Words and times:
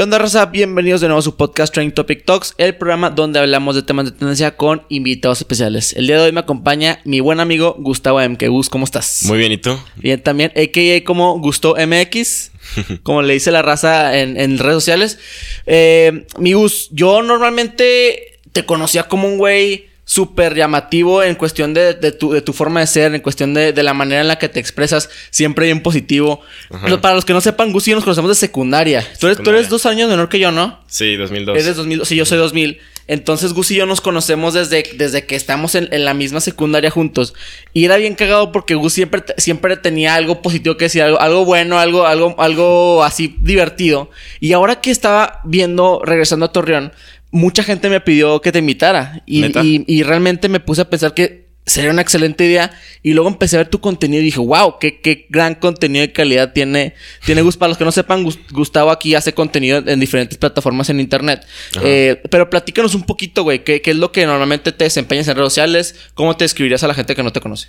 ¿Qué 0.00 0.04
onda, 0.04 0.18
raza? 0.18 0.46
Bienvenidos 0.46 1.02
de 1.02 1.08
nuevo 1.08 1.18
a 1.18 1.22
su 1.22 1.36
podcast 1.36 1.74
Training 1.74 1.92
Topic 1.92 2.24
Talks, 2.24 2.54
el 2.56 2.74
programa 2.74 3.10
donde 3.10 3.38
hablamos 3.38 3.74
de 3.74 3.82
temas 3.82 4.06
de 4.06 4.12
tendencia 4.12 4.56
con 4.56 4.82
invitados 4.88 5.40
especiales. 5.42 5.92
El 5.92 6.06
día 6.06 6.16
de 6.16 6.22
hoy 6.22 6.32
me 6.32 6.40
acompaña 6.40 7.00
mi 7.04 7.20
buen 7.20 7.38
amigo 7.38 7.76
Gustavo 7.78 8.18
M. 8.18 8.34
Gus, 8.48 8.70
¿cómo 8.70 8.86
estás? 8.86 9.24
Muy 9.26 9.36
bien, 9.36 9.52
¿y 9.52 9.58
tú? 9.58 9.78
Bien, 9.96 10.22
también, 10.22 10.52
a.k.a. 10.56 11.04
como 11.04 11.38
Gusto 11.38 11.76
MX, 11.76 12.50
como 13.02 13.20
le 13.20 13.34
dice 13.34 13.50
la 13.50 13.60
raza 13.60 14.18
en, 14.18 14.40
en 14.40 14.56
redes 14.56 14.76
sociales. 14.76 15.18
Eh, 15.66 16.24
mi 16.38 16.54
Gus, 16.54 16.88
yo 16.92 17.20
normalmente 17.20 18.40
te 18.52 18.64
conocía 18.64 19.02
como 19.02 19.28
un 19.28 19.36
güey 19.36 19.89
súper 20.10 20.56
llamativo 20.56 21.22
en 21.22 21.36
cuestión 21.36 21.72
de, 21.72 21.94
de, 21.94 22.10
tu, 22.10 22.32
de, 22.32 22.42
tu, 22.42 22.52
forma 22.52 22.80
de 22.80 22.88
ser, 22.88 23.14
en 23.14 23.20
cuestión 23.20 23.54
de, 23.54 23.72
de, 23.72 23.82
la 23.84 23.94
manera 23.94 24.20
en 24.20 24.26
la 24.26 24.40
que 24.40 24.48
te 24.48 24.58
expresas, 24.58 25.08
siempre 25.30 25.66
bien 25.66 25.84
positivo. 25.84 26.40
Pero 26.82 27.00
para 27.00 27.14
los 27.14 27.24
que 27.24 27.32
no 27.32 27.40
sepan, 27.40 27.70
Gus 27.70 27.86
y 27.86 27.92
yo 27.92 27.96
nos 27.96 28.02
conocemos 28.02 28.28
de 28.28 28.34
secundaria. 28.34 29.06
Tú 29.20 29.28
eres, 29.28 29.38
tú 29.38 29.50
eres, 29.50 29.68
dos 29.68 29.86
años 29.86 30.10
menor 30.10 30.28
que 30.28 30.40
yo, 30.40 30.50
¿no? 30.50 30.80
Sí, 30.88 31.14
2002. 31.14 31.56
Eres 31.56 31.76
2000, 31.76 32.06
sí, 32.06 32.16
yo 32.16 32.24
soy 32.24 32.38
2000. 32.38 32.80
Entonces 33.06 33.52
Gus 33.52 33.70
y 33.70 33.76
yo 33.76 33.86
nos 33.86 34.00
conocemos 34.00 34.54
desde, 34.54 34.82
desde 34.96 35.26
que 35.26 35.36
estamos 35.36 35.76
en, 35.76 35.88
en, 35.92 36.04
la 36.04 36.12
misma 36.12 36.40
secundaria 36.40 36.90
juntos. 36.90 37.34
Y 37.72 37.84
era 37.84 37.96
bien 37.96 38.16
cagado 38.16 38.50
porque 38.50 38.74
Gus 38.74 38.92
siempre, 38.92 39.22
siempre 39.36 39.76
tenía 39.76 40.16
algo 40.16 40.42
positivo 40.42 40.76
que 40.76 40.86
decir, 40.86 41.02
algo, 41.02 41.20
algo 41.20 41.44
bueno, 41.44 41.78
algo, 41.78 42.04
algo, 42.06 42.34
algo 42.38 43.04
así 43.04 43.36
divertido. 43.40 44.10
Y 44.40 44.54
ahora 44.54 44.80
que 44.80 44.90
estaba 44.90 45.40
viendo, 45.44 46.02
regresando 46.04 46.46
a 46.46 46.52
Torreón, 46.52 46.92
mucha 47.30 47.62
gente 47.62 47.88
me 47.88 48.00
pidió 48.00 48.40
que 48.40 48.52
te 48.52 48.58
invitara. 48.58 49.22
Y, 49.26 49.44
y, 49.46 49.84
y, 49.86 50.02
realmente 50.02 50.48
me 50.48 50.60
puse 50.60 50.82
a 50.82 50.90
pensar 50.90 51.14
que 51.14 51.50
sería 51.66 51.90
una 51.90 52.02
excelente 52.02 52.44
idea. 52.44 52.70
Y 53.02 53.12
luego 53.14 53.28
empecé 53.28 53.56
a 53.56 53.60
ver 53.60 53.68
tu 53.68 53.80
contenido 53.80 54.20
y 54.20 54.26
dije, 54.26 54.40
wow, 54.40 54.78
qué, 54.78 55.00
qué 55.00 55.26
gran 55.30 55.54
contenido 55.54 56.02
de 56.02 56.12
calidad 56.12 56.52
tiene, 56.52 56.94
tiene 57.24 57.42
Gus. 57.42 57.56
Para 57.56 57.68
los 57.68 57.78
que 57.78 57.84
no 57.84 57.92
sepan, 57.92 58.26
Gustavo 58.50 58.90
aquí 58.90 59.14
hace 59.14 59.32
contenido 59.32 59.82
en 59.86 60.00
diferentes 60.00 60.36
plataformas 60.38 60.90
en 60.90 61.00
internet. 61.00 61.46
Eh, 61.82 62.20
pero 62.30 62.50
platícanos 62.50 62.94
un 62.94 63.04
poquito, 63.04 63.42
güey, 63.42 63.64
¿qué, 63.64 63.80
¿qué, 63.80 63.92
es 63.92 63.96
lo 63.96 64.12
que 64.12 64.26
normalmente 64.26 64.72
te 64.72 64.84
desempeñas 64.84 65.28
en 65.28 65.36
redes 65.36 65.52
sociales? 65.52 65.94
¿Cómo 66.14 66.36
te 66.36 66.44
describirías 66.44 66.82
a 66.82 66.88
la 66.88 66.94
gente 66.94 67.14
que 67.14 67.22
no 67.22 67.32
te 67.32 67.40
conoce? 67.40 67.68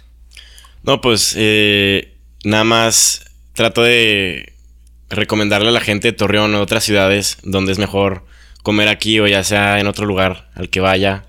No, 0.84 1.00
pues 1.00 1.36
eh, 1.38 2.16
nada 2.44 2.64
más 2.64 3.25
trato 3.53 3.84
de 3.84 4.53
recomendarle 5.09 5.70
a 5.70 5.72
la 5.72 5.81
gente 5.81 6.08
de 6.08 6.14
Torreón 6.14 6.56
o 6.56 6.62
otras 6.62 6.84
ciudades 6.84 7.38
donde 7.44 7.72
es 7.72 7.78
mejor 7.78 8.25
comer 8.64 8.88
aquí 8.88 9.20
o 9.20 9.28
ya 9.28 9.44
sea 9.44 9.80
en 9.80 9.88
otro 9.88 10.06
lugar 10.06 10.50
al 10.56 10.70
que 10.70 10.80
vaya. 10.80 11.26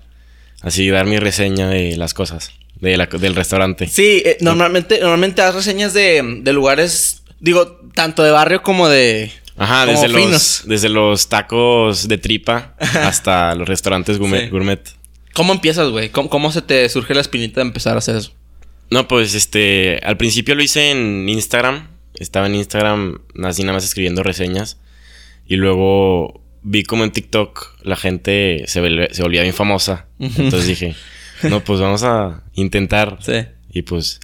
Así 0.61 0.87
dar 0.89 1.05
mi 1.05 1.19
reseña 1.19 1.67
de 1.67 1.97
las 1.97 2.13
cosas, 2.13 2.51
de 2.79 2.95
la, 2.95 3.07
del 3.07 3.35
restaurante. 3.35 3.87
Sí, 3.87 4.23
eh, 4.25 4.37
normalmente, 4.39 4.99
normalmente 5.01 5.41
das 5.41 5.55
reseñas 5.55 5.93
de, 5.93 6.39
de, 6.41 6.53
lugares, 6.53 7.23
digo, 7.39 7.81
tanto 7.93 8.23
de 8.23 8.31
barrio 8.31 8.63
como 8.63 8.87
de... 8.87 9.31
Ajá, 9.57 9.85
como 9.85 10.01
desde, 10.01 10.15
finos. 10.15 10.31
los, 10.31 10.63
desde 10.65 10.89
los 10.89 11.27
tacos 11.27 12.07
de 12.07 12.17
tripa 12.17 12.75
hasta 12.79 13.53
los 13.55 13.67
restaurantes 13.67 14.17
gourmet. 14.17 14.45
Sí. 14.45 14.49
gourmet. 14.49 14.89
¿Cómo 15.33 15.51
empiezas, 15.51 15.89
güey? 15.89 16.09
¿Cómo, 16.09 16.29
¿Cómo 16.29 16.51
se 16.51 16.61
te 16.61 16.87
surge 16.89 17.13
la 17.13 17.21
espinita 17.21 17.59
de 17.59 17.67
empezar 17.67 17.95
a 17.95 17.97
hacer 17.97 18.15
eso? 18.15 18.31
No, 18.89 19.07
pues 19.07 19.33
este, 19.33 19.99
al 20.03 20.17
principio 20.17 20.55
lo 20.55 20.63
hice 20.63 20.91
en 20.91 21.27
Instagram. 21.27 21.89
Estaba 22.19 22.45
en 22.45 22.55
Instagram 22.55 23.21
así 23.43 23.63
nada 23.63 23.73
más 23.73 23.83
escribiendo 23.83 24.23
reseñas. 24.23 24.77
Y 25.47 25.55
luego 25.55 26.42
vi 26.63 26.83
como 26.83 27.03
en 27.03 27.11
TikTok 27.11 27.83
la 27.83 27.95
gente 27.95 28.63
se, 28.67 28.81
se 29.11 29.21
volvía 29.21 29.41
bien 29.41 29.53
famosa. 29.53 30.07
Entonces 30.19 30.67
dije, 30.67 30.95
no, 31.43 31.63
pues 31.63 31.79
vamos 31.79 32.03
a 32.03 32.43
intentar. 32.53 33.17
Sí. 33.21 33.45
Y 33.71 33.83
pues 33.83 34.19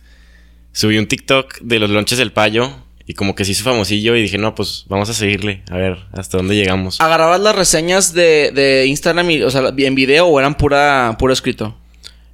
subí 0.72 0.98
un 0.98 1.08
TikTok 1.08 1.60
de 1.62 1.80
los 1.80 1.90
lonches 1.90 2.18
del 2.18 2.32
payo. 2.32 2.72
Y 3.06 3.16
como 3.16 3.34
que 3.34 3.44
se 3.44 3.54
hizo 3.54 3.64
famosillo 3.64 4.16
y 4.16 4.22
dije, 4.22 4.38
no, 4.38 4.54
pues 4.54 4.86
vamos 4.88 5.10
a 5.10 5.16
seguirle, 5.16 5.64
a 5.72 5.78
ver 5.78 5.98
hasta 6.12 6.38
dónde 6.38 6.56
llegamos. 6.56 7.02
¿Agarrabas 7.02 7.42
las 7.42 7.56
reseñas 7.56 8.14
de, 8.14 8.52
de 8.54 8.86
Instagram, 8.86 9.32
y, 9.32 9.42
o 9.42 9.50
sea, 9.50 9.74
en 9.76 9.96
video 9.96 10.28
o 10.28 10.40
eran 10.40 10.54
pura, 10.54 11.16
puro 11.18 11.34
escrito? 11.34 11.76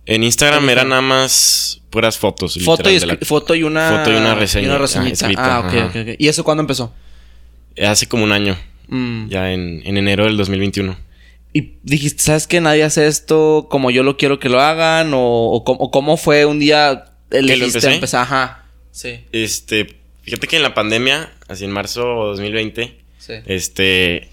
En 0.05 0.21
Instagram 0.21 0.69
eran 0.69 0.89
nada 0.89 1.01
más 1.01 1.79
puras 1.89 2.17
fotos. 2.17 2.59
Foto 2.61 2.89
y, 2.89 2.99
la... 2.99 3.17
foto 3.21 3.55
y 3.55 3.63
una... 3.63 3.99
Foto 3.99 4.11
y 4.11 4.17
una 4.17 4.35
reseña. 4.35 4.65
Y 4.65 4.69
una. 4.69 4.83
Ah, 4.83 5.07
escrita, 5.07 5.55
ah 5.55 5.59
okay, 5.61 5.79
ok, 5.79 5.95
ok. 5.95 6.15
¿Y 6.19 6.27
eso 6.27 6.43
cuándo 6.43 6.59
empezó? 6.59 6.93
Hace 7.81 8.05
como 8.09 8.25
un 8.25 8.33
año. 8.33 8.57
Mm. 8.87 9.27
Ya 9.29 9.51
en, 9.51 9.81
en, 9.85 9.97
enero 9.97 10.25
del 10.25 10.37
2021. 10.37 10.97
Y 11.53 11.73
dijiste, 11.83 12.23
¿sabes 12.23 12.47
qué? 12.47 12.59
Nadie 12.61 12.83
hace 12.83 13.07
esto 13.07 13.67
como 13.69 13.91
yo 13.91 14.03
lo 14.03 14.17
quiero 14.17 14.39
que 14.39 14.49
lo 14.49 14.59
hagan. 14.59 15.13
O, 15.13 15.17
o, 15.19 15.63
o 15.65 15.91
cómo 15.91 16.17
fue 16.17 16.45
un 16.45 16.59
día 16.59 17.05
elegiste 17.31 17.93
empezar. 17.93 18.23
Ajá. 18.23 18.65
Sí. 18.91 19.21
Este, 19.31 19.95
fíjate 20.23 20.47
que 20.47 20.57
en 20.57 20.63
la 20.63 20.73
pandemia, 20.73 21.31
así 21.47 21.65
en 21.65 21.71
marzo 21.71 22.01
de 22.01 22.29
2020, 22.29 22.97
sí. 23.17 23.33
este, 23.45 24.29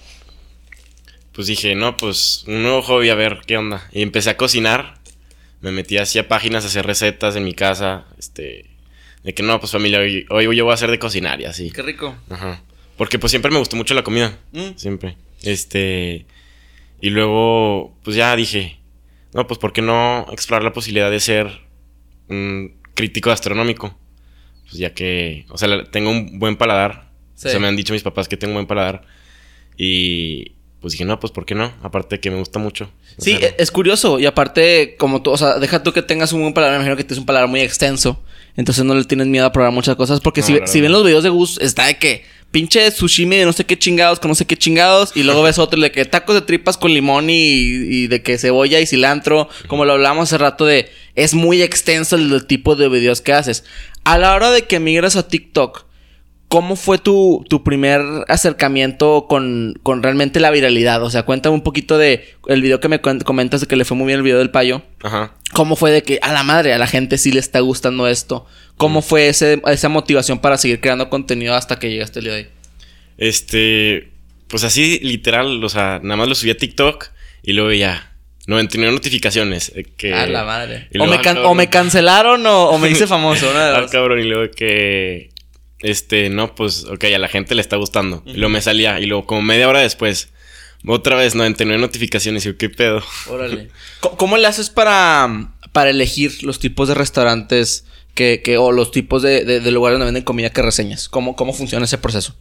pues 1.32 1.46
dije, 1.46 1.74
no, 1.74 1.96
pues 1.96 2.44
un 2.46 2.62
nuevo 2.62 2.82
hobby, 2.82 3.08
a 3.08 3.14
ver 3.14 3.40
qué 3.46 3.56
onda. 3.56 3.88
Y 3.92 4.02
empecé 4.02 4.30
a 4.30 4.36
cocinar. 4.36 5.00
Me 5.60 5.70
metí 5.70 5.96
así 5.96 6.18
a 6.18 6.26
páginas 6.26 6.64
a 6.64 6.66
hacer 6.66 6.86
recetas 6.86 7.36
en 7.36 7.44
mi 7.44 7.54
casa. 7.54 8.04
Este, 8.18 8.66
de 9.22 9.34
que 9.34 9.42
no, 9.42 9.60
pues 9.60 9.72
familia, 9.72 10.00
hoy, 10.00 10.26
hoy 10.28 10.56
yo 10.56 10.64
voy 10.64 10.72
a 10.72 10.74
hacer 10.74 10.90
de 10.90 10.98
cocinar 10.98 11.40
y 11.40 11.44
así. 11.44 11.70
Qué 11.70 11.82
rico. 11.82 12.16
Ajá. 12.28 12.62
Porque 13.02 13.18
pues 13.18 13.32
siempre 13.32 13.50
me 13.50 13.58
gustó 13.58 13.74
mucho 13.74 13.94
la 13.94 14.04
comida. 14.04 14.38
Mm. 14.52 14.76
Siempre. 14.76 15.16
Este. 15.42 16.24
Y 17.00 17.10
luego, 17.10 17.98
pues 18.04 18.14
ya 18.14 18.36
dije, 18.36 18.78
no, 19.34 19.44
pues 19.48 19.58
¿por 19.58 19.72
qué 19.72 19.82
no 19.82 20.24
explorar 20.30 20.62
la 20.62 20.72
posibilidad 20.72 21.10
de 21.10 21.18
ser 21.18 21.62
un 22.28 22.76
crítico 22.94 23.30
gastronómico? 23.30 23.98
Pues 24.66 24.74
ya 24.74 24.94
que, 24.94 25.46
o 25.48 25.58
sea, 25.58 25.82
tengo 25.90 26.10
un 26.10 26.38
buen 26.38 26.54
paladar. 26.54 27.10
Sí. 27.34 27.48
O 27.48 27.50
sea, 27.50 27.58
me 27.58 27.66
han 27.66 27.74
dicho 27.74 27.92
mis 27.92 28.04
papás 28.04 28.28
que 28.28 28.36
tengo 28.36 28.52
un 28.52 28.58
buen 28.58 28.66
paladar. 28.68 29.02
Y 29.76 30.52
pues 30.80 30.92
dije, 30.92 31.04
no, 31.04 31.18
pues 31.18 31.32
¿por 31.32 31.44
qué 31.44 31.56
no? 31.56 31.72
Aparte 31.82 32.20
que 32.20 32.30
me 32.30 32.38
gusta 32.38 32.60
mucho. 32.60 32.88
Sí, 33.18 33.34
hacerlo. 33.34 33.56
es 33.58 33.70
curioso. 33.72 34.20
Y 34.20 34.26
aparte, 34.26 34.94
como 34.96 35.22
tú, 35.22 35.32
o 35.32 35.36
sea, 35.36 35.58
deja 35.58 35.82
tú 35.82 35.92
que 35.92 36.02
tengas 36.02 36.32
un 36.32 36.42
buen 36.42 36.54
paladar, 36.54 36.74
me 36.74 36.84
imagino 36.84 36.96
que 36.96 37.02
tienes 37.02 37.18
un 37.18 37.26
paladar 37.26 37.48
muy 37.48 37.62
extenso. 37.62 38.22
Entonces 38.56 38.84
no 38.84 38.94
le 38.94 39.02
tienes 39.02 39.26
miedo 39.26 39.44
a 39.44 39.50
probar 39.50 39.72
muchas 39.72 39.96
cosas. 39.96 40.20
Porque 40.20 40.42
No, 40.42 40.46
si, 40.46 40.60
si 40.66 40.80
ven 40.80 40.92
los 40.92 41.02
videos 41.02 41.24
de 41.24 41.30
Gus, 41.30 41.58
está 41.60 41.86
de 41.86 41.98
que 41.98 42.24
pinche 42.52 42.90
sushimi 42.92 43.38
de 43.38 43.44
no 43.44 43.52
sé 43.52 43.64
qué 43.64 43.76
chingados, 43.76 44.20
con 44.20 44.28
no 44.28 44.34
sé 44.36 44.46
qué 44.46 44.56
chingados. 44.56 45.12
Y 45.16 45.24
luego 45.24 45.42
ves 45.42 45.58
otro 45.58 45.80
de 45.80 45.90
que 45.90 46.04
tacos 46.04 46.36
de 46.36 46.42
tripas 46.42 46.76
con 46.76 46.94
limón 46.94 47.26
y, 47.28 48.06
de 48.06 48.22
que 48.22 48.38
cebolla 48.38 48.78
y 48.78 48.86
cilantro. 48.86 49.48
Como 49.66 49.84
lo 49.84 49.94
hablamos 49.94 50.28
hace 50.28 50.38
rato 50.38 50.64
de... 50.64 50.88
Es 51.16 51.34
muy 51.34 51.62
extenso 51.62 52.16
el, 52.16 52.32
el 52.32 52.46
tipo 52.46 52.76
de 52.76 52.88
videos 52.88 53.20
que 53.20 53.32
haces. 53.32 53.64
A 54.04 54.16
la 54.18 54.34
hora 54.34 54.52
de 54.52 54.62
que 54.62 54.78
migras 54.78 55.16
a 55.16 55.26
TikTok... 55.26 55.86
¿Cómo 56.52 56.76
fue 56.76 56.98
tu, 56.98 57.42
tu 57.48 57.64
primer 57.64 58.02
acercamiento 58.28 59.24
con, 59.26 59.74
con, 59.82 60.02
realmente 60.02 60.38
la 60.38 60.50
viralidad? 60.50 61.02
O 61.02 61.08
sea, 61.08 61.22
cuéntame 61.22 61.54
un 61.54 61.62
poquito 61.62 61.96
de 61.96 62.26
el 62.46 62.60
video 62.60 62.78
que 62.78 62.88
me 62.88 63.00
comentas 63.00 63.62
de 63.62 63.66
que 63.66 63.74
le 63.76 63.86
fue 63.86 63.96
muy 63.96 64.06
bien 64.08 64.18
el 64.18 64.22
video 64.22 64.38
del 64.38 64.50
payo. 64.50 64.82
Ajá. 65.02 65.32
¿Cómo 65.54 65.76
fue 65.76 65.90
de 65.90 66.02
que 66.02 66.18
a 66.20 66.30
la 66.34 66.42
madre, 66.42 66.74
a 66.74 66.78
la 66.78 66.86
gente 66.86 67.16
sí 67.16 67.32
le 67.32 67.40
está 67.40 67.60
gustando 67.60 68.06
esto? 68.06 68.44
¿Cómo 68.76 69.00
mm. 69.00 69.02
fue 69.02 69.28
ese, 69.28 69.62
esa 69.66 69.88
motivación 69.88 70.40
para 70.40 70.58
seguir 70.58 70.80
creando 70.82 71.08
contenido 71.08 71.54
hasta 71.54 71.78
que 71.78 71.88
llegaste 71.90 72.18
el 72.18 72.24
día 72.26 72.34
de 72.34 72.40
hoy? 72.40 72.48
Este, 73.16 74.10
pues 74.48 74.64
así 74.64 74.98
literal, 75.02 75.64
o 75.64 75.68
sea, 75.70 76.00
nada 76.02 76.16
más 76.16 76.28
lo 76.28 76.34
subí 76.34 76.50
a 76.50 76.56
TikTok 76.58 77.06
y 77.42 77.54
luego 77.54 77.72
ya 77.72 78.12
99 78.46 78.92
notificaciones. 78.92 79.72
eh, 79.74 79.84
Que, 79.96 80.12
a 80.12 80.26
la 80.26 80.44
madre. 80.44 80.88
O 80.98 81.06
me, 81.06 81.14
ah, 81.14 81.20
can- 81.22 81.34
cabrón. 81.36 81.46
o 81.46 81.54
me 81.54 81.70
cancelaron 81.70 82.46
o, 82.46 82.70
o 82.70 82.78
me 82.78 82.90
hice 82.90 83.06
famoso. 83.06 83.50
Una 83.50 83.70
de 83.70 83.76
Ah, 83.78 83.86
cabrón, 83.90 84.20
y 84.20 84.24
luego 84.24 84.52
que. 84.54 85.31
Este, 85.82 86.28
no, 86.30 86.54
pues, 86.54 86.84
ok, 86.84 87.04
a 87.04 87.18
la 87.18 87.28
gente 87.28 87.54
le 87.54 87.60
está 87.60 87.76
gustando. 87.76 88.22
Y 88.26 88.34
luego 88.34 88.50
me 88.50 88.60
salía, 88.62 89.00
y 89.00 89.06
luego, 89.06 89.26
como 89.26 89.42
media 89.42 89.68
hora 89.68 89.80
después, 89.80 90.28
otra 90.86 91.16
vez 91.16 91.34
99 91.34 91.80
notificaciones. 91.80 92.44
Y 92.44 92.50
yo, 92.50 92.56
¿qué 92.56 92.70
pedo? 92.70 93.02
Órale. 93.28 93.68
¿Cómo- 94.00 94.16
¿Cómo 94.16 94.36
le 94.38 94.46
haces 94.46 94.70
para, 94.70 95.52
para 95.72 95.90
elegir 95.90 96.42
los 96.44 96.58
tipos 96.60 96.88
de 96.88 96.94
restaurantes 96.94 97.84
que, 98.14 98.42
que 98.44 98.58
o 98.58 98.72
los 98.72 98.90
tipos 98.92 99.22
de, 99.22 99.44
de- 99.44 99.60
de 99.60 99.70
lugares 99.72 99.94
donde 99.98 100.06
venden 100.06 100.24
comida 100.24 100.50
que 100.50 100.62
reseñas? 100.62 101.08
¿Cómo, 101.08 101.34
cómo 101.36 101.52
funciona 101.52 101.84
ese 101.84 101.98
proceso? 101.98 102.36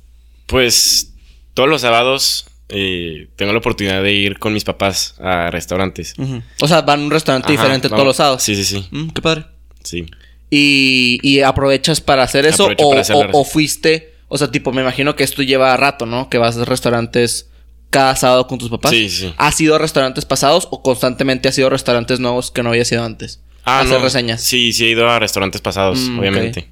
Pues, 0.46 1.14
todos 1.54 1.70
los 1.70 1.82
sábados 1.82 2.46
eh, 2.70 3.28
tengo 3.36 3.52
la 3.54 3.60
oportunidad 3.60 4.02
de 4.04 4.12
ir 4.14 4.40
con 4.40 4.54
mis 4.54 4.64
papás 4.64 5.16
a 5.20 5.50
restaurantes. 5.50 6.14
O 6.62 6.68
sea, 6.68 6.82
van 6.82 7.02
a 7.02 7.04
un 7.04 7.12
restaurante 7.12 7.48
Ajá, 7.52 7.52
diferente 7.62 7.88
vamos. 7.88 7.98
todos 7.98 8.08
los 8.08 8.16
sábados. 8.18 8.44
Sí, 8.44 8.56
sí, 8.56 8.64
sí. 8.66 8.88
Mm, 8.92 9.10
qué 9.10 9.22
padre. 9.22 9.46
Sí. 9.84 10.06
Y, 10.54 11.18
y 11.24 11.40
aprovechas 11.40 12.02
para 12.02 12.24
hacer 12.24 12.46
eso 12.46 12.66
o, 12.66 12.90
para 12.90 13.02
hacer 13.02 13.16
la 13.16 13.20
o- 13.22 13.24
receta. 13.24 13.38
o 13.40 13.44
fuiste, 13.46 14.14
o 14.28 14.38
sea, 14.38 14.52
tipo, 14.52 14.72
me 14.74 14.82
imagino 14.82 15.16
que 15.16 15.24
esto 15.24 15.42
lleva 15.44 15.76
rato, 15.78 16.06
¿no? 16.06 16.30
Que 16.30 16.38
vas 16.38 16.58
a 16.58 16.66
restaurantes 16.66 17.50
cada 17.90 18.16
sábado 18.18 18.48
con 18.48 18.58
tus 18.60 18.70
papás. 18.70 18.92
Sí, 18.92 19.10
sí. 19.10 19.34
¿Has 19.38 19.60
ido 19.62 19.76
a 19.76 19.78
restaurantes 19.80 20.26
pasados 20.26 20.68
o 20.72 20.84
constantemente 20.84 21.48
has 21.50 21.58
ido 21.58 21.68
a 21.68 21.70
restaurantes 21.70 22.20
nuevos 22.20 22.52
que 22.52 22.64
no 22.64 22.70
habías 22.70 22.92
ido 22.92 23.04
antes? 23.04 23.42
Ah, 23.64 23.80
hacer 23.82 23.98
no. 24.00 24.04
reseñas. 24.04 24.42
Sí, 24.44 24.74
sí 24.74 24.86
he 24.86 24.90
ido 24.90 25.10
a 25.10 25.20
restaurantes 25.20 25.62
pasados, 25.62 26.00
Mm, 26.00 26.20
obviamente. 26.20 26.68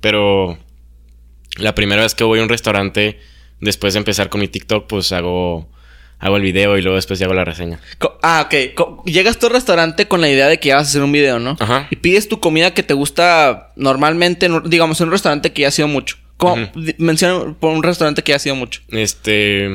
Pero 0.00 0.58
la 1.56 1.74
primera 1.74 2.02
vez 2.02 2.14
que 2.14 2.24
voy 2.24 2.40
a 2.40 2.42
un 2.42 2.48
restaurante, 2.48 3.18
después 3.60 3.94
de 3.94 3.98
empezar 3.98 4.28
con 4.28 4.40
mi 4.40 4.48
TikTok, 4.48 4.86
pues 4.86 5.12
hago, 5.12 5.68
hago 6.20 6.36
el 6.36 6.42
video 6.42 6.76
y 6.78 6.82
luego 6.82 6.96
después 6.96 7.18
ya 7.18 7.26
hago 7.26 7.34
la 7.34 7.44
reseña. 7.44 7.80
Co- 7.98 8.18
Ah, 8.22 8.46
ok. 8.46 8.74
Co- 8.74 9.02
Llegas 9.06 9.38
tú 9.38 9.46
al 9.46 9.52
restaurante 9.52 10.06
con 10.06 10.20
la 10.20 10.28
idea 10.28 10.46
de 10.48 10.60
que 10.60 10.68
ya 10.68 10.76
vas 10.76 10.86
a 10.86 10.90
hacer 10.90 11.02
un 11.02 11.12
video, 11.12 11.38
¿no? 11.38 11.56
Ajá. 11.58 11.88
Y 11.90 11.96
pides 11.96 12.28
tu 12.28 12.38
comida 12.40 12.72
que 12.74 12.82
te 12.82 12.94
gusta 12.94 13.72
normalmente, 13.76 14.46
en 14.46 14.62
digamos, 14.70 15.00
en 15.00 15.06
un 15.08 15.12
restaurante 15.12 15.52
que 15.52 15.62
ya 15.62 15.68
ha 15.68 15.72
sido 15.72 15.88
mucho. 15.88 16.16
¿Cómo? 16.36 16.70
Menciona 16.98 17.54
por 17.58 17.70
un 17.72 17.82
restaurante 17.82 18.22
que 18.22 18.30
ya 18.32 18.36
ha 18.36 18.40
sido 18.40 18.54
mucho. 18.56 18.80
Este. 18.90 19.68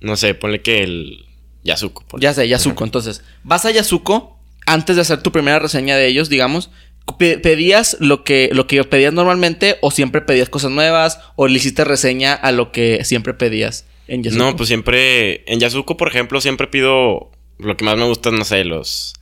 no 0.00 0.16
sé, 0.16 0.34
ponle 0.34 0.60
que 0.60 0.82
el 0.82 1.24
Yasuko. 1.62 2.04
por- 2.06 2.20
Ya 2.20 2.34
sé, 2.34 2.46
Yasuko. 2.48 2.84
Entonces, 2.84 3.22
vas 3.42 3.64
a 3.64 3.70
Yasuko 3.70 4.38
antes 4.66 4.96
de 4.96 5.02
hacer 5.02 5.22
tu 5.22 5.32
primera 5.32 5.58
reseña 5.58 5.96
de 5.96 6.06
ellos, 6.06 6.28
digamos. 6.28 6.70
pe- 7.18 7.38
¿Pedías 7.38 7.96
lo 8.00 8.24
que, 8.24 8.48
lo 8.52 8.66
que 8.66 8.82
pedías 8.84 9.12
normalmente 9.12 9.76
o 9.82 9.90
siempre 9.90 10.20
pedías 10.22 10.48
cosas 10.48 10.70
nuevas 10.70 11.20
o 11.36 11.48
le 11.48 11.54
hiciste 11.56 11.84
reseña 11.84 12.32
a 12.34 12.50
lo 12.52 12.72
que 12.72 13.04
siempre 13.04 13.34
pedías 13.34 13.84
en 14.08 14.22
Yasuko? 14.22 14.44
No, 14.44 14.56
pues 14.56 14.68
siempre. 14.68 15.50
En 15.50 15.60
Yasuko, 15.60 15.96
por 15.96 16.08
ejemplo, 16.08 16.40
siempre 16.40 16.66
pido. 16.66 17.30
Lo 17.58 17.76
que 17.76 17.84
más 17.84 17.96
me 17.96 18.04
gusta, 18.04 18.30
no 18.30 18.44
sé, 18.44 18.64
los. 18.64 19.14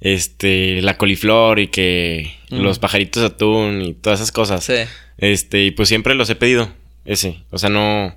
Este. 0.00 0.82
La 0.82 0.96
coliflor 0.96 1.58
y 1.58 1.68
que. 1.68 2.34
Mm. 2.50 2.60
Los 2.60 2.78
pajaritos 2.78 3.22
de 3.22 3.28
atún 3.28 3.82
y 3.82 3.94
todas 3.94 4.20
esas 4.20 4.32
cosas. 4.32 4.64
Sí. 4.64 4.74
Este, 5.18 5.64
y 5.64 5.70
pues 5.70 5.88
siempre 5.88 6.14
los 6.14 6.30
he 6.30 6.34
pedido. 6.34 6.70
Ese. 7.04 7.42
O 7.50 7.58
sea, 7.58 7.70
no. 7.70 8.16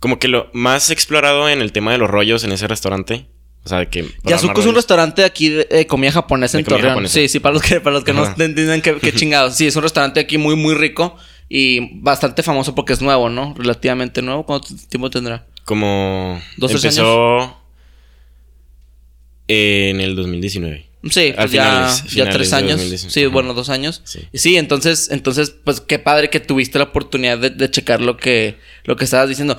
Como 0.00 0.18
que 0.18 0.28
lo 0.28 0.50
más 0.52 0.90
explorado 0.90 1.48
en 1.48 1.60
el 1.60 1.72
tema 1.72 1.92
de 1.92 1.98
los 1.98 2.10
rollos 2.10 2.44
en 2.44 2.52
ese 2.52 2.66
restaurante. 2.66 3.26
O 3.64 3.68
sea, 3.68 3.88
que. 3.88 4.04
Yasuko 4.24 4.60
es 4.60 4.66
un 4.66 4.74
restaurante 4.74 5.24
aquí 5.24 5.48
de 5.48 5.68
eh, 5.70 5.86
comida 5.86 6.10
japonesa 6.10 6.58
De 6.58 6.60
en 6.60 6.64
comida 6.64 6.78
Torreón. 6.78 6.94
japonesa. 6.94 7.14
Sí, 7.14 7.28
sí, 7.28 7.38
para 7.40 7.52
los 7.54 7.62
que, 7.62 7.80
para 7.80 7.94
los 7.94 8.04
que 8.04 8.12
no 8.12 8.24
entiendan 8.26 8.82
qué, 8.82 8.96
qué 8.96 9.12
chingados. 9.14 9.54
Sí, 9.54 9.66
es 9.66 9.76
un 9.76 9.82
restaurante 9.82 10.18
aquí 10.18 10.38
muy, 10.38 10.56
muy 10.56 10.74
rico 10.74 11.16
y 11.54 12.00
bastante 12.00 12.42
famoso 12.42 12.74
porque 12.74 12.94
es 12.94 13.02
nuevo, 13.02 13.28
¿no? 13.28 13.52
Relativamente 13.58 14.22
nuevo. 14.22 14.46
¿Cuánto 14.46 14.68
tiempo 14.88 15.10
tendrá? 15.10 15.44
Como. 15.66 16.40
¿Dos, 16.56 16.72
empezó. 16.74 17.58
En 19.48 20.00
el 20.00 20.16
2019. 20.16 20.86
Sí, 21.10 21.34
Al 21.36 21.50
ya, 21.50 21.64
finales- 21.64 22.02
ya 22.04 22.08
finales 22.10 22.34
tres 22.34 22.52
años. 22.52 22.70
2019. 22.72 23.12
Sí, 23.12 23.20
Ajá. 23.24 23.32
bueno, 23.32 23.54
dos 23.54 23.68
años. 23.68 24.00
Sí. 24.04 24.20
Sí, 24.32 24.56
entonces, 24.56 25.10
entonces, 25.10 25.50
pues 25.64 25.80
qué 25.80 25.98
padre 25.98 26.30
que 26.30 26.40
tuviste 26.40 26.78
la 26.78 26.84
oportunidad 26.84 27.38
de, 27.38 27.50
de 27.50 27.70
checar 27.70 28.00
lo 28.00 28.16
que, 28.16 28.56
lo 28.84 28.96
que 28.96 29.04
estabas 29.04 29.28
diciendo. 29.28 29.58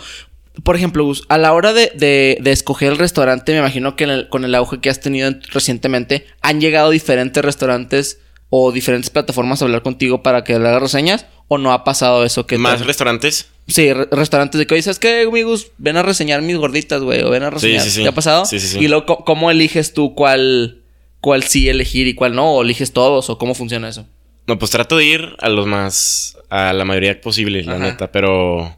Por 0.63 0.75
ejemplo, 0.75 1.03
Gus, 1.03 1.23
a 1.29 1.37
la 1.37 1.51
hora 1.53 1.73
de, 1.73 1.91
de- 1.95 2.37
de 2.39 2.51
escoger 2.51 2.91
el 2.93 2.97
restaurante, 2.97 3.51
me 3.51 3.59
imagino 3.59 3.95
que 3.95 4.05
el- 4.05 4.29
con 4.29 4.45
el 4.45 4.55
auge 4.55 4.79
que 4.79 4.89
has 4.89 4.99
tenido 5.01 5.27
en- 5.27 5.41
recientemente, 5.51 6.25
han 6.41 6.61
llegado 6.61 6.89
diferentes 6.91 7.43
restaurantes 7.43 8.19
o 8.55 8.71
diferentes 8.71 9.09
plataformas 9.09 9.61
a 9.61 9.65
hablar 9.65 9.81
contigo 9.81 10.21
para 10.21 10.44
que 10.44 10.59
le 10.59 10.67
hagas 10.67 10.81
reseñas, 10.83 11.25
o 11.47 11.57
no 11.57 11.71
ha 11.73 11.83
pasado 11.83 12.23
eso 12.23 12.45
que 12.45 12.59
Más 12.59 12.79
te- 12.79 12.85
restaurantes. 12.85 13.47
Sí, 13.67 13.91
re- 13.91 14.07
restaurantes 14.11 14.59
de 14.59 14.67
que 14.67 14.75
oye, 14.75 14.83
¿sabes 14.83 15.00
qué, 15.00 15.23
amigos? 15.27 15.71
Ven 15.79 15.97
a 15.97 16.03
reseñar 16.03 16.41
mis 16.44 16.57
gorditas, 16.57 17.01
güey, 17.01 17.23
o 17.23 17.31
ven 17.31 17.41
a 17.44 17.50
reseñar. 17.50 17.81
sí, 17.81 17.89
sí. 17.89 18.03
¿Te 18.03 18.09
ha 18.09 18.11
pasado? 18.11 18.45
Sí, 18.45 18.59
sí, 18.59 18.67
sí. 18.67 18.79
Y 18.79 18.88
luego, 18.89 19.23
¿cómo 19.25 19.50
eliges 19.50 19.94
tú 19.94 20.13
cuál, 20.13 20.83
cuál 21.19 21.41
sí 21.44 21.67
elegir 21.67 22.07
y 22.07 22.13
cuál 22.13 22.35
no? 22.35 22.53
¿O 22.53 22.61
eliges 22.61 22.94
todos? 22.94 23.29
¿O 23.31 23.38
cómo 23.39 23.55
funciona 23.55 23.89
eso? 23.89 24.05
No, 24.45 24.59
pues 24.59 24.69
trato 24.71 24.97
de 24.97 25.05
ir 25.05 25.35
a 25.39 25.50
los 25.50 25.65
más. 25.65 26.38
a 26.50 26.73
la 26.73 26.85
mayoría 26.85 27.19
posible, 27.21 27.63
la 27.63 27.75
Ajá. 27.77 27.83
neta. 27.83 28.11
Pero. 28.11 28.77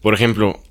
Por 0.00 0.14
ejemplo, 0.14 0.62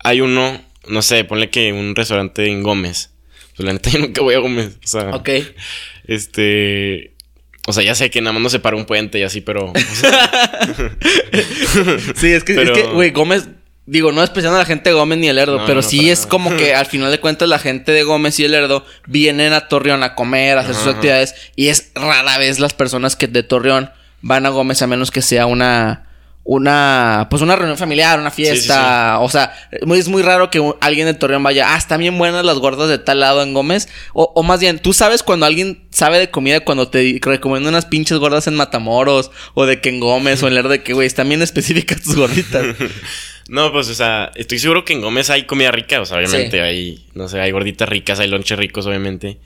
hay 0.00 0.20
uno. 0.20 0.60
No 0.88 1.00
sé, 1.00 1.24
ponle 1.24 1.48
que 1.48 1.72
un 1.72 1.94
restaurante 1.94 2.46
en 2.50 2.62
Gómez. 2.62 3.10
Pues 3.56 3.64
la 3.66 3.72
neta 3.72 3.88
yo 3.92 3.98
nunca 4.00 4.20
voy 4.20 4.34
a 4.34 4.40
Gómez. 4.40 4.76
O 4.84 4.86
sea. 4.86 5.10
Ok. 5.14 5.30
Este. 6.06 7.14
O 7.66 7.72
sea, 7.72 7.84
ya 7.84 7.94
sé 7.94 8.10
que 8.10 8.20
nada 8.20 8.32
más 8.32 8.42
no 8.42 8.48
se 8.50 8.58
para 8.58 8.76
un 8.76 8.84
puente 8.86 9.18
y 9.18 9.22
así, 9.22 9.40
pero. 9.40 9.66
o 9.70 9.72
sea, 9.94 10.30
Sí, 12.16 12.32
es 12.32 12.44
que, 12.44 12.54
Pero- 12.54 12.74
es 12.74 12.82
que, 12.82 12.88
güey, 12.88 13.10
Gómez... 13.10 13.48
Digo, 13.84 14.12
no 14.12 14.20
despreciando 14.20 14.56
a 14.58 14.60
la 14.60 14.64
gente 14.64 14.90
de 14.90 14.94
Gómez 14.94 15.18
ni 15.18 15.26
el 15.26 15.34
Lerdo, 15.34 15.58
No, 15.58 15.64
pero 15.66 15.76
no, 15.76 15.82
sí 15.82 16.08
es 16.08 16.20
nada. 16.20 16.28
como 16.30 16.56
que 16.56 16.72
al 16.72 16.86
final 16.86 17.10
de 17.10 17.18
cuentas 17.18 17.48
la 17.48 17.58
gente 17.58 17.90
de 17.90 18.04
Gómez 18.04 18.38
y 18.38 18.44
el 18.44 18.52
Lerdo 18.52 18.86
vienen 19.08 19.52
a 19.52 19.66
Torreón 19.66 20.04
a 20.04 20.14
comer, 20.14 20.56
a 20.56 20.60
hacer 20.60 20.74
sus 20.76 20.82
Ajá. 20.84 20.92
actividades 20.92 21.34
y 21.56 21.66
es 21.66 21.90
rara 21.96 22.38
vez 22.38 22.60
las 22.60 22.74
personas 22.74 23.16
que 23.16 23.26
de 23.26 23.42
Torreón 23.42 23.90
van 24.20 24.46
a 24.46 24.50
Gómez 24.50 24.82
a 24.82 24.86
menos 24.86 25.10
que 25.10 25.20
sea 25.20 25.46
una 25.46 26.06
una 26.44 27.28
pues 27.30 27.40
una 27.40 27.54
reunión 27.54 27.78
familiar, 27.78 28.18
una 28.18 28.30
fiesta, 28.32 29.20
o 29.20 29.28
sea, 29.28 29.52
es 29.70 30.08
muy 30.08 30.22
raro 30.22 30.50
que 30.50 30.58
un- 30.60 30.74
alguien 30.80 31.06
de 31.06 31.14
Torreón 31.14 31.42
vaya, 31.42 31.72
ah, 31.74 31.78
están 31.78 32.00
bien 32.00 32.18
buenas 32.18 32.44
las 32.44 32.58
gordas 32.58 32.88
de 32.88 32.98
tal 32.98 33.20
lado 33.20 33.42
en 33.42 33.54
Gómez, 33.54 33.88
o, 34.12 34.32
o 34.34 34.42
más 34.42 34.58
bien, 34.58 34.78
tú 34.80 34.92
sabes 34.92 35.22
cuando 35.22 35.46
alguien 35.46 35.86
sabe 35.90 36.18
de 36.18 36.30
comida 36.30 36.60
cuando 36.60 36.88
te 36.88 37.20
recomienda 37.22 37.68
unas 37.68 37.86
pinches 37.86 38.18
gordas 38.18 38.46
en 38.48 38.56
Matamoros 38.56 39.30
o 39.54 39.66
de 39.66 39.80
que 39.80 39.90
en 39.90 40.00
Gómez 40.00 40.42
o 40.42 40.48
en 40.48 40.54
Lerdo 40.54 40.70
de 40.70 40.82
que 40.82 40.92
güey, 40.94 41.06
están 41.06 41.28
bien 41.28 41.42
específicas 41.42 42.02
tus 42.02 42.16
gorditas. 42.16 42.64
no, 43.48 43.70
pues, 43.72 43.88
o 43.88 43.94
sea, 43.94 44.32
estoy 44.34 44.58
seguro 44.58 44.84
que 44.84 44.94
en 44.94 45.00
Gómez 45.00 45.30
hay 45.30 45.44
comida 45.46 45.70
rica. 45.70 46.00
O 46.00 46.06
sea, 46.06 46.18
obviamente 46.18 46.60
hay. 46.62 47.06
No 47.14 47.28
sé, 47.28 47.40
hay 47.40 47.50
gorditas 47.50 47.88
ricas, 47.88 48.18
hay 48.20 48.28
lonches 48.28 48.58
ricos, 48.58 48.86
obviamente. 48.86 49.38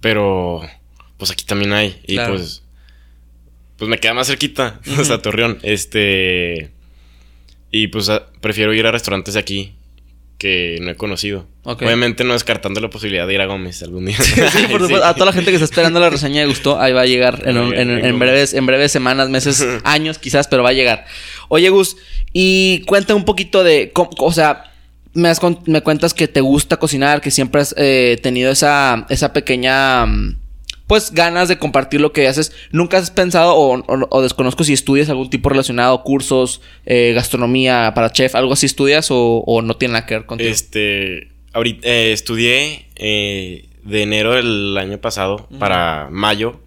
Pero. 0.00 0.60
Pues 1.16 1.30
aquí 1.30 1.44
también 1.44 1.72
hay. 1.72 1.98
Y 2.06 2.14
Claro. 2.14 2.34
pues. 2.36 2.62
Pues 3.78 3.88
me 3.88 3.98
queda 3.98 4.12
más 4.14 4.26
cerquita. 4.26 4.80
O 4.98 5.04
sea, 5.04 5.18
Torreón. 5.22 5.58
Este. 5.62 6.70
Y 7.70 7.86
pues 7.88 8.08
a- 8.08 8.26
prefiero 8.40 8.74
ir 8.74 8.86
a 8.86 8.90
restaurantes 8.92 9.34
de 9.34 9.40
aquí 9.40 9.74
que 10.38 10.78
no 10.80 10.90
he 10.90 10.94
conocido. 10.96 11.46
Obviamente 11.64 12.22
no 12.22 12.32
descartando 12.34 12.80
la 12.80 12.88
posibilidad 12.90 13.26
de 13.26 13.34
ir 13.34 13.40
a 13.40 13.46
Gómez 13.46 13.82
algún 13.82 14.06
día. 14.06 14.16
Sí, 14.22 14.66
por 14.70 14.80
supuesto. 14.80 15.04
A 15.04 15.12
toda 15.14 15.26
la 15.26 15.32
gente 15.32 15.50
que 15.50 15.56
está 15.56 15.64
esperando 15.64 15.98
la 16.00 16.10
reseña 16.10 16.40
de 16.42 16.46
gusto, 16.46 16.80
ahí 16.80 16.92
va 16.92 17.00
a 17.02 17.06
llegar 17.06 17.42
en, 17.44 17.58
un- 17.58 17.74
en- 17.74 18.04
en 18.04 18.18
breves, 18.20 18.54
en 18.54 18.64
breves 18.64 18.92
semanas, 18.92 19.28
meses, 19.30 19.66
años 19.84 20.18
quizás, 20.18 20.46
pero 20.46 20.62
va 20.62 20.68
a 20.70 20.74
llegar. 20.74 21.06
Oye, 21.48 21.68
Gus, 21.70 21.96
y 22.32 22.84
cuenta 22.86 23.14
un 23.16 23.24
poquito 23.24 23.64
de, 23.64 23.90
cómo- 23.92 24.10
o 24.18 24.32
sea, 24.32 24.72
me, 25.12 25.28
has 25.28 25.40
me 25.66 25.80
cuentas 25.82 26.14
que 26.14 26.28
te 26.28 26.40
gusta 26.40 26.76
cocinar, 26.76 27.20
que 27.20 27.32
siempre 27.32 27.60
has 27.60 27.74
eh, 27.76 28.18
tenido 28.22 28.52
esa, 28.52 29.06
esa 29.10 29.32
pequeña, 29.32 30.06
mm, 30.06 30.38
pues, 30.88 31.12
ganas 31.12 31.48
de 31.48 31.58
compartir 31.58 32.00
lo 32.00 32.12
que 32.12 32.26
haces. 32.26 32.50
¿Nunca 32.72 32.98
has 32.98 33.12
pensado 33.12 33.54
o, 33.54 33.78
o- 33.78 34.06
o 34.10 34.22
desconozco 34.22 34.64
si 34.64 34.72
estudias 34.72 35.08
algún 35.08 35.30
tipo 35.30 35.48
relacionado, 35.48 36.02
cursos, 36.02 36.60
eh, 36.86 37.12
gastronomía 37.14 37.92
para 37.94 38.10
chef, 38.10 38.34
algo 38.34 38.54
así 38.54 38.66
estudias 38.66 39.10
o, 39.12 39.44
o 39.46 39.62
no 39.62 39.76
tiene 39.76 39.92
nada 39.94 40.06
que 40.06 40.14
ver 40.14 40.26
contigo? 40.26 40.50
Este, 40.50 41.28
ahorita 41.52 41.86
eh, 41.86 42.12
estudié 42.12 42.86
eh, 42.96 43.68
de 43.84 44.02
enero 44.02 44.32
del 44.34 44.76
año 44.76 44.98
pasado 44.98 45.46
para 45.60 46.08
mayo. 46.10 46.60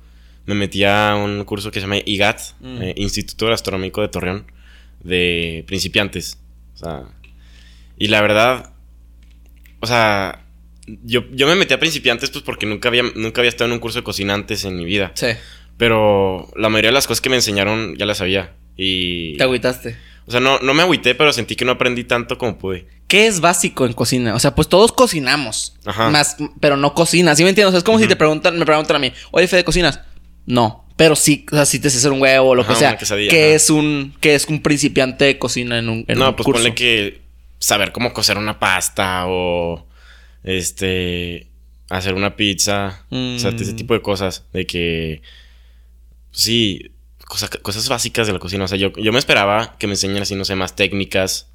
Me 0.46 0.56
metí 0.56 0.84
a 0.86 1.16
un 1.16 1.44
curso 1.44 1.70
que 1.72 1.80
se 1.80 1.86
llama 1.86 1.98
IGAT, 2.04 2.40
Mm. 2.62 2.82
Instituto 2.96 3.48
Gastronómico 3.48 4.02
de 4.02 4.08
Torreón, 4.08 4.46
de 5.04 5.64
principiantes. 5.68 6.38
O 6.76 6.78
sea, 6.78 7.04
y 7.98 8.08
la 8.08 8.22
verdad, 8.22 8.72
o 9.82 9.88
sea, 9.88 10.46
yo, 10.88 11.24
yo 11.32 11.48
me 11.48 11.56
metí 11.56 11.74
a 11.74 11.80
principiantes 11.80 12.30
pues 12.32 12.44
porque 12.44 12.66
nunca 12.66 12.90
había, 12.90 13.04
nunca 13.16 13.42
había 13.42 13.50
estado 13.50 13.68
en 13.68 13.74
un 13.74 13.80
curso 13.80 14.00
de 14.00 14.04
cocina 14.04 14.34
antes 14.34 14.66
en 14.66 14.76
mi 14.76 14.86
vida. 14.86 15.12
Sí, 15.16 15.28
Pero 15.78 16.52
la 16.56 16.70
mayoría 16.70 16.90
de 16.90 16.96
las 16.96 17.08
cosas 17.08 17.22
que 17.22 17.30
me 17.30 17.36
enseñaron 17.36 17.96
ya 17.98 18.06
las 18.06 18.18
sabía. 18.18 18.54
Y... 18.78 19.38
te 19.38 19.44
agüitaste. 19.44 19.96
O 20.28 20.32
sea, 20.32 20.40
no, 20.40 20.60
no 20.60 20.74
me 20.74 20.84
agüité, 20.84 21.16
pero 21.16 21.34
sentí 21.34 21.56
que 21.56 21.66
no 21.66 21.74
aprendí 21.74 22.04
tanto 22.04 22.38
como 22.38 22.58
pude. 22.58 22.88
¿Qué 23.08 23.28
es 23.28 23.42
básico 23.42 23.86
en 23.86 23.94
cocina? 23.94 24.36
O 24.36 24.40
sea, 24.40 24.56
pues 24.56 24.70
todos 24.70 24.92
cocinamos. 24.92 25.76
Ajá. 25.86 26.10
Más, 26.10 26.38
pero 26.60 26.78
no 26.78 26.94
cocinas. 26.94 27.38
¿Sí 27.38 27.44
me 27.44 27.50
entiendes? 27.50 27.70
O 27.70 27.72
sea, 27.72 27.80
es 27.80 27.84
como 27.84 28.00
si 28.00 28.08
te 28.08 28.16
preguntan, 28.16 28.58
me 28.58 28.66
preguntan 28.66 28.96
a 28.96 29.00
mí, 29.00 29.12
oye, 29.32 29.48
Fede, 29.48 29.64
¿cocinas? 29.64 30.00
No. 30.46 30.86
Pero 30.96 31.16
sí, 31.16 31.46
o 31.52 31.56
sea, 31.56 31.66
sí 31.66 31.80
te 31.80 31.90
sé 31.90 31.98
hacer 31.98 32.12
un 32.12 32.22
huevo 32.22 32.50
o 32.50 32.56
lo 32.56 32.62
Ajá, 32.62 32.98
que 32.98 33.06
sea. 33.06 33.18
¿Qué 33.30 33.46
ajá. 33.46 33.56
es 33.56 33.70
un, 33.70 34.16
qué 34.20 34.36
es 34.36 34.46
un 34.46 34.62
principiante 34.62 35.26
de 35.26 35.40
cocina 35.40 35.80
en 35.80 35.90
un, 35.90 36.06
en 36.08 36.20
no, 36.20 36.30
un 36.30 36.36
pues 36.36 36.46
curso? 36.46 36.62
ponle 36.62 36.76
que 36.76 37.22
saber 37.60 37.92
cómo 37.92 38.14
cocer 38.14 38.38
una 38.38 38.60
pasta 38.60 39.26
o 39.28 39.88
este 40.44 41.48
hacer 41.90 42.14
una 42.14 42.36
pizza, 42.38 43.06
o 43.10 43.38
sea, 43.40 43.50
ese 43.52 43.74
Mm. 43.74 43.76
tipo 43.76 43.94
de 43.94 44.02
cosas 44.02 44.46
de 44.54 44.66
que 44.66 45.22
sí, 46.32 46.92
cosa- 47.26 47.50
cosas 47.50 47.90
básicas 47.90 48.28
de 48.28 48.34
la 48.34 48.40
cocina, 48.40 48.64
o 48.64 48.68
sea, 48.68 48.78
yo, 48.78 48.92
yo 48.94 49.12
me 49.12 49.20
esperaba 49.20 49.76
que 49.78 49.88
me 49.88 49.94
enseñaran 49.94 50.24
así, 50.24 50.36
no 50.36 50.46
sé, 50.46 50.56
más 50.56 50.76
técnicas 50.76 51.48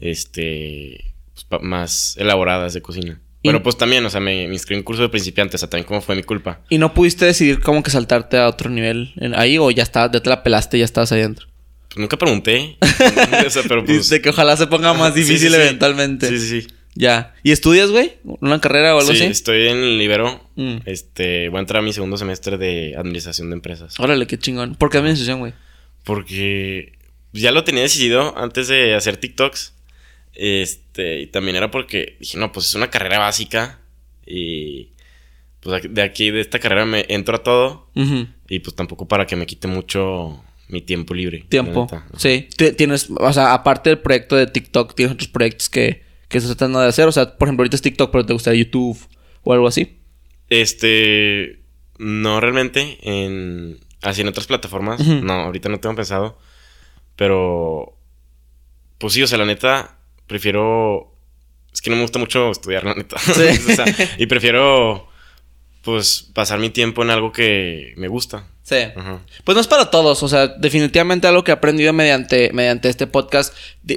este 0.00 1.12
pues, 1.48 1.62
más 1.62 2.16
elaboradas 2.18 2.74
de 2.74 2.82
cocina. 2.82 3.20
Pero 3.44 3.60
pues 3.62 3.76
también, 3.76 4.04
o 4.06 4.10
sea, 4.10 4.20
me, 4.20 4.46
me 4.46 4.54
inscribí 4.54 4.76
en 4.76 4.80
un 4.80 4.84
curso 4.84 5.02
de 5.02 5.08
principiantes, 5.08 5.56
o 5.56 5.58
sea, 5.58 5.68
también 5.70 5.86
como 5.86 6.00
fue 6.00 6.14
mi 6.14 6.22
culpa. 6.22 6.60
¿Y 6.68 6.78
no 6.78 6.94
pudiste 6.94 7.24
decidir 7.24 7.58
cómo 7.60 7.82
que 7.82 7.90
saltarte 7.90 8.36
a 8.38 8.46
otro 8.48 8.70
nivel 8.70 9.12
en- 9.16 9.34
ahí 9.34 9.58
o 9.58 9.68
ya 9.72 9.82
estabas, 9.82 10.12
ya 10.12 10.20
te 10.22 10.30
la 10.30 10.44
pelaste 10.44 10.76
y 10.76 10.80
ya 10.80 10.84
estabas 10.84 11.10
ahí 11.10 11.20
adentro? 11.20 11.48
Pues 11.88 11.98
nunca 11.98 12.16
pregunté. 12.16 12.76
o 13.46 13.50
sea, 13.50 13.62
pero 13.66 13.84
pues 13.84 13.98
Dice 13.98 14.22
que 14.22 14.28
ojalá 14.30 14.56
se 14.56 14.68
ponga 14.68 14.92
más 14.94 15.12
Sí, 15.14 15.24
sí, 15.24 15.28
difícil 15.28 15.50
sí. 15.50 15.56
eventualmente. 15.56 16.28
Sí, 16.28 16.38
sí, 16.38 16.60
sí. 16.62 16.68
Ya. 16.94 17.34
¿Y 17.42 17.52
estudias, 17.52 17.90
güey? 17.90 18.12
¿Una 18.24 18.60
carrera 18.60 18.94
o 18.94 18.98
algo 19.00 19.12
Sí, 19.12 19.18
así? 19.22 19.26
estoy 19.30 19.68
en 19.68 19.78
el 19.78 19.98
Libero. 19.98 20.46
Mm. 20.56 20.76
Este, 20.84 21.48
voy 21.48 21.58
a 21.58 21.60
entrar 21.60 21.80
a 21.80 21.82
mi 21.82 21.92
segundo 21.92 22.18
semestre 22.18 22.58
de 22.58 22.94
administración 22.96 23.48
de 23.50 23.54
empresas. 23.56 23.98
Órale, 23.98 24.26
qué 24.26 24.38
chingón. 24.38 24.74
¿Por 24.74 24.90
qué 24.90 24.98
administración, 24.98 25.38
güey? 25.40 25.54
Porque 26.04 26.92
ya 27.32 27.50
lo 27.52 27.64
tenía 27.64 27.82
decidido 27.82 28.36
antes 28.36 28.68
de 28.68 28.94
hacer 28.94 29.16
TikToks. 29.16 29.74
Este, 30.34 31.20
y 31.20 31.26
también 31.28 31.56
era 31.56 31.70
porque 31.70 32.16
dije, 32.20 32.38
no, 32.38 32.52
pues 32.52 32.66
es 32.66 32.74
una 32.74 32.90
carrera 32.90 33.18
básica. 33.18 33.80
Y 34.26 34.90
pues 35.60 35.82
de 35.88 36.02
aquí, 36.02 36.30
de 36.30 36.40
esta 36.40 36.58
carrera, 36.58 36.84
me 36.84 37.06
entro 37.08 37.36
a 37.36 37.42
todo. 37.42 37.88
Ujú. 37.94 38.26
Y 38.48 38.58
pues 38.58 38.74
tampoco 38.76 39.08
para 39.08 39.26
que 39.26 39.36
me 39.36 39.46
quite 39.46 39.68
mucho 39.68 40.42
mi 40.68 40.80
tiempo 40.82 41.14
libre. 41.14 41.44
Tiempo. 41.48 41.86
Sí. 42.16 42.48
Ti- 42.56 42.72
Tienes, 42.72 43.08
o 43.10 43.32
sea, 43.32 43.54
aparte 43.54 43.90
del 43.90 43.98
proyecto 44.00 44.36
de 44.36 44.46
TikTok, 44.46 44.94
tienes 44.94 45.14
otros 45.14 45.28
proyectos 45.28 45.68
que, 45.68 46.02
que 46.32 46.38
estás 46.38 46.56
tratando 46.56 46.80
de 46.80 46.88
hacer. 46.88 47.06
O 47.06 47.12
sea, 47.12 47.36
por 47.38 47.46
ejemplo, 47.46 47.62
ahorita 47.62 47.76
es 47.76 47.82
TikTok, 47.82 48.10
pero 48.10 48.26
te 48.26 48.32
gustaría 48.32 48.64
YouTube 48.64 48.98
o 49.44 49.52
algo 49.52 49.68
así. 49.68 50.00
Este, 50.48 51.60
no 51.98 52.40
realmente. 52.40 52.98
En, 53.02 53.78
así 54.02 54.22
en 54.22 54.28
otras 54.28 54.48
plataformas. 54.48 55.00
No, 55.06 55.34
ahorita 55.34 55.68
no 55.68 55.78
tengo 55.78 55.94
pensado. 55.94 56.38
Pero, 57.14 57.96
pues 58.98 59.12
sí, 59.12 59.22
o 59.22 59.28
sea, 59.28 59.38
la 59.38 59.44
neta, 59.44 59.98
prefiero 60.26 61.12
es 61.72 61.80
que 61.80 61.90
no 61.90 61.96
me 61.96 62.02
gusta 62.02 62.18
mucho 62.18 62.50
estudiar, 62.50 62.84
la 62.84 62.94
neta. 62.94 63.18
Sí. 63.18 63.32
O 63.72 63.74
sea, 63.74 63.84
y 64.18 64.26
prefiero, 64.26 65.08
pues, 65.82 66.28
pasar 66.34 66.58
mi 66.58 66.70
tiempo 66.70 67.02
en 67.02 67.10
algo 67.10 67.32
que 67.32 67.94
me 67.96 68.08
gusta. 68.08 68.46
Sí. 68.62 68.76
Ajá. 68.76 69.20
Pues 69.44 69.54
no 69.54 69.60
es 69.60 69.66
para 69.66 69.90
todos, 69.90 70.22
o 70.22 70.28
sea, 70.28 70.48
definitivamente 70.48 71.26
algo 71.26 71.42
que 71.42 71.50
he 71.50 71.54
aprendido 71.54 71.92
mediante, 71.92 72.50
mediante 72.52 72.88
este 72.88 73.06
podcast. 73.06 73.54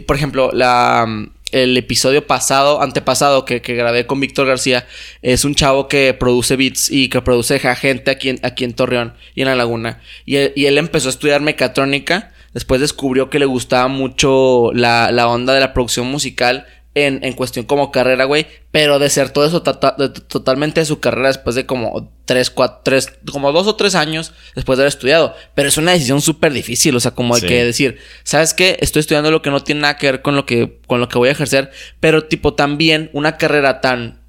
Por 0.07 0.15
ejemplo, 0.15 0.51
la, 0.53 1.05
el 1.55 1.77
episodio 1.77 2.27
pasado, 2.27 2.81
antepasado 2.81 3.45
que, 3.45 3.61
que 3.61 3.75
grabé 3.75 4.05
con 4.05 4.19
Víctor 4.19 4.45
García, 4.45 4.85
es 5.21 5.45
un 5.45 5.55
chavo 5.55 5.87
que 5.87 6.13
produce 6.13 6.57
beats 6.57 6.91
y 6.91 7.07
que 7.07 7.21
produce 7.21 7.55
a 7.55 7.75
gente 7.75 8.11
aquí 8.11 8.29
en, 8.29 8.39
aquí 8.43 8.65
en 8.65 8.73
Torreón 8.73 9.13
y 9.35 9.41
en 9.41 9.47
La 9.47 9.55
Laguna. 9.55 10.01
Y 10.25 10.35
y 10.55 10.65
él 10.65 10.77
empezó 10.77 11.07
a 11.07 11.11
estudiar 11.11 11.39
mecatrónica, 11.39 12.33
después 12.53 12.81
descubrió 12.81 13.29
que 13.29 13.39
le 13.39 13.45
gustaba 13.45 13.87
mucho 13.87 14.71
la, 14.73 15.11
la 15.11 15.29
onda 15.29 15.53
de 15.53 15.61
la 15.61 15.73
producción 15.73 16.07
musical. 16.07 16.65
En, 16.97 17.25
en 17.25 17.33
cuestión 17.33 17.65
como 17.65 17.91
carrera, 17.91 18.23
güey. 18.23 18.47
Pero 18.71 18.99
desertó 18.99 19.43
eso 19.45 19.61
tota- 19.61 19.95
de- 19.97 20.07
totalmente 20.09 20.79
de 20.79 20.85
su 20.85 21.01
carrera 21.01 21.27
después 21.27 21.53
de 21.55 21.65
como 21.65 22.09
tres, 22.23 22.49
cuatro, 22.49 22.79
tres, 22.85 23.11
como 23.29 23.51
dos 23.51 23.67
o 23.67 23.75
tres 23.75 23.95
años 23.95 24.31
después 24.55 24.77
de 24.77 24.83
haber 24.83 24.87
estudiado. 24.93 25.35
Pero 25.55 25.67
es 25.67 25.77
una 25.77 25.91
decisión 25.91 26.21
súper 26.21 26.53
difícil. 26.53 26.95
O 26.95 27.01
sea, 27.01 27.11
como 27.11 27.35
Sí. 27.35 27.47
que 27.47 27.65
decir, 27.65 27.99
¿sabes 28.23 28.53
qué? 28.53 28.77
Estoy 28.79 29.01
estudiando 29.01 29.29
lo 29.29 29.41
que 29.41 29.49
no 29.49 29.61
tiene 29.61 29.81
nada 29.81 29.97
que 29.97 30.09
ver 30.09 30.21
con 30.21 30.37
lo 30.37 30.45
que, 30.45 30.79
con 30.87 31.01
lo 31.01 31.09
que 31.09 31.17
voy 31.17 31.27
a 31.27 31.33
ejercer. 31.33 31.69
Pero 31.99 32.23
tipo 32.27 32.53
también 32.53 33.09
una 33.11 33.35
carrera 33.35 33.81
tan 33.81 34.21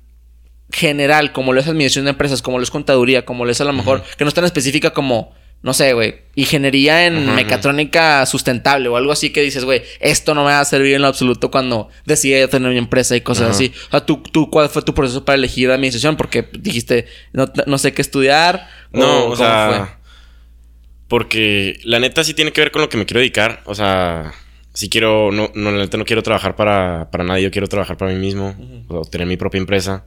general 0.73 1.30
como 1.30 1.52
lo 1.52 1.61
es 1.61 1.68
administración 1.68 2.06
de 2.06 2.11
empresas, 2.11 2.42
como 2.42 2.58
lo 2.58 2.64
es 2.64 2.73
contaduría, 2.73 3.25
como 3.25 3.44
lo 3.44 3.52
es 3.52 3.61
a 3.61 3.64
lo 3.64 3.73
mejor, 3.73 4.02
que 4.18 4.25
no 4.25 4.28
es 4.28 4.35
tan 4.35 4.44
específica 4.44 4.90
como, 4.90 5.36
no 5.63 5.75
sé, 5.75 5.95
güey, 5.95 6.23
ingeniería 6.37 7.07
en 7.07 7.35
mecatrónica 7.35 8.25
sustentable 8.27 8.89
o 8.89 8.97
algo 8.97 9.11
así 9.11 9.31
que 9.31 9.43
dices, 9.43 9.65
güey, 9.65 9.83
esto 10.01 10.35
no 10.35 10.45
me 10.45 10.51
va 10.51 10.61
a 10.61 10.65
servir 10.65 10.95
en 10.95 11.03
lo 11.03 11.09
absoluto 11.09 11.51
cuando 11.51 11.89
decide 12.05 12.47
tener 12.47 12.71
mi 12.71 12.79
empresa 12.79 13.17
y 13.17 13.23
cosas 13.23 13.51
así. 13.51 13.73
O 13.89 13.91
sea, 13.91 14.07
¿tú, 14.07 14.23
tú, 14.23 14.49
¿cuál 14.49 14.69
fue 14.69 14.83
tu 14.83 14.95
proceso 14.95 15.25
para 15.25 15.37
elegir 15.37 15.71
administración? 15.71 16.17
Porque 16.17 16.49
dijiste, 16.53 17.07
no, 17.33 17.51
no 17.67 17.79
sé 17.79 17.93
qué 17.93 18.03
estudiar. 18.03 18.69
No, 18.93 19.27
o, 19.27 19.35
sea, 19.35 19.99
porque 21.09 21.81
la 21.85 21.99
neta 21.99 22.23
sí 22.23 22.35
tiene 22.35 22.53
que 22.53 22.61
ver 22.61 22.71
con 22.71 22.83
lo 22.83 22.89
que 22.89 22.99
me 22.99 23.07
quiero 23.07 23.21
dedicar. 23.21 23.63
O 23.65 23.75
sea, 23.75 24.35
si 24.73 24.89
quiero, 24.89 25.33
no, 25.33 25.51
no, 25.55 25.71
la 25.73 25.79
neta 25.79 25.97
no 25.97 26.05
quiero 26.05 26.23
trabajar 26.23 26.55
para, 26.55 27.11
para 27.11 27.25
nadie, 27.25 27.43
yo 27.43 27.51
quiero 27.51 27.67
trabajar 27.67 27.97
para 27.97 28.13
mí 28.13 28.19
mismo, 28.19 28.55
o 28.89 29.05
tener 29.05 29.27
mi 29.27 29.37
propia 29.37 29.59
empresa. 29.59 30.05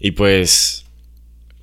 Y 0.00 0.12
pues, 0.12 0.86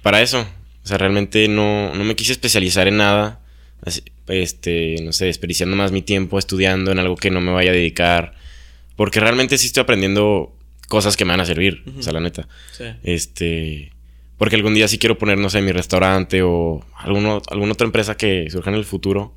para 0.03 0.21
eso, 0.21 0.47
o 0.85 0.87
sea, 0.87 0.97
realmente 0.97 1.47
no, 1.49 1.93
no 1.93 2.03
me 2.05 2.15
quise 2.15 2.31
especializar 2.31 2.87
en 2.87 2.97
nada. 2.97 3.41
Así, 3.83 4.01
este, 4.27 4.95
no 5.03 5.11
sé, 5.11 5.25
desperdiciando 5.25 5.75
más 5.75 5.91
mi 5.91 6.01
tiempo 6.01 6.39
estudiando 6.39 6.91
en 6.91 6.99
algo 6.99 7.15
que 7.17 7.29
no 7.31 7.41
me 7.41 7.51
vaya 7.51 7.71
a 7.71 7.73
dedicar. 7.73 8.35
Porque 8.95 9.19
realmente 9.19 9.57
sí 9.57 9.65
estoy 9.67 9.81
aprendiendo 9.81 10.55
cosas 10.87 11.17
que 11.17 11.25
me 11.25 11.31
van 11.31 11.41
a 11.41 11.45
servir, 11.45 11.83
o 11.99 12.01
sea, 12.01 12.13
la 12.13 12.19
neta. 12.21 12.47
Sí. 12.71 12.85
Este. 13.03 13.91
Porque 14.37 14.55
algún 14.55 14.73
día 14.73 14.87
sí 14.87 14.97
quiero 14.99 15.17
poner, 15.17 15.37
no 15.37 15.49
sé, 15.49 15.61
mi 15.61 15.71
restaurante 15.71 16.41
o 16.43 16.85
alguno, 16.97 17.41
alguna 17.49 17.73
otra 17.73 17.85
empresa 17.85 18.15
que 18.15 18.47
surja 18.49 18.69
en 18.69 18.75
el 18.77 18.85
futuro. 18.85 19.33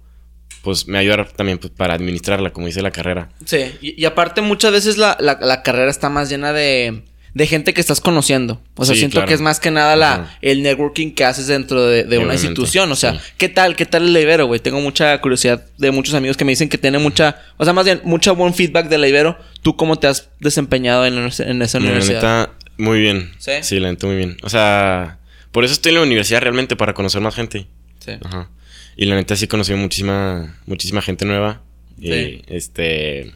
Pues 0.62 0.88
me 0.88 0.98
ayudar 0.98 1.28
también 1.32 1.58
pues, 1.58 1.72
para 1.74 1.94
administrarla, 1.94 2.50
como 2.52 2.66
dice 2.66 2.82
la 2.82 2.90
carrera. 2.90 3.30
Sí, 3.44 3.58
y, 3.80 4.00
y 4.00 4.04
aparte 4.06 4.40
muchas 4.42 4.72
veces 4.72 4.98
la, 4.98 5.16
la- 5.20 5.38
la 5.40 5.62
carrera 5.62 5.90
está 5.90 6.08
más 6.10 6.28
llena 6.28 6.52
de, 6.52 7.04
de 7.35 7.47
gente 7.47 7.75
que 7.75 7.80
estás 7.80 8.00
conociendo. 8.00 8.61
O 8.75 8.85
sea, 8.85 8.94
Sí, 8.94 9.00
siento 9.00 9.16
claro. 9.16 9.28
que 9.28 9.35
es 9.35 9.40
más 9.40 9.61
que 9.61 9.70
nada 9.70 9.94
la, 9.97 10.12
Ajá. 10.14 10.38
el 10.42 10.62
networking 10.62 11.12
que 11.12 11.25
haces 11.25 11.47
dentro 11.47 11.87
de, 11.87 12.04
de 12.04 12.18
una 12.18 12.35
institución. 12.35 12.90
O 12.90 12.97
sea, 12.97 13.12
sí. 13.14 13.20
¿qué 13.37 13.49
tal? 13.49 13.76
¿Qué 13.76 13.87
tal 13.87 14.08
el 14.08 14.23
Ibero, 14.23 14.47
güey? 14.47 14.61
Tengo 14.61 14.80
mucha 14.80 15.20
curiosidad 15.20 15.64
de 15.78 15.90
muchos 15.90 16.14
amigos 16.14 16.37
que 16.37 16.44
me 16.44 16.52
dicen 16.52 16.68
que 16.68 16.78
tiene 16.78 16.99
mucha, 16.99 17.40
o 17.56 17.64
sea, 17.64 17.73
más 17.73 17.85
bien, 17.85 18.00
mucho 18.04 18.35
buen 18.35 18.54
feedback 18.54 18.88
del 18.88 19.04
Ibero. 19.04 19.38
¿Tú 19.62 19.76
cómo 19.76 19.99
te 19.99 20.06
has 20.06 20.30
desempeñado 20.40 21.06
en, 21.06 21.14
la- 21.16 21.30
en 21.38 21.62
esa 21.62 21.78
La 21.78 21.85
universidad? 21.87 22.16
neta, 22.16 22.50
muy 22.78 23.00
bien. 23.00 23.32
¿Sí? 23.38 23.52
Sí, 23.62 23.78
la 23.80 23.90
neta, 23.90 24.06
muy 24.06 24.16
bien. 24.16 24.37
O 24.42 24.49
sea, 24.49 25.18
por 25.52 25.64
eso 25.64 25.73
estoy 25.75 25.90
en 25.90 25.97
la 25.97 26.02
universidad 26.02 26.40
realmente, 26.40 26.76
para 26.76 26.94
conocer 26.94 27.20
más 27.20 27.35
gente. 27.35 27.66
Sí. 28.04 28.12
Ajá. 28.25 28.49
Y 28.97 29.04
la 29.04 29.14
neta 29.16 29.37
sí 29.37 29.44
he 29.44 29.49
conocido 29.49 29.76
muchísima, 29.78 30.56
muchísima 30.66 31.02
gente 31.02 31.25
nueva. 31.25 31.61
Y 32.00 32.12
Sí. 32.12 32.42
este. 32.49 33.32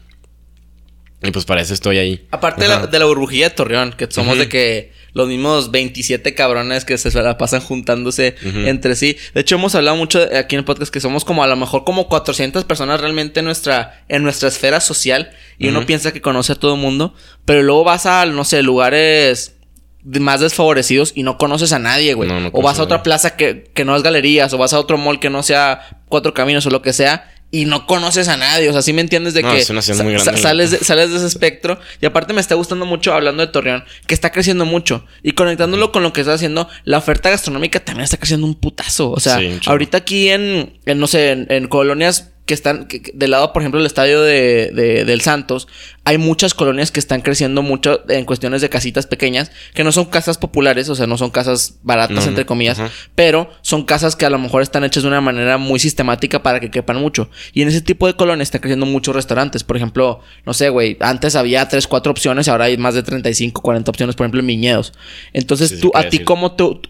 Y 1.23 1.31
pues 1.31 1.45
para 1.45 1.61
eso 1.61 1.73
estoy 1.73 1.97
ahí. 1.97 2.27
Aparte 2.31 2.63
de 2.63 2.69
la, 2.69 2.87
de 2.87 2.99
la 2.99 3.05
burbujilla 3.05 3.49
de 3.49 3.55
Torreón, 3.55 3.93
que 3.97 4.07
somos 4.09 4.37
de 4.37 4.49
que 4.49 4.91
los 5.13 5.27
mismos 5.27 5.71
27 5.71 6.33
cabrones 6.33 6.85
que 6.85 6.97
se 6.97 7.11
la 7.21 7.37
pasan 7.37 7.61
juntándose 7.61 8.35
entre 8.43 8.95
sí. 8.95 9.15
De 9.33 9.41
hecho, 9.41 9.55
hemos 9.55 9.75
hablado 9.75 9.95
mucho 9.95 10.19
aquí 10.21 10.55
en 10.55 10.59
el 10.59 10.65
podcast 10.65 10.91
que 10.91 10.99
somos 10.99 11.23
como 11.23 11.43
a 11.43 11.47
lo 11.47 11.55
mejor 11.55 11.83
como 11.83 12.07
400 12.09 12.65
personas 12.65 12.99
realmente 12.99 13.39
en 13.39 13.45
nuestra, 13.45 14.03
en 14.09 14.23
nuestra 14.23 14.49
esfera 14.49 14.81
social. 14.81 15.31
Y 15.57 15.67
uno 15.67 15.85
piensa 15.85 16.11
que 16.11 16.21
conoce 16.21 16.53
a 16.53 16.55
todo 16.55 16.75
el 16.75 16.81
mundo. 16.81 17.13
Pero 17.45 17.63
luego 17.63 17.83
vas 17.83 18.05
a, 18.05 18.25
no 18.25 18.43
sé, 18.43 18.63
lugares 18.63 19.55
más 20.03 20.41
desfavorecidos 20.41 21.13
y 21.15 21.23
no 21.23 21.37
conoces 21.37 21.71
a 21.71 21.79
nadie, 21.79 22.13
güey. 22.13 22.27
No, 22.27 22.41
no 22.41 22.49
o 22.51 22.61
vas 22.61 22.79
a 22.79 22.83
otra 22.83 23.03
plaza 23.03 23.37
que, 23.37 23.71
que 23.73 23.85
no 23.85 23.95
es 23.95 24.03
galerías, 24.03 24.51
o 24.53 24.57
vas 24.57 24.73
a 24.73 24.79
otro 24.79 24.97
mall 24.97 25.19
que 25.19 25.29
no 25.29 25.43
sea 25.43 26.01
cuatro 26.09 26.33
caminos 26.33 26.65
o 26.65 26.69
lo 26.69 26.81
que 26.81 26.91
sea. 26.91 27.32
Y 27.55 27.65
no 27.65 27.85
conoces 27.85 28.29
a 28.29 28.35
nadie, 28.35 28.67
o 28.67 28.73
sea, 28.73 28.81
¿sí 28.81 28.93
me 28.93 29.01
entiendes 29.01 29.35
de 29.35 29.43
No, 29.43 29.51
que 29.51 29.59
es 29.59 29.69
una 29.69 29.83
ciudad 29.83 30.03
muy 30.03 30.17
sa- 30.17 30.23
grande, 30.23 30.41
sa- 30.41 30.47
sales, 30.49 30.71
de, 30.71 30.77
sales 30.79 31.11
de 31.11 31.17
ese 31.17 31.27
espectro. 31.27 31.79
Y 32.01 32.07
aparte 32.07 32.33
me 32.33 32.41
está 32.41 32.55
gustando 32.55 32.87
mucho, 32.87 33.13
hablando 33.13 33.45
de 33.45 33.51
Torreón, 33.51 33.83
que 34.07 34.15
está 34.15 34.31
creciendo 34.31 34.65
mucho. 34.65 35.05
Y 35.21 35.33
conectándolo 35.33 35.91
con 35.91 36.01
lo 36.01 36.13
que 36.13 36.21
está 36.21 36.33
haciendo, 36.33 36.67
la 36.83 36.97
oferta 36.97 37.29
gastronómica 37.29 37.79
también 37.79 38.05
está 38.05 38.17
creciendo 38.17 38.47
un 38.47 38.55
putazo. 38.55 39.11
O 39.11 39.19
sea, 39.19 39.37
Sí, 39.37 39.59
ahorita 39.67 39.99
aquí 39.99 40.29
en, 40.29 40.79
en, 40.87 40.97
no 40.99 41.05
sé, 41.05 41.29
en, 41.29 41.45
en 41.49 41.67
colonias 41.67 42.31
que 42.45 42.53
están 42.53 42.87
que- 42.87 43.01
del 43.13 43.31
lado, 43.31 43.53
por 43.53 43.61
ejemplo, 43.61 43.79
del 43.79 43.87
estadio 43.87 44.21
de, 44.21 44.71
de- 44.73 45.05
del 45.05 45.21
Santos, 45.21 45.67
hay 46.03 46.17
muchas 46.17 46.53
colonias 46.53 46.91
que 46.91 46.99
están 46.99 47.21
creciendo 47.21 47.61
mucho 47.61 48.01
en 48.09 48.25
cuestiones 48.25 48.61
de 48.61 48.67
casitas 48.69 49.07
pequeñas, 49.07 49.51
que 49.73 49.85
no 49.85 49.93
son 49.93 50.05
casas 50.05 50.37
populares, 50.37 50.89
o 50.89 50.95
sea, 50.95 51.07
no 51.07 51.17
son 51.17 51.29
casas 51.29 51.75
baratas, 51.83 52.17
No, 52.17 52.23
entre 52.23 52.45
comillas, 52.45 52.81
pero 53.15 53.49
son 53.61 53.85
casas 53.85 54.17
que 54.17 54.25
a 54.25 54.29
lo 54.29 54.39
mejor 54.39 54.61
están 54.61 54.83
hechas 54.83 55.03
de 55.03 55.09
una 55.09 55.21
manera 55.21 55.57
muy 55.57 55.79
sistemática 55.79 56.43
para 56.43 56.59
que 56.59 56.69
quepan 56.69 56.97
mucho. 56.97 57.29
Y 57.53 57.61
en 57.61 57.69
ese 57.69 57.79
tipo 57.79 58.07
de 58.07 58.15
colonias 58.15 58.47
están 58.47 58.59
creciendo 58.59 58.85
muchos 58.85 59.15
restaurantes. 59.15 59.63
Por 59.63 59.77
ejemplo, 59.77 60.19
no 60.45 60.53
sé, 60.53 60.67
güey, 60.67 60.97
antes 60.99 61.35
había 61.37 61.67
3, 61.69 61.87
4 61.87 62.11
opciones, 62.11 62.49
ahora 62.49 62.65
hay 62.65 62.77
más 62.77 62.93
de 62.95 63.03
35, 63.03 63.61
40 63.61 63.89
opciones, 63.89 64.15
por 64.17 64.25
ejemplo, 64.25 64.41
en 64.41 64.47
viñedos. 64.47 64.91
Entonces, 65.31 65.69
Sí, 65.69 65.79
tú, 65.79 65.91
a 65.93 66.09
ti. 66.09 66.19
¿cómo 66.19 66.51
tú, 66.57 66.81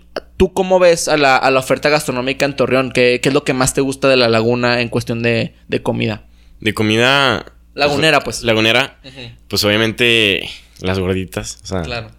tú 0.43 0.51
cómo 0.53 0.77
ves 0.77 1.07
a 1.07 1.15
la, 1.15 1.38
a 1.38 1.50
la 1.51 1.59
oferta 1.59 1.88
gastronómica 1.88 2.43
en 2.45 2.53
Torreón? 2.57 2.91
¿Qué, 2.91 3.21
qué 3.23 3.29
es 3.29 3.33
lo 3.33 3.45
que 3.45 3.53
más 3.53 3.73
te 3.73 3.79
gusta 3.79 4.09
de 4.09 4.17
la 4.17 4.27
laguna 4.27 4.81
en 4.81 4.89
cuestión 4.89 5.23
de, 5.23 5.53
de 5.69 5.81
comida? 5.81 6.23
De 6.59 6.73
comida. 6.73 7.45
Lagunera, 7.75 8.19
pues. 8.19 8.43
Lagunera. 8.43 8.97
Pues 9.47 9.63
obviamente 9.63 10.50
las 10.81 11.00
gorditas. 11.00 11.59
O 11.63 11.65
sea, 11.67 11.81
Claro. 11.83 12.09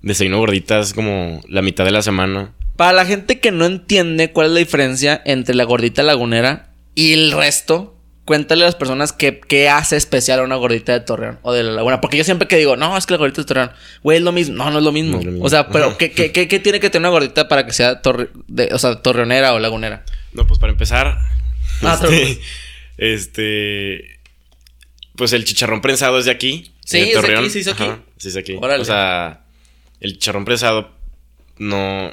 desayuno 0.00 0.38
gorditas 0.38 0.94
como 0.94 1.42
la 1.48 1.60
mitad 1.60 1.84
de 1.84 1.90
la 1.90 2.00
semana. 2.00 2.52
Para 2.76 2.94
la 2.94 3.04
gente 3.04 3.40
que 3.40 3.50
no 3.52 3.66
entiende 3.66 4.32
cuál 4.32 4.46
es 4.46 4.52
la 4.54 4.58
diferencia 4.60 5.20
entre 5.26 5.54
la 5.54 5.64
gordita 5.64 6.02
lagunera 6.02 6.70
y 6.94 7.12
el 7.12 7.32
resto, 7.32 7.95
cuéntale 8.26 8.64
a 8.64 8.66
las 8.66 8.74
personas 8.74 9.14
qué, 9.14 9.40
qué 9.40 9.70
hace 9.70 9.96
especial 9.96 10.40
a 10.40 10.42
una 10.42 10.56
gordita 10.56 10.92
de 10.92 11.00
Torreón 11.00 11.38
o 11.42 11.54
de 11.54 11.62
la 11.62 11.72
laguna. 11.72 12.02
Porque 12.02 12.18
yo 12.18 12.24
siempre 12.24 12.46
que 12.46 12.56
digo, 12.58 12.76
no, 12.76 12.94
es 12.98 13.06
que 13.06 13.14
la 13.14 13.18
gordita 13.18 13.40
de 13.40 13.46
Torreón, 13.46 13.70
güey, 14.02 14.18
es 14.18 14.22
lo 14.24 14.32
mismo. 14.32 14.56
No, 14.56 14.70
no 14.70 14.78
es 14.78 14.84
lo 14.84 14.92
mismo. 14.92 15.12
No 15.12 15.18
es 15.20 15.24
lo 15.24 15.30
mismo. 15.32 15.46
O 15.46 15.48
sea, 15.48 15.68
pero. 15.68 15.96
¿qué, 15.96 16.10
qué, 16.12 16.32
qué- 16.32 16.46
qué 16.48 16.58
tiene 16.60 16.78
que 16.80 16.90
tener 16.90 17.08
una 17.08 17.14
gordita 17.18 17.48
para 17.48 17.64
que 17.64 17.72
sea 17.72 18.02
torre- 18.02 18.28
de- 18.48 18.68
o 18.74 18.78
sea, 18.78 18.96
torreonera 19.00 19.54
o 19.54 19.58
lagunera? 19.58 20.04
No, 20.32 20.46
pues 20.46 20.58
para 20.60 20.72
empezar. 20.72 21.16
Ah, 21.82 21.98
este, 22.02 22.38
este, 22.98 24.18
Pues 25.16 25.32
el 25.32 25.44
chicharrón 25.44 25.80
prensado 25.80 26.18
es 26.18 26.24
de 26.26 26.30
aquí. 26.32 26.72
Sí, 26.84 26.98
de 27.00 27.08
es 27.08 27.14
Torreón. 27.14 27.40
aquí, 27.44 27.50
sí, 27.50 27.60
es 27.60 27.68
aquí. 27.68 27.82
Ajá, 27.84 28.00
sí, 28.18 28.28
es 28.28 28.36
aquí. 28.36 28.56
Órale. 28.60 28.82
O 28.82 28.84
sea, 28.84 29.44
el 30.00 30.12
chicharrón 30.14 30.44
prensado 30.44 30.90
no. 31.58 32.10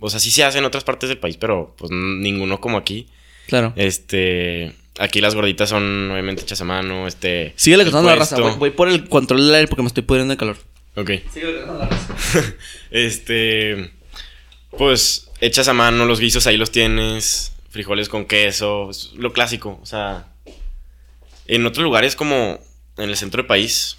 O 0.00 0.08
sea, 0.10 0.18
sí 0.20 0.30
se 0.30 0.42
hace 0.44 0.58
en 0.58 0.64
otras 0.64 0.82
partes 0.84 1.08
del 1.10 1.18
país, 1.18 1.36
pero 1.36 1.74
pues 1.78 1.90
ninguno 1.92 2.60
como 2.60 2.76
aquí. 2.78 3.06
Claro. 3.46 3.72
Este. 3.76 4.72
Aquí 4.98 5.20
las 5.20 5.34
gorditas 5.34 5.68
son 5.68 6.10
obviamente 6.10 6.42
hechas 6.42 6.60
a 6.60 6.64
mano. 6.64 7.06
Este. 7.06 7.52
Síguele 7.56 7.84
el 7.84 7.90
contando 7.90 8.10
la 8.10 8.16
raza. 8.16 8.38
Voy, 8.38 8.54
voy 8.58 8.70
por 8.70 8.88
el 8.88 9.08
control 9.08 9.46
del 9.46 9.54
aire 9.54 9.68
porque 9.68 9.82
me 9.82 9.88
estoy 9.88 10.02
pudriendo 10.02 10.32
de 10.32 10.38
calor. 10.38 10.58
Ok. 10.96 11.10
Síguele 11.32 11.58
contando 11.58 11.78
la 11.80 11.88
raza. 11.88 12.14
Este. 12.90 13.92
Pues 14.76 15.30
hechas 15.40 15.68
a 15.68 15.72
mano, 15.72 16.04
los 16.06 16.20
guisos 16.20 16.46
ahí 16.46 16.56
los 16.56 16.70
tienes. 16.70 17.52
Frijoles 17.70 18.08
con 18.08 18.26
queso. 18.26 18.90
es 18.90 19.12
lo 19.14 19.32
clásico. 19.32 19.78
O 19.82 19.86
sea. 19.86 20.26
En 21.46 21.66
otros 21.66 21.82
lugares 21.82 22.14
como 22.16 22.60
en 22.96 23.08
el 23.08 23.16
centro 23.16 23.38
del 23.42 23.46
país. 23.46 23.96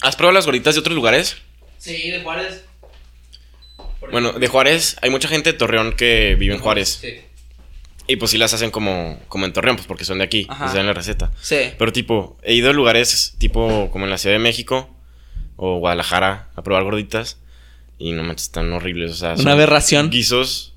¿Has 0.00 0.16
probado 0.16 0.34
las 0.34 0.46
gorditas 0.46 0.74
de 0.74 0.80
otros 0.80 0.94
lugares? 0.94 1.36
Sí, 1.78 2.10
de 2.10 2.20
Juárez. 2.22 2.64
Bueno, 4.12 4.32
de 4.32 4.46
Juárez, 4.46 4.96
hay 5.02 5.10
mucha 5.10 5.28
gente 5.28 5.52
de 5.52 5.58
Torreón 5.58 5.92
que 5.94 6.36
vive 6.38 6.54
en 6.54 6.60
Juárez. 6.60 6.98
Sí. 7.00 7.20
Y 8.10 8.16
pues 8.16 8.30
sí 8.30 8.38
las 8.38 8.54
hacen 8.54 8.70
como, 8.70 9.20
como 9.28 9.44
en 9.44 9.52
Torreón, 9.52 9.76
pues 9.76 9.86
porque 9.86 10.04
son 10.04 10.18
de 10.18 10.24
aquí. 10.24 10.46
Ajá. 10.48 10.64
Les 10.64 10.74
dan 10.74 10.86
la 10.86 10.94
receta. 10.94 11.30
Sí. 11.40 11.56
Pero 11.78 11.92
tipo, 11.92 12.38
he 12.42 12.54
ido 12.54 12.70
a 12.70 12.72
lugares 12.72 13.34
tipo 13.36 13.90
como 13.92 14.06
en 14.06 14.10
la 14.10 14.16
Ciudad 14.16 14.34
de 14.34 14.40
México 14.40 14.88
o 15.56 15.78
Guadalajara 15.78 16.48
a 16.56 16.62
probar 16.62 16.84
gorditas. 16.84 17.38
Y 17.98 18.12
no 18.12 18.22
manches, 18.22 18.46
están 18.46 18.72
horribles. 18.72 19.10
O 19.10 19.14
sea, 19.14 19.34
Una 19.34 19.52
aberración. 19.52 20.08
Guisos 20.08 20.74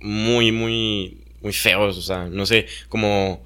muy, 0.00 0.52
muy, 0.52 1.24
muy 1.40 1.52
feos. 1.52 1.96
O 1.96 2.02
sea, 2.02 2.26
no 2.26 2.44
sé, 2.44 2.66
como. 2.88 3.42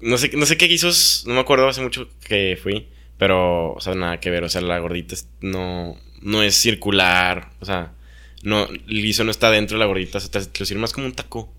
No 0.00 0.18
sé, 0.18 0.30
no 0.34 0.46
sé 0.46 0.56
qué 0.56 0.66
guisos, 0.66 1.22
no 1.28 1.34
me 1.34 1.40
acuerdo 1.40 1.68
hace 1.68 1.82
mucho 1.82 2.08
que 2.26 2.58
fui. 2.60 2.88
Pero, 3.18 3.74
o 3.74 3.80
sea, 3.80 3.94
nada 3.94 4.18
que 4.18 4.30
ver. 4.30 4.42
O 4.42 4.48
sea, 4.48 4.60
la 4.60 4.78
gordita 4.80 5.14
no, 5.40 5.96
no 6.20 6.42
es 6.42 6.56
circular. 6.56 7.50
O 7.60 7.64
sea, 7.64 7.92
no, 8.42 8.64
el 8.66 9.02
guiso 9.02 9.22
no 9.22 9.30
está 9.30 9.50
dentro 9.50 9.76
de 9.76 9.80
la 9.80 9.86
gordita. 9.86 10.18
O 10.18 10.20
sea, 10.20 10.30
te 10.30 10.58
lo 10.58 10.66
sirve 10.66 10.80
más 10.80 10.92
como 10.92 11.06
un 11.06 11.12
taco. 11.12 11.52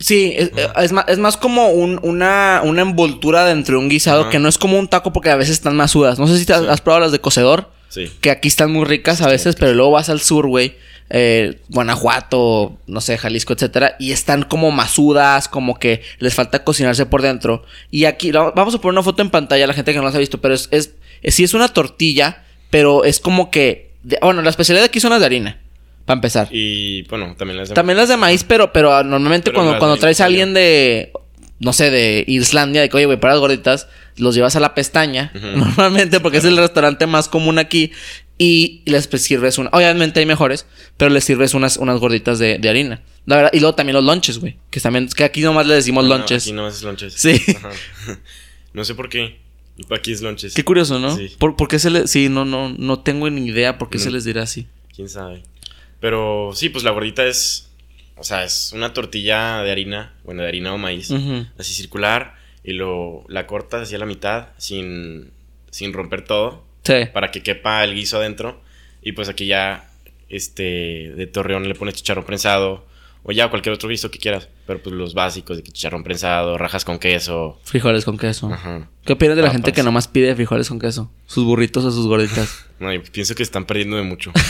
Sí, 0.00 0.34
es, 0.36 0.52
es 0.76 0.92
más, 0.92 1.04
es 1.08 1.18
más 1.18 1.36
como 1.36 1.68
un- 1.70 1.98
una, 2.02 2.60
una 2.64 2.82
envoltura 2.82 3.44
dentro 3.44 3.76
de 3.78 3.82
un 3.84 3.88
guisado 3.88 4.22
Ajá. 4.22 4.30
que 4.30 4.38
no 4.38 4.48
es 4.48 4.56
como 4.58 4.78
un 4.78 4.86
taco 4.88 5.12
porque 5.12 5.30
a 5.30 5.36
veces 5.36 5.54
están 5.54 5.74
más 5.76 5.90
sudas. 5.90 6.18
No 6.18 6.26
sé 6.28 6.38
si 6.38 6.46
te 6.46 6.52
has, 6.52 6.62
has 6.62 6.80
probado 6.80 7.00
las 7.04 7.12
de 7.12 7.20
cocedor, 7.20 7.70
Sí. 7.88 8.10
que 8.20 8.30
aquí 8.30 8.46
están 8.48 8.70
muy 8.70 8.84
ricas 8.84 9.20
a 9.22 9.28
veces, 9.28 9.56
pero 9.56 9.72
luego 9.74 9.90
vas 9.92 10.08
al 10.08 10.20
sur, 10.20 10.46
güey. 10.46 10.76
eh, 11.10 11.58
Guanajuato, 11.70 12.76
no 12.86 13.00
sé, 13.00 13.16
Jalisco, 13.16 13.54
etcétera, 13.54 13.96
y 13.98 14.12
están 14.12 14.42
como 14.42 14.70
masudas, 14.70 15.48
como 15.48 15.78
que 15.78 16.02
les 16.18 16.34
falta 16.34 16.64
cocinarse 16.64 17.06
por 17.06 17.22
dentro. 17.22 17.64
Y 17.90 18.04
aquí, 18.04 18.30
vamos 18.30 18.74
a 18.74 18.78
poner 18.78 18.92
una 18.92 19.02
foto 19.02 19.22
en 19.22 19.30
pantalla 19.30 19.64
a 19.64 19.66
la 19.66 19.72
gente 19.72 19.92
que 19.92 19.98
no 19.98 20.04
las 20.04 20.14
ha 20.14 20.18
visto, 20.18 20.38
pero 20.42 20.52
es, 20.54 20.68
es, 20.70 20.92
es- 21.22 21.34
sí 21.34 21.44
es 21.44 21.54
una 21.54 21.68
tortilla, 21.68 22.44
pero 22.68 23.04
es 23.04 23.20
como 23.20 23.50
que, 23.50 23.90
de- 24.02 24.18
bueno, 24.20 24.42
la 24.42 24.50
especialidad 24.50 24.82
de 24.82 24.88
aquí 24.88 25.00
son 25.00 25.10
las 25.10 25.20
de 25.20 25.26
harina, 25.26 25.58
para 26.08 26.16
empezar. 26.16 26.48
Y 26.50 27.02
bueno, 27.02 27.34
también 27.36 27.58
las 27.58 27.68
de 27.68 27.74
También 27.74 27.98
las 27.98 28.08
de 28.08 28.16
maíz, 28.16 28.42
pero, 28.42 28.72
pero 28.72 28.94
ah, 28.96 29.02
normalmente 29.02 29.50
Pero 29.50 29.62
cuando, 29.62 29.78
cuando 29.78 29.98
traes 29.98 30.22
a 30.22 30.24
alguien 30.24 30.54
de, 30.54 31.12
no 31.60 31.74
sé, 31.74 31.90
de 31.90 32.24
Islandia, 32.26 32.80
de 32.80 32.88
que, 32.88 32.96
oye, 32.96 33.04
güey, 33.04 33.20
para 33.20 33.34
las 33.34 33.40
gorditas, 33.40 33.88
los 34.16 34.34
llevas 34.34 34.56
a 34.56 34.60
la 34.60 34.74
pestaña, 34.74 35.30
normalmente, 35.54 36.18
porque 36.20 36.38
es 36.38 36.46
el 36.46 36.56
restaurante 36.56 37.06
más 37.06 37.28
común 37.28 37.58
aquí, 37.58 37.92
y 38.38 38.80
les 38.86 39.06
pues, 39.06 39.20
sirves 39.20 39.58
una, 39.58 39.68
obviamente 39.74 40.20
hay 40.20 40.24
mejores, 40.24 40.64
pero 40.96 41.10
les 41.10 41.24
sirves 41.24 41.52
unas, 41.52 41.76
unas 41.76 42.00
gorditas 42.00 42.38
de, 42.38 42.56
de 42.56 42.68
harina. 42.70 43.02
La 43.26 43.36
verdad, 43.36 43.50
y 43.52 43.60
luego 43.60 43.74
también 43.74 43.94
los 43.94 44.04
lonches, 44.04 44.38
güey, 44.38 44.56
que 44.70 44.80
también, 44.80 45.08
que 45.08 45.24
aquí 45.24 45.42
nomás 45.42 45.66
le 45.66 45.74
decimos 45.74 46.04
No, 46.04 46.16
lonches. 46.16 46.44
Aquí 46.44 46.52
no 46.52 46.66
es 46.68 46.82
lonches. 46.82 47.12
Sí. 47.12 47.38
Ajá. 47.54 47.70
No 48.72 48.84
sé 48.84 48.94
por 48.94 49.08
qué. 49.08 49.38
Aquí 49.90 50.12
es 50.12 50.22
lonches. 50.22 50.54
Qué 50.54 50.64
curioso, 50.64 50.98
¿no? 50.98 51.14
Sí. 51.14 51.34
¿Por, 51.38 51.56
por 51.56 51.68
qué 51.68 51.78
se 51.78 51.90
le, 51.90 52.06
sí, 52.06 52.28
no, 52.28 52.44
no, 52.44 52.68
no 52.70 53.00
tengo 53.00 53.28
ni 53.28 53.46
idea 53.46 53.76
por 53.76 53.90
qué 53.90 53.98
No. 53.98 54.04
se 54.04 54.10
les 54.10 54.24
dirá 54.24 54.42
así. 54.42 54.66
Quién 54.94 55.08
sabe. 55.08 55.42
Pero 56.00 56.50
sí, 56.54 56.68
pues 56.68 56.84
la 56.84 56.90
gordita 56.90 57.26
es. 57.26 57.70
O 58.16 58.24
sea, 58.24 58.44
es 58.44 58.72
una 58.72 58.92
tortilla 58.92 59.62
de 59.62 59.70
harina. 59.70 60.14
Bueno, 60.24 60.42
de 60.42 60.48
harina 60.48 60.74
o 60.74 60.78
maíz. 60.78 61.10
Así 61.58 61.72
circular. 61.74 62.36
Y 62.64 62.72
lo, 62.72 63.24
la 63.28 63.46
cortas 63.46 63.82
hacia 63.82 63.98
la 63.98 64.06
mitad. 64.06 64.48
Sin, 64.58 65.30
sin 65.70 65.92
romper 65.92 66.24
todo. 66.24 66.64
Sí. 66.84 67.06
Para 67.12 67.30
que 67.30 67.42
quepa 67.42 67.84
el 67.84 67.94
guiso 67.94 68.18
adentro. 68.18 68.60
Y 69.02 69.12
pues 69.12 69.28
aquí 69.28 69.46
ya. 69.46 69.88
Este. 70.28 71.12
De 71.14 71.26
torreón 71.26 71.68
le 71.68 71.74
pones 71.74 71.94
chicharrón 71.94 72.24
prensado. 72.24 72.86
O 73.24 73.32
ya 73.32 73.50
cualquier 73.50 73.74
otro 73.74 73.88
guiso 73.88 74.10
que 74.10 74.18
quieras. 74.18 74.48
Pero 74.66 74.82
pues 74.82 74.94
los 74.94 75.14
básicos 75.14 75.56
de 75.56 75.62
chicharrón 75.62 76.02
prensado. 76.04 76.58
Rajas 76.58 76.84
con 76.84 76.98
queso. 76.98 77.58
Frijoles 77.62 78.04
con 78.04 78.18
queso. 78.18 78.52
Ajá. 78.52 78.88
¿Qué 79.08 79.14
opinas 79.14 79.36
de 79.36 79.42
la 79.42 79.48
Papas. 79.48 79.62
gente 79.62 79.72
que 79.72 79.82
nomás 79.82 80.06
pide 80.06 80.34
frijoles 80.36 80.68
con 80.68 80.78
queso? 80.78 81.10
Sus 81.26 81.42
burritos 81.44 81.82
o 81.84 81.90
sus 81.90 82.06
gorditas. 82.06 82.64
No, 82.78 82.90
pienso 83.10 83.34
que 83.34 83.42
están 83.42 83.64
perdiendo 83.64 83.96
de 83.96 84.04
mucho. 84.04 84.30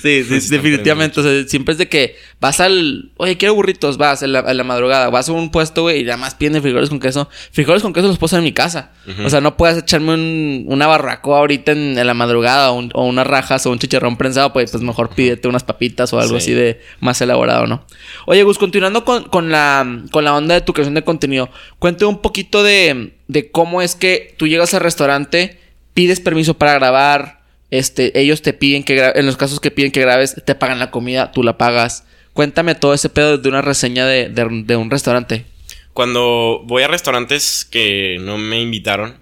Sí, 0.00 0.22
sí, 0.24 0.48
definitivamente. 0.50 1.20
O 1.20 1.22
sea, 1.22 1.48
siempre 1.48 1.72
es 1.72 1.78
de 1.78 1.88
que 1.88 2.16
vas 2.40 2.60
al. 2.60 3.12
Oye, 3.16 3.36
quiero 3.38 3.54
burritos, 3.54 3.96
vas 3.96 4.22
en 4.22 4.32
la, 4.32 4.40
en 4.40 4.56
la 4.56 4.62
madrugada. 4.64 5.08
Vas 5.10 5.28
a 5.28 5.32
un 5.32 5.50
puesto, 5.50 5.82
güey, 5.82 6.00
y 6.00 6.04
nada 6.04 6.16
más 6.16 6.34
piden 6.34 6.60
frijoles 6.62 6.90
con 6.90 7.00
queso. 7.00 7.28
Frijoles 7.50 7.82
con 7.82 7.92
queso 7.94 8.06
los 8.08 8.18
puedo 8.18 8.26
hacer 8.26 8.38
en 8.40 8.44
mi 8.44 8.52
casa. 8.52 8.92
O 9.24 9.30
sea, 9.30 9.40
no 9.40 9.56
puedes 9.56 9.78
echarme 9.78 10.14
un, 10.14 10.66
una 10.68 10.86
barracoa 10.86 11.38
ahorita 11.38 11.72
en, 11.72 11.98
en 11.98 12.06
la 12.06 12.14
madrugada 12.14 12.70
o, 12.70 12.74
un- 12.78 12.90
o 12.94 13.04
unas 13.06 13.26
rajas 13.26 13.64
o 13.66 13.70
un 13.70 13.78
chicharrón 13.78 14.16
prensado. 14.16 14.52
Pues, 14.52 14.70
pues 14.70 14.82
mejor 14.82 15.08
pídete 15.14 15.48
unas 15.48 15.64
papitas 15.64 16.12
o 16.12 16.20
algo 16.20 16.34
Sí. 16.38 16.44
así 16.44 16.52
de 16.52 16.80
más 17.00 17.20
elaborado, 17.22 17.66
¿no? 17.66 17.86
Oye, 18.26 18.42
Gus, 18.44 18.58
continuando 18.58 19.04
con, 19.04 19.24
con, 19.24 19.50
la, 19.50 20.02
con 20.10 20.24
la 20.24 20.34
onda 20.34 20.54
de 20.54 20.60
tu 20.60 20.72
creación 20.74 20.94
de 20.94 21.02
contenido, 21.02 21.48
cuéntame 21.78 22.10
un 22.10 22.20
poquito 22.20 22.62
de, 22.62 23.14
de 23.28 23.50
cómo 23.50 23.82
es 23.82 23.94
que 23.94 24.34
tú 24.38 24.46
llegas 24.46 24.74
al 24.74 24.80
restaurante, 24.80 25.58
pides 25.94 26.20
permiso 26.20 26.54
para 26.54 26.74
grabar. 26.74 27.40
Este, 27.70 28.18
ellos 28.20 28.42
te 28.42 28.52
piden 28.52 28.84
que 28.84 29.12
en 29.14 29.26
los 29.26 29.36
casos 29.36 29.58
que 29.60 29.70
piden 29.70 29.90
que 29.92 30.00
grabes, 30.00 30.36
te 30.44 30.54
pagan 30.54 30.78
la 30.78 30.90
comida, 30.90 31.32
tú 31.32 31.42
la 31.42 31.58
pagas. 31.58 32.04
Cuéntame 32.32 32.74
todo 32.74 32.94
ese 32.94 33.08
pedo 33.08 33.38
de 33.38 33.48
una 33.48 33.62
reseña 33.62 34.06
de, 34.06 34.28
de- 34.28 34.62
de 34.64 34.76
un 34.76 34.90
restaurante. 34.90 35.44
Cuando 35.92 36.60
voy 36.64 36.82
a 36.82 36.88
restaurantes 36.88 37.64
que 37.64 38.16
no 38.20 38.36
me 38.38 38.60
invitaron, 38.60 39.16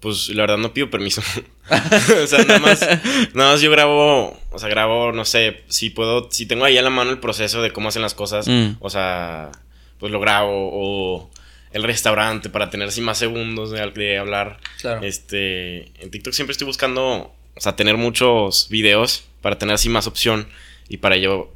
pues 0.00 0.28
la 0.28 0.42
verdad 0.44 0.58
no 0.58 0.72
pido 0.72 0.88
permiso. 0.90 1.20
o 2.22 2.26
sea, 2.26 2.44
nada 2.44 2.60
más, 2.60 2.80
nada 3.34 3.52
más 3.52 3.60
yo 3.60 3.70
grabo, 3.70 4.38
o 4.50 4.58
sea, 4.58 4.68
grabo, 4.68 5.12
no 5.12 5.24
sé, 5.24 5.62
si 5.68 5.90
puedo, 5.90 6.28
si 6.30 6.46
tengo 6.46 6.64
ahí 6.64 6.78
a 6.78 6.82
la 6.82 6.90
mano 6.90 7.10
el 7.10 7.18
proceso 7.18 7.60
de 7.62 7.72
cómo 7.72 7.88
hacen 7.88 8.02
las 8.02 8.14
cosas, 8.14 8.46
Mm. 8.46 8.76
o 8.80 8.90
sea, 8.90 9.50
pues 9.98 10.12
lo 10.12 10.20
grabo, 10.20 10.70
o 10.72 11.30
el 11.72 11.82
restaurante 11.82 12.48
para 12.50 12.70
tener 12.70 12.88
así 12.88 13.00
más 13.00 13.18
segundos 13.18 13.70
de, 13.70 13.90
de 13.92 14.18
hablar. 14.18 14.58
Claro. 14.80 15.02
Este, 15.02 15.86
en 16.02 16.10
TikTok 16.10 16.32
siempre 16.32 16.52
estoy 16.52 16.66
buscando, 16.66 17.32
o 17.54 17.60
sea, 17.60 17.76
tener 17.76 17.96
muchos 17.96 18.68
videos 18.70 19.24
para 19.40 19.58
tener 19.58 19.74
así 19.74 19.88
más 19.88 20.06
opción 20.06 20.46
y 20.88 20.98
para 20.98 21.16
yo, 21.16 21.52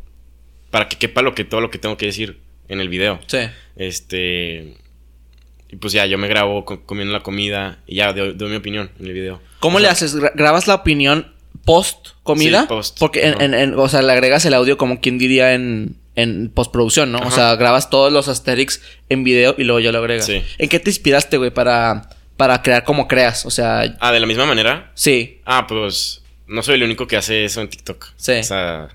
para 0.71 0.89
que 0.89 0.97
quepa 0.99 1.23
lo 1.23 1.35
que, 1.35 1.45
todo 1.45 1.61
lo 1.61 1.71
que 1.71 1.79
tengo 1.79 1.97
que 1.97 2.07
decir 2.07 2.39
en 2.69 2.81
el 2.81 2.89
video. 2.89 3.21
Sí. 3.27 3.39
Este. 3.77 4.77
Y 5.69 5.77
pues 5.77 5.93
ya, 5.93 6.07
yo 6.07 6.17
me 6.19 6.29
grabo 6.29 6.65
co- 6.65 6.83
comiendo 6.87 7.13
la 7.13 7.23
comida 7.23 7.79
y 7.87 7.97
ya 7.97 8.13
doy, 8.13 8.35
doy 8.35 8.51
mi 8.51 8.57
opinión 8.57 8.91
en 9.01 9.07
el 9.07 9.13
video. 9.13 9.41
¿Cómo 9.61 9.79
O 9.79 9.81
le 9.81 9.89
haces? 9.89 10.17
Gra- 10.17 10.33
¿Grabas 10.35 10.67
la 10.69 10.77
opinión 10.77 11.33
post 11.65 12.09
comida? 12.23 12.63
Sí, 12.63 12.67
post. 12.69 12.99
Porque, 13.01 13.27
en- 13.27 13.53
en- 13.55 13.75
o 13.75 13.89
sea, 13.89 14.03
le 14.03 14.13
agregas 14.13 14.45
el 14.45 14.55
audio 14.55 14.77
como 14.77 15.01
quien 15.01 15.19
diría 15.19 15.55
en, 15.55 15.97
en 16.17 16.51
postproducción, 16.51 17.13
¿no? 17.13 17.19
O 17.19 17.31
sea, 17.31 17.55
grabas 17.57 17.89
todos 17.91 18.13
los 18.13 18.29
asterix 18.29 18.81
en 19.09 19.23
video 19.23 19.55
y 19.59 19.65
luego 19.65 19.81
ya 19.81 19.93
lo 19.93 19.99
agregas. 19.99 20.27
Sí. 20.27 20.43
¿En 20.59 20.69
qué 20.69 20.81
te 20.81 20.91
inspiraste, 20.91 21.37
güey, 21.37 21.51
para, 21.51 22.09
para 22.37 22.63
crear 22.63 22.85
como 22.85 23.07
creas? 23.07 23.47
O 23.47 23.51
sea, 23.51 23.97
Ah, 24.01 24.13
de 24.13 24.21
la 24.21 24.27
misma 24.27 24.47
manera. 24.47 24.91
sí. 24.95 25.41
Ah, 25.45 25.67
pues 25.69 26.23
no 26.47 26.63
soy 26.63 26.77
el 26.77 26.83
único 26.85 27.07
que 27.07 27.17
hace 27.17 27.45
eso 27.45 27.61
en 27.61 27.69
TikTok. 27.69 28.07
Sí. 28.17 28.33
O 28.33 28.43
sea, 28.45 28.89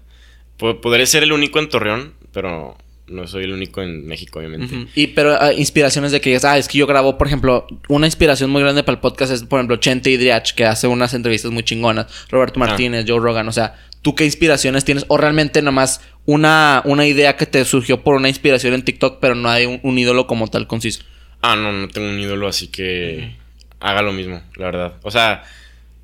po- 0.57 0.81
podré 0.81 1.05
ser 1.05 1.23
el 1.23 1.31
único 1.31 1.59
en 1.59 1.69
Torreón, 1.69 2.13
pero 2.33 2.75
no 3.07 3.27
soy 3.27 3.43
el 3.43 3.51
único 3.51 3.81
en 3.81 4.07
México, 4.07 4.39
obviamente. 4.39 4.87
Y 4.95 5.07
pero 5.07 5.35
ah, 5.39 5.51
inspiraciones 5.53 6.11
de 6.13 6.21
que 6.21 6.29
digas, 6.29 6.45
ah, 6.45 6.57
es 6.57 6.67
que 6.69 6.77
yo 6.77 6.87
grabo, 6.87 7.17
por 7.17 7.27
ejemplo, 7.27 7.67
una 7.89 8.05
inspiración 8.07 8.49
muy 8.49 8.61
grande 8.61 8.83
para 8.83 8.93
el 8.95 8.99
podcast 9.01 9.33
es, 9.33 9.43
por 9.43 9.59
ejemplo, 9.59 9.75
Chente 9.75 10.09
Idriach, 10.11 10.53
que 10.53 10.63
hace 10.65 10.87
unas 10.87 11.13
entrevistas 11.13 11.51
muy 11.51 11.63
chingonas, 11.63 12.07
Roberto 12.29 12.53
Ah. 12.61 12.67
Martínez, 12.67 13.03
Joe 13.07 13.19
Rogan, 13.19 13.49
o 13.49 13.51
sea, 13.51 13.75
¿tú 14.01 14.15
qué 14.15 14.23
inspiraciones 14.23 14.85
tienes? 14.85 15.03
O 15.09 15.17
realmente 15.17 15.61
nomás 15.61 15.99
una, 16.25 16.81
una 16.85 17.05
idea 17.05 17.35
que 17.35 17.45
te 17.45 17.63
surgió 17.65 18.01
por 18.03 18.15
una 18.15 18.29
inspiración 18.29 18.73
en 18.73 18.83
TikTok, 18.83 19.19
pero 19.19 19.35
no 19.35 19.49
hay 19.49 19.65
un, 19.65 19.79
un 19.83 19.97
ídolo 19.97 20.27
como 20.27 20.47
tal 20.47 20.67
conciso. 20.67 21.03
Ah, 21.41 21.55
no, 21.55 21.71
no 21.73 21.87
tengo 21.87 22.07
un 22.09 22.19
ídolo, 22.19 22.47
así 22.47 22.67
que 22.67 23.35
haga 23.79 24.01
lo 24.01 24.13
mismo, 24.13 24.41
la 24.55 24.65
verdad. 24.65 24.93
O 25.01 25.09
sea, 25.11 25.43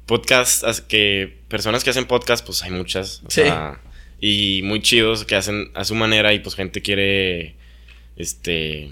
podcast, 0.08 0.64
as- 0.64 0.82
que 0.82 1.38
personas 1.48 1.84
que 1.84 1.92
hacen 1.92 2.06
podcast, 2.06 2.46
pues 2.46 2.64
hay 2.64 2.72
muchas. 2.72 3.22
o 3.26 3.30
Sí. 3.30 3.42
sea, 3.42 3.80
y 4.20 4.62
muy 4.64 4.82
chidos 4.82 5.26
que 5.26 5.36
hacen 5.36 5.70
a 5.76 5.84
su 5.84 5.94
manera 5.94 6.34
y 6.34 6.40
pues 6.40 6.56
gente 6.56 6.82
quiere, 6.82 7.56
este, 8.16 8.90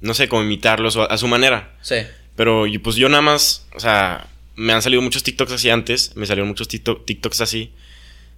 no 0.00 0.14
sé, 0.14 0.28
como 0.28 0.42
imitarlos 0.42 0.96
a, 0.96 1.04
a 1.04 1.18
su 1.18 1.28
manera. 1.28 1.76
Sí. 1.82 1.96
Pero 2.34 2.66
y, 2.66 2.78
pues 2.78 2.96
yo 2.96 3.08
nada 3.10 3.20
más, 3.20 3.66
o 3.74 3.80
sea, 3.80 4.26
me 4.56 4.72
han 4.72 4.80
salido 4.80 5.02
muchos 5.02 5.22
TikToks 5.22 5.52
así 5.52 5.68
antes, 5.68 6.16
me 6.16 6.24
salieron 6.24 6.48
muchos 6.48 6.68
TikTok- 6.68 7.04
TikToks 7.04 7.40
así 7.42 7.72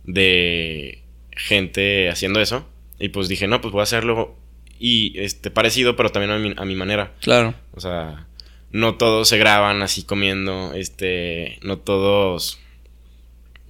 de 0.05 0.99
gente 1.46 2.09
haciendo 2.09 2.40
eso. 2.40 2.66
Y 2.98 3.09
pues 3.09 3.29
dije, 3.29 3.48
no, 3.48 3.61
pues 3.61 3.72
voy 3.72 3.81
a 3.81 3.85
hacerlo 3.85 4.37
y 4.79 5.18
este 5.18 5.50
parecido, 5.50 5.96
pero 5.96 6.11
también 6.11 6.31
a 6.31 6.38
mi, 6.38 6.55
a 6.57 6.64
mi 6.64 6.74
manera. 6.74 7.12
Claro. 7.20 7.55
O 7.72 7.81
sea, 7.81 8.26
no 8.72 8.96
todos 8.96 9.29
se 9.29 9.38
graban 9.38 9.83
así 9.83 10.03
comiendo, 10.05 10.72
este, 10.74 11.59
no 11.62 11.79
todos 11.79 12.59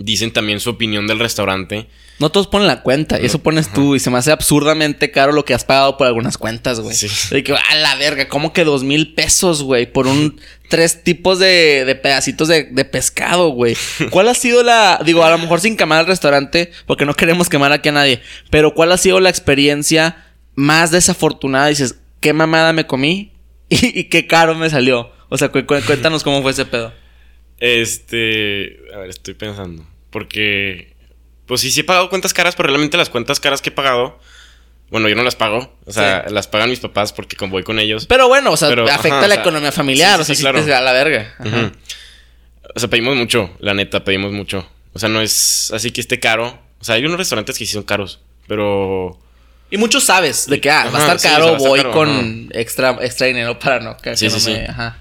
dicen 0.05 0.33
también 0.33 0.61
su 0.61 0.71
opinión 0.71 1.07
del 1.07 1.19
restaurante. 1.19 1.87
No 2.19 2.29
todos 2.31 2.49
ponen 2.49 2.67
la 2.69 2.83
cuenta, 2.83 3.19
y 3.19 3.25
eso 3.25 3.39
pones 3.39 3.73
tú, 3.73 3.95
y 3.95 3.99
se 3.99 4.11
me 4.11 4.19
hace 4.19 4.31
absurdamente 4.31 5.11
caro 5.11 5.33
lo 5.33 5.47
que 5.47 5.55
has 5.55 5.65
pagado 5.65 5.97
por 5.97 6.07
algunas 6.07 6.37
cuentas, 6.37 6.79
güey. 6.81 6.95
Sí. 6.95 7.09
De 7.31 7.43
que, 7.43 7.55
a 7.55 7.75
la 7.77 7.95
verga, 7.95 8.29
¿cómo 8.29 8.53
que 8.53 8.65
dos 8.65 8.83
mil 8.85 9.15
pesos, 9.15 9.63
güey? 9.63 9.91
Por 9.91 10.07
un 10.07 10.39
tres 10.69 11.03
tipos 11.03 11.39
de, 11.39 11.85
de 11.87 11.95
pedacitos 11.95 12.47
de, 12.49 12.65
de 12.65 12.85
pescado, 12.85 13.49
güey. 13.49 13.75
¿Cuál 14.11 14.29
ha 14.29 14.35
sido 14.35 14.63
la, 14.63 15.01
digo, 15.05 15.25
a 15.25 15.31
lo 15.31 15.39
mejor 15.39 15.61
sin 15.61 15.79
quemar 15.79 16.01
al 16.01 16.07
restaurante, 16.07 16.73
porque 16.87 17.07
no 17.07 17.15
queremos 17.15 17.49
quemar 17.49 17.73
aquí 17.73 17.89
a 17.89 17.93
nadie, 17.93 18.21
pero 18.51 18.75
cuál 18.75 18.93
ha 18.93 18.99
sido 18.99 19.19
la 19.21 19.31
experiencia 19.31 20.27
más 20.55 20.91
desafortunada? 20.91 21.69
Dices, 21.69 21.95
¿qué 22.21 22.35
mamada 22.35 22.75
me 22.75 22.87
comí? 22.87 23.33
Y, 23.71 23.99
y 24.01 24.05
qué 24.05 24.27
caro 24.27 24.55
me 24.55 24.69
salió. 24.69 25.11
O 25.31 25.39
sea, 25.39 25.49
cu- 25.49 25.65
cu- 25.65 25.77
cuéntanos 25.87 26.23
cómo 26.23 26.43
fue 26.43 26.51
ese 26.51 26.67
pedo. 26.67 26.93
Este, 27.61 28.79
a 28.95 28.99
ver, 28.99 29.11
estoy 29.11 29.35
pensando, 29.35 29.87
porque 30.11 30.95
pues 31.47 31.61
sí 31.61 31.71
sí 31.71 31.81
he 31.81 31.85
pagado 31.85 32.09
cuentas 32.11 32.33
caras, 32.33 32.57
pero 32.57 32.69
realmente 32.69 32.97
las 32.97 33.11
cuentas 33.11 33.39
caras 33.41 33.61
que 33.61 33.69
he 33.69 33.73
pagado, 33.73 34.19
bueno, 34.91 35.09
yo 35.09 35.15
no 35.15 35.23
las 35.23 35.37
pago, 35.37 35.77
o 35.85 35.93
sea, 35.93 36.27
las 36.31 36.49
pagan 36.49 36.71
mis 36.71 36.81
papás 36.81 37.13
porque 37.13 37.37
voy 37.47 37.63
con 37.63 37.79
ellos. 37.79 38.07
Pero 38.07 38.29
bueno, 38.29 38.51
o 38.53 38.57
sea, 38.57 38.69
Pero, 38.69 38.85
afecta 38.89 39.19
ajá, 39.19 39.29
la 39.29 39.35
o 39.35 39.37
sea, 39.37 39.41
economía 39.43 39.73
familiar, 39.73 40.17
sí, 40.17 40.23
o 40.23 40.25
sea, 40.25 40.35
sí, 40.35 40.43
claro. 40.43 40.65
te 40.65 40.71
da 40.71 40.81
la 40.81 40.93
verga. 40.93 41.35
Ajá. 41.39 41.73
O 42.75 42.79
sea, 42.79 42.89
pedimos 42.89 43.17
mucho, 43.17 43.51
la 43.59 43.75
neta, 43.75 44.05
pedimos 44.05 44.33
mucho. 44.33 44.69
O 44.93 44.99
sea, 44.99 45.09
no 45.09 45.21
es 45.21 45.71
así 45.73 45.91
que 45.91 46.01
esté 46.01 46.19
caro. 46.21 46.59
O 46.81 46.85
sea, 46.85 46.95
hay 46.95 47.05
unos 47.05 47.19
restaurantes 47.19 47.59
que 47.59 47.67
sí 47.67 47.73
son 47.73 47.83
caros, 47.83 48.21
pero 48.47 49.19
Y 49.71 49.77
muchos 49.77 50.05
sabes 50.05 50.47
de 50.47 50.61
que 50.61 50.71
ah, 50.71 50.89
va 50.93 50.99
a 50.99 51.15
estar 51.15 51.21
caro, 51.33 51.45
o 51.45 51.49
sea, 51.49 51.53
va 51.53 51.53
a 51.53 51.57
estar 51.57 51.69
voy 51.69 51.79
caro, 51.81 51.93
con 51.93 52.49
extra, 52.53 52.97
extra 53.03 53.27
dinero 53.27 53.59
para 53.59 53.81
no 53.81 53.97
que, 53.97 54.17
Sí, 54.17 54.29
no 54.29 54.39
me- 54.53 54.67
ajá. 54.67 54.99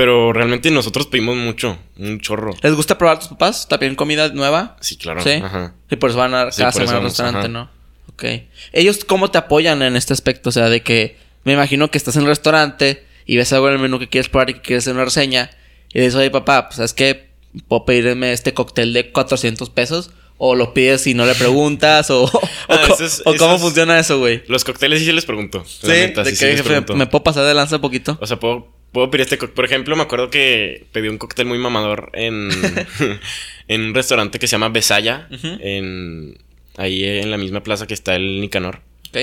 Pero 0.00 0.32
realmente 0.32 0.70
nosotros 0.70 1.08
pedimos 1.08 1.36
mucho, 1.36 1.78
un 1.98 2.20
chorro. 2.22 2.54
¿Les 2.62 2.72
gusta 2.74 2.96
probar 2.96 3.16
a 3.16 3.18
tus 3.20 3.28
papás? 3.28 3.68
¿También 3.68 3.96
comida 3.96 4.30
nueva? 4.30 4.78
Sí, 4.80 4.96
claro. 4.96 5.20
Sí. 5.22 5.32
Ajá. 5.32 5.74
Y 5.90 5.96
por 5.96 6.08
eso 6.08 6.18
van 6.18 6.32
a 6.32 6.50
Sí, 6.50 6.60
cada 6.60 6.72
semana 6.72 6.96
al 6.96 7.02
restaurante, 7.04 7.38
ajá. 7.40 7.48
¿no? 7.48 7.70
Ok. 8.08 8.24
¿Ellos 8.72 9.04
cómo 9.04 9.30
te 9.30 9.36
apoyan 9.36 9.82
en 9.82 9.96
este 9.96 10.14
aspecto? 10.14 10.48
O 10.48 10.52
sea, 10.52 10.70
de 10.70 10.82
que 10.82 11.18
me 11.44 11.52
imagino 11.52 11.90
que 11.90 11.98
estás 11.98 12.16
en 12.16 12.22
el 12.22 12.28
restaurante 12.28 13.04
y 13.26 13.36
ves 13.36 13.52
algo 13.52 13.68
en 13.68 13.74
el 13.74 13.78
menú 13.80 13.98
que 13.98 14.08
quieres 14.08 14.30
probar 14.30 14.48
y 14.48 14.54
que 14.54 14.60
quieres 14.62 14.84
hacer 14.84 14.94
una 14.94 15.04
reseña. 15.04 15.50
Y 15.92 15.98
dices, 16.00 16.14
oye, 16.14 16.30
papá, 16.30 16.68
pues 16.68 16.76
sabes 16.76 16.94
que 16.94 17.28
puedo 17.68 17.84
pedirme 17.84 18.32
este 18.32 18.54
cóctel 18.54 18.94
de 18.94 19.12
400 19.12 19.68
pesos. 19.68 20.12
O 20.38 20.54
lo 20.54 20.72
pides 20.72 21.06
y 21.06 21.12
no 21.12 21.26
le 21.26 21.34
preguntas. 21.34 22.08
O, 22.10 22.22
o, 22.24 22.30
Ah, 22.70 22.88
es- 22.98 23.22
cómo 23.38 23.56
es- 23.56 23.60
funciona 23.60 24.00
eso, 24.00 24.18
güey. 24.18 24.44
Los 24.48 24.64
cócteles 24.64 25.00
sí 25.00 25.04
se 25.04 25.12
les 25.12 25.26
pregunto. 25.26 25.62
Sí, 25.66 25.88
neta, 25.88 26.22
de 26.24 26.30
sí, 26.34 26.38
que 26.42 26.56
sí 26.56 26.62
jefe, 26.62 26.94
me 26.94 27.06
puedo 27.06 27.22
pasar 27.22 27.44
de 27.44 27.52
lanza 27.52 27.76
un 27.76 27.82
poquito. 27.82 28.16
O 28.18 28.26
sea, 28.26 28.40
puedo, 28.40 28.79
puedo 28.92 29.10
pedir 29.10 29.22
este 29.22 29.38
cóctel. 29.38 29.54
Por 29.54 29.64
ejemplo, 29.64 29.96
me 29.96 30.02
acuerdo 30.02 30.30
que 30.30 30.86
pedí 30.92 31.08
un 31.08 31.18
cóctel 31.18 31.46
muy 31.46 31.58
mamador 31.58 32.10
en, 32.14 32.50
en 33.68 33.80
un 33.82 33.94
restaurante 33.94 34.38
que 34.38 34.46
se 34.46 34.52
llama 34.52 34.68
Besaya. 34.68 35.28
En, 35.30 36.38
ahí 36.76 37.04
en 37.04 37.30
la 37.30 37.38
misma 37.38 37.62
plaza 37.62 37.86
que 37.86 37.94
está 37.94 38.16
el 38.16 38.40
Nicanor. 38.40 38.80
Ok. 39.08 39.18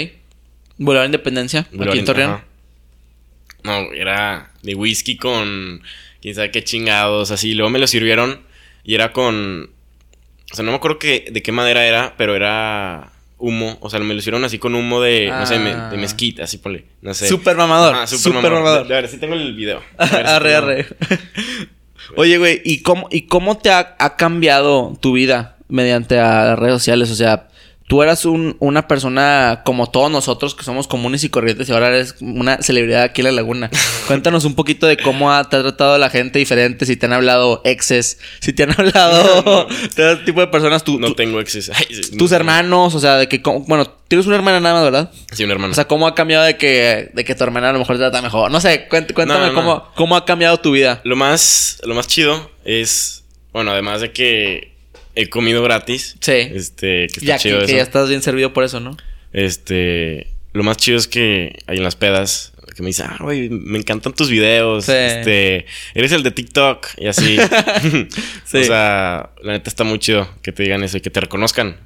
Boulevard 0.77 1.07
Independencia, 1.07 1.67
aquí 1.79 1.99
en 1.99 2.05
Torreón. 2.05 2.31
Ajá. 2.31 2.45
No, 3.63 3.91
era 3.93 4.51
de 4.61 4.75
whisky 4.75 5.17
con 5.17 5.81
quién 6.21 6.35
sabe 6.35 6.51
qué 6.51 6.63
chingados, 6.63 7.31
así. 7.31 7.53
Luego 7.53 7.69
me 7.69 7.79
lo 7.79 7.87
sirvieron 7.87 8.41
y 8.83 8.95
era 8.95 9.11
con. 9.11 9.71
O 10.51 10.55
sea, 10.55 10.63
no 10.63 10.71
me 10.71 10.77
acuerdo 10.77 10.99
qué, 10.99 11.27
de 11.29 11.41
qué 11.41 11.51
madera 11.51 11.85
era, 11.85 12.15
pero 12.17 12.35
era 12.35 13.11
humo. 13.37 13.77
O 13.81 13.89
sea, 13.89 13.99
me 13.99 14.13
lo 14.13 14.19
hicieron 14.19 14.43
así 14.45 14.57
con 14.59 14.73
humo 14.75 15.01
de, 15.01 15.29
no 15.29 15.45
sé, 15.45 15.59
me- 15.59 15.71
Ah. 15.73 15.89
de 15.89 15.97
mezquita, 15.97 16.43
así 16.43 16.57
ponle. 16.57 16.85
No 17.01 17.13
sé. 17.13 17.27
Súper 17.27 17.55
mamador. 17.55 17.95
Ajá, 17.95 18.07
súper 18.07 18.51
mamador. 18.51 18.83
De, 18.87 18.95
de 18.95 19.01
ver 19.01 19.09
si 19.09 19.17
tengo 19.17 19.35
el 19.35 19.53
video. 19.55 19.81
Si 19.99 20.15
arre, 20.15 20.55
arre. 20.55 20.85
Oye, 22.15 22.37
güey, 22.37 22.61
¿y 22.63 22.81
cómo, 22.83 23.07
¿y 23.11 23.23
cómo 23.23 23.57
te 23.57 23.69
ha, 23.71 23.95
ha 23.99 24.15
cambiado 24.15 24.97
tu 25.01 25.13
vida 25.13 25.57
mediante 25.67 26.19
a 26.19 26.45
las 26.45 26.59
redes 26.59 26.73
sociales? 26.75 27.11
O 27.11 27.15
sea, 27.15 27.46
tú 27.87 28.03
eras 28.03 28.25
un- 28.25 28.57
una 28.59 28.85
persona 28.87 29.61
como 29.63 29.89
todos 29.89 30.11
nosotros 30.11 30.55
que 30.55 30.65
somos 30.65 30.87
comunes 30.89 31.23
y 31.23 31.29
corrientes 31.29 31.69
y 31.69 31.71
ahora 31.71 31.87
eres 31.87 32.15
una 32.19 32.61
celebridad 32.61 33.03
aquí 33.03 33.21
en 33.21 33.25
la 33.27 33.31
laguna. 33.31 33.69
Cuéntanos 34.07 34.43
un 34.43 34.55
poquito 34.55 34.87
de 34.87 34.97
cómo 34.97 35.31
ha- 35.31 35.47
te 35.49 35.55
ha 35.55 35.61
tratado 35.61 35.97
la 35.97 36.09
gente 36.09 36.37
diferente, 36.37 36.85
si 36.85 36.97
te 36.97 37.05
han 37.05 37.13
hablado 37.13 37.61
exes, 37.63 38.19
si 38.41 38.51
te 38.51 38.63
han 38.63 38.71
hablado 38.77 39.67
de 39.95 40.13
ese 40.13 40.23
tipo 40.25 40.41
de 40.41 40.47
personas, 40.47 40.83
tú, 40.83 40.99
No 40.99 41.07
tú- 41.07 41.15
tengo 41.15 41.39
exes. 41.39 41.69
Ay, 41.73 41.85
sí, 41.89 42.17
tus 42.17 42.31
no. 42.31 42.35
hermanos, 42.37 42.93
o 42.93 42.99
sea, 42.99 43.15
de 43.15 43.27
que, 43.29 43.41
bueno, 43.67 43.85
tienes 44.09 44.27
una 44.27 44.35
hermana 44.35 44.59
nada 44.59 44.75
más, 44.75 44.83
¿verdad? 44.83 45.11
Sí, 45.31 45.45
un 45.45 45.51
hermano. 45.51 45.71
O 45.71 45.75
sea, 45.75 45.85
¿cómo 45.87 46.07
ha 46.07 46.13
cambiado 46.15 46.43
de 46.43 46.57
que, 46.57 47.09
de 47.13 47.23
que 47.23 47.35
tu 47.35 47.43
hermana 47.45 47.69
a 47.69 47.73
lo 47.73 47.79
mejor 47.79 47.95
te 47.95 47.99
trata 48.01 48.21
mejor? 48.21 48.51
No 48.51 48.59
sé, 48.59 48.89
cuént- 48.89 49.13
cuéntame 49.13 49.47
No, 49.47 49.53
no. 49.53 49.53
Cómo, 49.55 49.87
cómo 49.95 50.15
ha 50.17 50.25
cambiado 50.25 50.59
tu 50.59 50.71
vida. 50.71 50.99
Lo 51.05 51.15
más, 51.15 51.79
lo 51.85 51.95
más 51.95 52.07
chido 52.07 52.51
es, 52.65 53.23
bueno, 53.53 53.71
además 53.71 54.01
de 54.01 54.11
que 54.11 54.75
he 55.17 55.29
comido 55.29 55.61
gratis. 55.63 56.15
Sí. 56.21 56.31
Este, 56.31 57.07
que 57.07 57.19
está 57.19 57.25
Ya 57.25 57.35
que, 57.37 57.41
chido 57.43 57.59
que 57.59 57.65
eso. 57.65 57.75
ya 57.75 57.83
estás 57.83 58.09
bien 58.09 58.21
servido 58.21 58.53
por 58.53 58.63
eso, 58.63 58.79
¿no? 58.79 58.95
Este, 59.33 60.27
lo 60.53 60.63
más 60.63 60.77
chido 60.77 60.97
es 60.97 61.07
que 61.07 61.59
hay 61.67 61.77
en 61.77 61.83
las 61.83 61.95
pedas 61.95 62.53
que 62.75 62.83
me 62.83 62.89
dicen, 62.89 63.07
ah, 63.09 63.17
güey, 63.19 63.49
me 63.49 63.79
encantan 63.79 64.13
tus 64.13 64.29
videos. 64.29 64.85
Sí. 64.85 64.91
Este, 64.91 65.65
eres 65.95 66.11
el 66.11 66.21
de 66.21 66.31
TikTok 66.31 66.87
y 66.97 67.07
así. 67.07 67.37
Sí. 68.45 68.57
O 68.59 68.63
sea, 68.63 69.31
la 69.41 69.53
neta 69.53 69.69
está 69.69 69.83
muy 69.83 69.99
chido 69.99 70.29
que 70.41 70.51
te 70.51 70.63
digan 70.63 70.83
eso 70.83 70.97
y 70.97 71.01
que 71.01 71.09
te 71.09 71.19
reconozcan. 71.19 71.77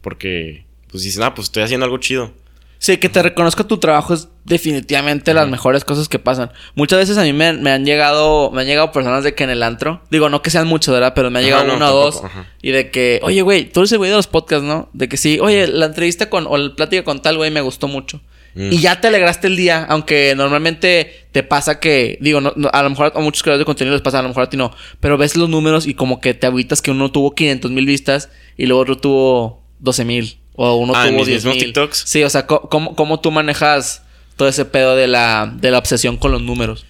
Porque, 0.00 0.64
pues 0.90 1.04
dicen, 1.04 1.22
ah, 1.22 1.34
pues 1.34 1.48
estoy 1.48 1.62
haciendo 1.64 1.84
algo 1.84 1.98
chido. 1.98 2.32
Sí, 2.80 2.98
que 2.98 3.08
te 3.08 3.22
reconozca 3.22 3.64
tu 3.64 3.78
trabajo 3.78 4.14
es 4.14 4.28
definitivamente 4.44 5.34
las 5.34 5.48
mejores 5.48 5.84
cosas 5.84 6.08
que 6.08 6.18
pasan. 6.18 6.52
Muchas 6.76 7.00
veces 7.00 7.18
a 7.18 7.22
mí 7.22 7.32
me, 7.32 7.52
me 7.52 7.72
han 7.72 7.84
llegado, 7.84 8.50
me 8.52 8.62
han 8.62 8.68
llegado 8.68 8.92
personas 8.92 9.24
de 9.24 9.34
que 9.34 9.44
en 9.44 9.50
el 9.50 9.62
antro, 9.64 10.00
digo, 10.10 10.28
no 10.28 10.42
que 10.42 10.50
sean 10.50 10.68
muchos, 10.68 10.94
¿verdad? 10.94 11.12
Pero 11.14 11.30
me 11.30 11.38
ha 11.38 11.42
Ajá, 11.42 11.46
llegado 11.46 11.66
no, 11.66 11.76
uno 11.76 11.88
o 11.90 12.04
dos. 12.04 12.22
ajá. 12.24 12.46
Y 12.62 12.70
de 12.70 12.90
que, 12.90 13.20
oye, 13.24 13.42
güey, 13.42 13.64
tú 13.70 13.80
eres 13.80 13.92
el 13.92 13.98
güey 13.98 14.10
de 14.10 14.16
los 14.16 14.28
podcasts, 14.28 14.64
¿no? 14.64 14.88
De 14.92 15.08
que 15.08 15.16
sí, 15.16 15.38
oye, 15.40 15.66
la 15.66 15.86
entrevista 15.86 16.30
con, 16.30 16.46
o 16.46 16.56
la 16.56 16.74
plática 16.74 17.02
con 17.02 17.20
tal, 17.20 17.36
güey, 17.36 17.50
me 17.50 17.60
gustó 17.60 17.88
mucho. 17.88 18.20
Mm. 18.54 18.72
Y 18.72 18.78
ya 18.78 19.00
te 19.00 19.08
alegraste 19.08 19.48
el 19.48 19.56
día, 19.56 19.84
aunque 19.88 20.34
normalmente 20.36 21.26
te 21.32 21.42
pasa 21.42 21.80
que, 21.80 22.16
digo, 22.20 22.40
no, 22.40 22.52
no, 22.56 22.70
a 22.72 22.82
lo 22.82 22.90
mejor 22.90 23.12
a 23.14 23.20
muchos 23.20 23.42
creadores 23.42 23.60
de 23.60 23.66
contenido 23.66 23.94
les 23.94 24.02
pasa, 24.02 24.20
a 24.20 24.22
lo 24.22 24.28
mejor 24.28 24.44
a 24.44 24.50
ti 24.50 24.56
no, 24.56 24.72
pero 25.00 25.18
ves 25.18 25.36
los 25.36 25.48
números 25.48 25.86
y 25.86 25.94
como 25.94 26.20
que 26.20 26.32
te 26.34 26.46
agüitas 26.46 26.80
que 26.80 26.90
uno 26.90 27.10
tuvo 27.10 27.34
500 27.34 27.70
mil 27.70 27.86
vistas 27.86 28.30
y 28.56 28.66
luego 28.66 28.82
otro 28.82 28.98
tuvo 28.98 29.62
12 29.80 30.04
mil 30.04 30.37
o 30.60 30.74
uno 30.74 30.92
Ah, 30.96 31.04
¿en 31.04 31.10
tuvo 31.10 31.18
mis 31.20 31.26
10 31.28 31.36
mismos 31.44 31.54
mil. 31.54 31.64
TikToks? 31.66 32.02
Sí, 32.06 32.22
o 32.24 32.30
sea, 32.30 32.46
¿cómo, 32.46 32.96
cómo 32.96 33.20
tú 33.20 33.30
manejas 33.30 34.02
todo 34.36 34.48
ese 34.48 34.64
pedo 34.64 34.96
de 34.96 35.06
la, 35.06 35.52
de 35.56 35.70
la 35.70 35.78
obsesión 35.78 36.16
con 36.16 36.32
los 36.32 36.42
números? 36.42 36.84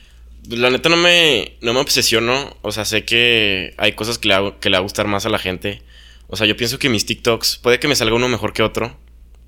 La 0.49 0.71
neta 0.71 0.89
no 0.89 0.97
me, 0.97 1.57
no 1.61 1.75
me 1.75 1.81
obsesiono. 1.81 2.57
O 2.63 2.73
sea, 2.73 2.85
sé 2.87 3.05
que 3.05 3.75
hay 3.77 3.93
cosas 3.93 4.17
que 4.19 4.29
le, 4.29 4.35
hago- 4.35 4.59
que 4.59 4.71
le 4.71 4.77
va 4.77 4.79
a 4.79 4.83
gustar 4.83 5.07
más 5.07 5.27
a 5.27 5.29
la 5.29 5.39
gente. 5.39 5.83
O 6.29 6.37
sea, 6.37 6.47
yo 6.47 6.57
pienso 6.57 6.79
que 6.79 6.89
mis 6.89 7.05
TikToks, 7.05 7.59
puede 7.59 7.79
que 7.79 7.89
me 7.89 7.95
salga 7.95 8.15
uno 8.15 8.29
mejor 8.29 8.53
que 8.55 8.63
otro, 8.63 8.97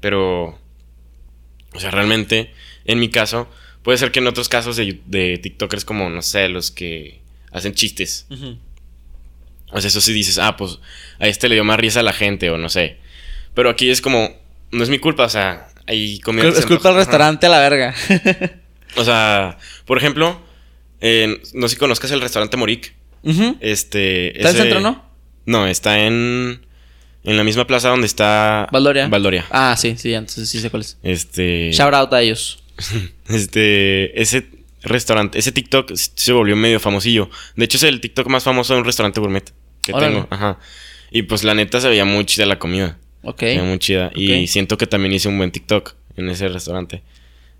pero... 0.00 0.58
O 1.72 1.78
sea, 1.80 1.90
realmente, 1.90 2.52
en 2.84 2.98
mi 2.98 3.08
caso, 3.08 3.48
puede 3.82 3.96
ser 3.96 4.10
que 4.12 4.18
en 4.18 4.26
otros 4.26 4.48
casos 4.50 4.76
de, 4.76 5.00
de 5.06 5.38
TikTokers 5.38 5.84
como, 5.86 6.10
no 6.10 6.20
sé, 6.20 6.48
los 6.48 6.70
que 6.70 7.20
hacen 7.52 7.72
chistes. 7.74 8.26
O 9.72 9.80
sea, 9.80 9.88
eso 9.88 10.00
sí 10.00 10.12
dices, 10.12 10.38
ah, 10.38 10.56
pues 10.56 10.78
a 11.18 11.28
este 11.28 11.48
le 11.48 11.54
dio 11.54 11.64
más 11.64 11.78
risa 11.78 12.00
a 12.00 12.02
la 12.02 12.12
gente 12.12 12.50
o 12.50 12.58
no 12.58 12.68
sé. 12.68 12.98
Pero 13.60 13.68
aquí 13.68 13.90
es 13.90 14.00
como, 14.00 14.30
no 14.70 14.82
es 14.82 14.88
mi 14.88 14.98
culpa, 14.98 15.24
o 15.24 15.28
sea, 15.28 15.68
hay 15.86 16.18
comida... 16.20 16.48
Es 16.48 16.64
culpa 16.64 16.88
del 16.88 16.96
restaurante 16.96 17.44
a 17.44 17.50
la 17.50 17.58
verga. 17.60 17.94
O 18.96 19.04
sea, 19.04 19.58
por 19.84 19.98
ejemplo, 19.98 20.40
no 21.54 21.68
sé 21.68 21.74
si 21.74 21.76
conozcas 21.76 22.10
el 22.10 22.22
restaurante 22.22 22.56
Morik. 22.56 22.94
Este. 23.60 24.36
¿Está 24.36 24.48
en 24.50 24.54
ese- 24.56 24.62
centro, 24.62 24.80
no? 24.80 25.04
No, 25.44 25.66
está 25.66 26.00
en. 26.00 26.66
En 27.22 27.36
la 27.36 27.44
misma 27.44 27.66
plaza 27.66 27.90
donde 27.90 28.06
está. 28.06 28.66
Valdoria. 28.72 29.06
Valdoria. 29.08 29.44
Ah, 29.50 29.76
sí, 29.78 29.94
sí, 29.98 30.14
entonces 30.14 30.48
sí 30.48 30.58
sé 30.58 30.70
cuál 30.70 30.80
es. 30.80 30.96
Este. 31.02 31.70
Shout 31.72 31.92
out 31.94 32.12
a 32.14 32.20
ellos. 32.22 32.64
Este. 33.28 34.20
Ese 34.20 34.48
restaurante, 34.82 35.38
ese 35.38 35.52
TikTok 35.52 35.92
se 35.94 36.32
volvió 36.32 36.56
medio 36.56 36.80
famosillo. 36.80 37.28
De 37.54 37.66
hecho, 37.66 37.76
es 37.76 37.82
el 37.84 38.00
TikTok 38.00 38.26
más 38.28 38.42
famoso 38.42 38.72
de 38.74 38.80
un 38.80 38.86
restaurante 38.86 39.20
gourmet 39.20 39.52
que 39.82 39.92
Órale. 39.92 40.14
tengo. 40.14 40.26
Ajá. 40.30 40.58
Y 41.12 41.22
pues 41.22 41.44
la 41.44 41.54
neta 41.54 41.80
se 41.80 41.88
veía 41.88 42.04
muy 42.04 42.24
chida 42.24 42.46
la 42.46 42.58
comida. 42.58 42.98
Ok. 43.22 43.42
Veía 43.42 43.62
muy 43.62 43.78
chida. 43.78 44.10
Y 44.14 44.46
siento 44.46 44.78
que 44.78 44.86
también 44.86 45.12
hice 45.12 45.28
un 45.28 45.38
buen 45.38 45.50
TikTok 45.50 45.94
en 46.16 46.28
ese 46.28 46.48
restaurante. 46.48 47.02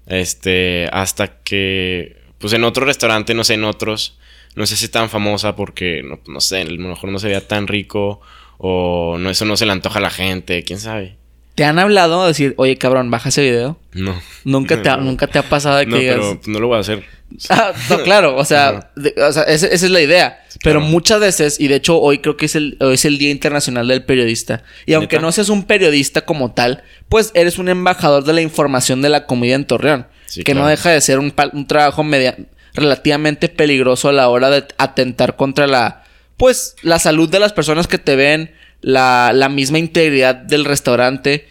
Este. 0.07 0.89
Hasta 0.93 1.43
que. 1.43 2.17
Pues 2.39 2.53
en 2.53 2.65
otro 2.65 2.87
restaurante, 2.87 3.35
no 3.35 3.45
sé, 3.45 3.55
en 3.55 3.65
otros. 3.65 4.19
No 4.57 4.67
sé 4.67 4.77
si 4.77 4.89
tan 4.89 5.09
famosa 5.09 5.55
porque, 5.55 6.03
no, 6.03 6.21
no 6.27 6.41
sé, 6.41 6.63
a 6.63 6.65
lo 6.65 6.89
mejor 6.89 7.11
no 7.11 7.19
se 7.19 7.29
veía 7.29 7.47
tan 7.47 7.67
rico. 7.67 8.21
O 8.59 9.17
no, 9.19 9.31
eso 9.31 9.45
no 9.45 9.57
se 9.57 9.67
le 9.67 9.73
antoja 9.73 9.99
a 9.99 10.03
la 10.03 10.11
gente, 10.11 10.63
quién 10.65 10.81
sabe. 10.81 11.17
¿Te 11.61 11.67
han 11.67 11.79
hablado 11.79 12.23
de 12.23 12.29
decir, 12.29 12.55
oye, 12.57 12.79
cabrón, 12.79 13.11
baja 13.11 13.29
ese 13.29 13.43
video? 13.43 13.79
No. 13.93 14.19
Nunca 14.45 14.81
te 14.81 14.89
ha, 14.89 14.97
nunca 14.97 15.27
te 15.27 15.39
ha 15.39 15.43
pasado 15.43 15.77
de 15.77 15.85
que 15.85 15.91
No, 15.91 15.97
digas... 15.99 16.17
pero 16.17 16.41
no 16.47 16.59
lo 16.59 16.69
voy 16.69 16.79
a 16.79 16.81
hacer. 16.81 17.05
Ah, 17.51 17.75
no, 17.91 18.03
claro, 18.03 18.35
o 18.39 18.45
sea, 18.47 18.69
Ajá. 18.71 18.91
de- 18.97 19.15
o 19.23 19.31
sea, 19.31 19.43
ese- 19.43 19.67
esa 19.75 19.85
es 19.85 19.93
la 19.93 20.01
idea. 20.01 20.43
Pero 20.65 20.81
claro. 20.81 20.91
muchas 20.91 21.21
veces, 21.21 21.61
y 21.61 21.69
de 21.69 21.75
hecho 21.75 22.01
hoy 22.01 22.21
creo 22.21 22.39
que 22.39 22.47
es 22.47 22.55
el, 22.57 22.79
hoy 22.81 22.95
es 22.95 23.05
el 23.05 23.19
Día 23.19 23.31
Internacional 23.31 23.87
del 23.89 24.05
Periodista. 24.07 24.63
Y 24.87 24.95
aunque 24.95 25.17
¿Neta? 25.17 25.27
no 25.27 25.33
seas 25.33 25.51
un 25.51 25.65
periodista 25.65 26.23
como 26.23 26.53
tal, 26.55 26.83
pues 27.11 27.31
eres 27.35 27.59
un 27.59 27.69
embajador 27.69 28.25
de 28.25 28.33
la 28.33 28.41
información 28.41 29.03
de 29.03 29.11
la 29.11 29.27
comida 29.27 29.55
en 29.55 29.67
Torreón. 29.67 30.07
Sí, 30.25 30.45
que 30.45 30.55
no 30.55 30.67
deja 30.67 30.91
de 30.93 31.01
ser 31.03 31.19
un, 31.19 31.35
un 31.53 31.67
trabajo 31.67 32.03
media- 32.03 32.39
relativamente 32.73 33.51
peligroso 33.51 34.09
a 34.09 34.13
la 34.15 34.31
hora 34.31 34.49
de 34.49 34.65
atentar 34.79 35.37
contra 35.37 35.67
la, 35.67 36.05
pues, 36.39 36.75
la 36.81 36.99
salud 36.99 37.29
de 37.29 37.39
las 37.39 37.53
personas 37.53 37.87
que 37.87 37.99
te 37.99 38.17
ven, 38.17 38.51
la, 38.83 39.33
la 39.35 39.49
misma 39.49 39.79
integridad 39.79 40.35
del 40.35 40.65
restaurante. 40.65 41.47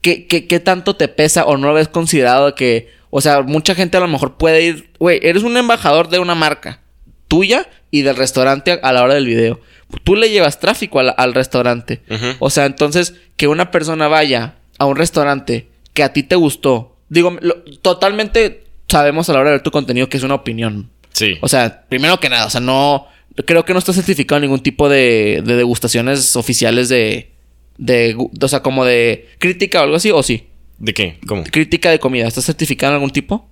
¿Qué, 0.00 0.26
qué, 0.26 0.46
qué 0.46 0.60
tanto 0.60 0.96
te 0.96 1.08
pesa 1.08 1.44
o 1.46 1.56
no 1.56 1.68
lo 1.68 1.74
ves 1.74 1.88
considerado 1.88 2.54
que, 2.54 2.90
o 3.10 3.20
sea, 3.20 3.40
mucha 3.42 3.74
gente 3.74 3.96
a 3.96 4.00
lo 4.00 4.08
mejor 4.08 4.36
puede 4.36 4.62
ir, 4.62 4.90
güey, 4.98 5.18
eres 5.22 5.42
un 5.44 5.56
embajador 5.56 6.08
de 6.08 6.18
una 6.18 6.34
marca 6.34 6.80
tuya 7.28 7.66
y 7.90 8.02
del 8.02 8.16
restaurante 8.16 8.78
a, 8.82 8.92
la 8.92 9.02
hora 9.02 9.14
del 9.14 9.26
video. 9.26 9.60
Tú 10.02 10.14
le 10.16 10.28
llevas 10.30 10.60
tráfico 10.60 10.98
al, 11.00 11.14
al 11.16 11.32
restaurante. 11.34 12.02
O 12.38 12.50
sea, 12.50 12.66
entonces, 12.66 13.14
que 13.36 13.48
una 13.48 13.70
persona 13.70 14.08
vaya 14.08 14.56
a 14.78 14.84
un 14.86 14.96
restaurante 14.96 15.68
que 15.94 16.02
a 16.02 16.12
ti 16.12 16.22
te 16.24 16.34
gustó, 16.36 16.96
digo, 17.08 17.36
lo- 17.40 17.62
totalmente 17.80 18.64
sabemos 18.88 19.28
a 19.28 19.32
la 19.32 19.40
hora 19.40 19.50
de 19.50 19.56
ver 19.56 19.62
tu 19.62 19.70
contenido 19.70 20.08
que 20.08 20.16
es 20.16 20.22
una 20.22 20.34
opinión. 20.34 20.90
Sí. 21.12 21.38
O 21.40 21.48
sea, 21.48 21.84
primero 21.88 22.18
que 22.20 22.28
nada, 22.28 22.46
o 22.46 22.50
sea, 22.50 22.60
no. 22.60 23.06
Creo 23.46 23.64
que 23.64 23.72
no 23.72 23.78
está 23.80 23.92
certificado 23.92 24.40
ningún 24.40 24.60
tipo 24.60 24.88
de, 24.88 25.42
de 25.44 25.56
degustaciones 25.56 26.36
oficiales 26.36 26.88
de, 26.88 27.32
de. 27.78 28.16
O 28.40 28.48
sea, 28.48 28.62
como 28.62 28.84
de 28.84 29.28
crítica 29.38 29.80
o 29.80 29.84
algo 29.84 29.96
así, 29.96 30.10
o 30.10 30.22
sí. 30.22 30.48
¿De 30.78 30.94
qué? 30.94 31.18
¿Cómo? 31.26 31.42
Crítica 31.44 31.90
de 31.90 31.98
comida. 31.98 32.26
¿Está 32.28 32.42
certificado 32.42 32.92
en 32.92 32.94
algún 32.94 33.10
tipo? 33.10 33.48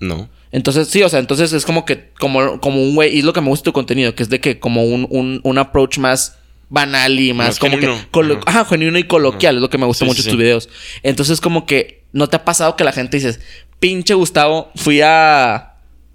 No. 0.00 0.28
Entonces, 0.52 0.88
sí, 0.88 1.02
o 1.02 1.08
sea, 1.08 1.20
entonces 1.20 1.52
es 1.52 1.64
como 1.64 1.84
que, 1.84 2.10
como, 2.18 2.60
como 2.60 2.82
un 2.82 2.94
güey, 2.96 3.14
y 3.14 3.18
es 3.20 3.24
lo 3.24 3.32
que 3.32 3.40
me 3.40 3.48
gusta 3.48 3.64
tu 3.64 3.72
contenido, 3.72 4.14
que 4.16 4.22
es 4.24 4.28
de 4.30 4.40
que 4.40 4.58
como 4.58 4.82
un, 4.84 5.06
un, 5.10 5.40
un 5.44 5.58
approach 5.58 5.98
más 5.98 6.38
banal 6.68 7.20
y 7.20 7.32
más, 7.32 7.48
Más 7.48 7.58
como 7.60 7.76
genuino. 7.76 8.00
que, 8.12 8.20
Ajá. 8.20 8.60
ajá, 8.60 8.64
genuino 8.64 8.98
y 8.98 9.04
coloquial, 9.04 9.56
es 9.56 9.62
lo 9.62 9.70
que 9.70 9.78
me 9.78 9.86
gusta 9.86 10.04
Sí, 10.04 10.08
mucho 10.08 10.22
sí, 10.22 10.28
tus 10.30 10.36
sí. 10.36 10.42
videos. 10.42 10.68
Entonces, 11.04 11.40
como 11.40 11.66
que, 11.66 12.02
¿no 12.12 12.28
te 12.28 12.36
ha 12.36 12.44
pasado 12.44 12.74
que 12.76 12.82
la 12.82 12.92
gente 12.92 13.16
dices, 13.18 13.40
pinche 13.78 14.14
Gustavo, 14.14 14.70
fui 14.74 15.00
a, 15.02 15.69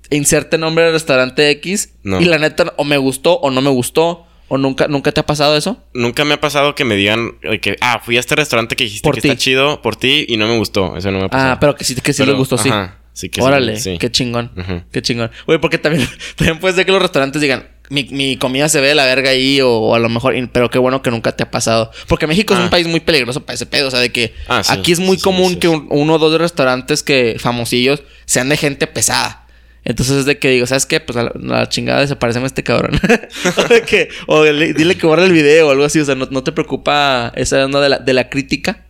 inserte 0.10 0.58
nombre 0.58 0.84
del 0.86 0.94
restaurante 0.94 1.50
X. 1.52 1.94
No. 2.04 2.22
Y 2.22 2.26
la 2.26 2.38
neta, 2.38 2.74
o 2.78 2.84
me 2.84 2.98
gustó 2.98 3.34
o 3.40 3.52
no 3.52 3.62
me 3.62 3.70
gustó. 3.70 4.26
¿O 4.48 4.60
nunca, 4.60 4.88
nunca 4.88 5.12
te 5.12 5.20
ha 5.20 5.26
pasado 5.26 5.58
eso? 5.58 5.84
Nunca 5.96 6.24
me 6.24 6.36
ha 6.36 6.40
pasado 6.40 6.76
que 6.76 6.86
me 6.86 6.96
digan 6.96 7.32
eh, 7.42 7.60
que, 7.60 7.78
ah, 7.82 8.00
fui 8.06 8.16
a 8.18 8.20
este 8.20 8.36
restaurante 8.36 8.76
que 8.76 8.84
dijiste 8.84 9.04
Por 9.04 9.16
que 9.16 9.28
está 9.28 9.36
chido 9.36 9.82
por 9.82 9.96
ti 9.96 10.24
y 10.30 10.38
no 10.38 10.46
me 10.48 10.56
gustó. 10.56 10.96
Eso 10.98 11.10
no 11.10 11.18
me 11.18 11.26
ha 11.26 11.30
pasado. 11.30 11.54
Ah, 11.54 11.60
pero 11.60 11.76
que 11.76 11.84
sí, 11.84 11.96
que 11.96 12.14
sí 12.14 12.22
Pero, 12.22 12.34
les 12.34 12.38
gustó, 12.38 12.60
sí. 12.60 12.70
ajá, 12.70 13.00
sí 13.12 13.30
que 13.30 13.42
Órale, 13.42 13.80
sí. 13.80 13.98
qué 13.98 14.12
chingón. 14.12 14.52
Qué 14.92 15.02
chingón. 15.02 15.32
Güey, 15.48 15.60
porque 15.60 15.80
también, 15.80 16.08
también 16.36 16.60
puede 16.60 16.76
ser 16.76 16.86
que 16.86 16.92
los 16.92 17.02
restaurantes 17.02 17.42
digan, 17.42 17.68
mi, 17.90 18.04
mi 18.12 18.38
comida 18.38 18.70
se 18.70 18.80
ve 18.82 18.90
de 18.90 18.96
la 18.96 19.06
verga 19.06 19.32
ahí, 19.32 19.62
o, 19.62 19.72
o 19.72 19.96
a 19.96 20.00
lo 20.00 20.10
mejor, 20.10 20.36
y- 20.38 20.46
pero 20.46 20.70
qué 20.70 20.78
bueno 20.78 21.02
que 21.02 21.10
nunca 21.10 21.32
te 21.36 21.42
ha 21.42 21.50
pasado. 21.50 21.90
Porque 22.08 22.28
México 22.28 22.54
es 22.54 22.60
Ah. 22.60 22.64
un 22.66 22.70
país 22.70 22.86
muy 22.88 23.00
peligroso 23.00 23.44
para 23.44 23.56
ese 23.56 23.66
pedo. 23.66 23.88
O 23.88 23.92
sea, 23.92 24.00
de 24.00 24.12
que 24.12 24.36
Ah, 24.48 24.64
sí, 24.64 24.72
aquí 24.74 24.92
es 24.92 25.00
muy 25.00 25.18
común 25.18 25.56
que 25.56 25.70
un- 25.70 25.88
uno 25.90 26.14
o 26.14 26.20
dos 26.20 26.40
restaurantes 26.40 27.02
que 27.02 27.38
famosillos 27.40 28.04
sean 28.26 28.50
de 28.50 28.58
gente 28.58 28.86
pesada. 28.86 29.45
Entonces 29.86 30.18
es 30.18 30.26
de 30.26 30.40
que 30.40 30.50
digo, 30.50 30.66
¿sabes 30.66 30.86
qué? 30.88 31.00
Pues 31.00 31.16
a 31.18 31.24
la, 31.24 31.30
a 31.30 31.60
la 31.62 31.70
chingada 31.70 32.02
desapareceme 32.02 32.48
este 32.48 32.64
cabrón. 32.64 33.00
o 33.58 33.64
de 33.68 33.82
que, 33.84 34.10
o 34.28 34.44
le- 34.44 34.74
dile 34.74 34.96
que 34.98 35.06
borre 35.06 35.26
el 35.26 35.32
video 35.32 35.68
o 35.68 35.72
algo 35.72 35.84
así. 35.86 36.00
O 36.00 36.06
sea, 36.06 36.16
no, 36.16 36.28
no 36.32 36.44
te 36.44 36.52
preocupa 36.52 37.32
esa 37.36 37.64
onda 37.64 37.80
de 37.82 37.90
la, 37.90 38.00
de 38.00 38.14
la 38.14 38.30
crítica. 38.30 38.86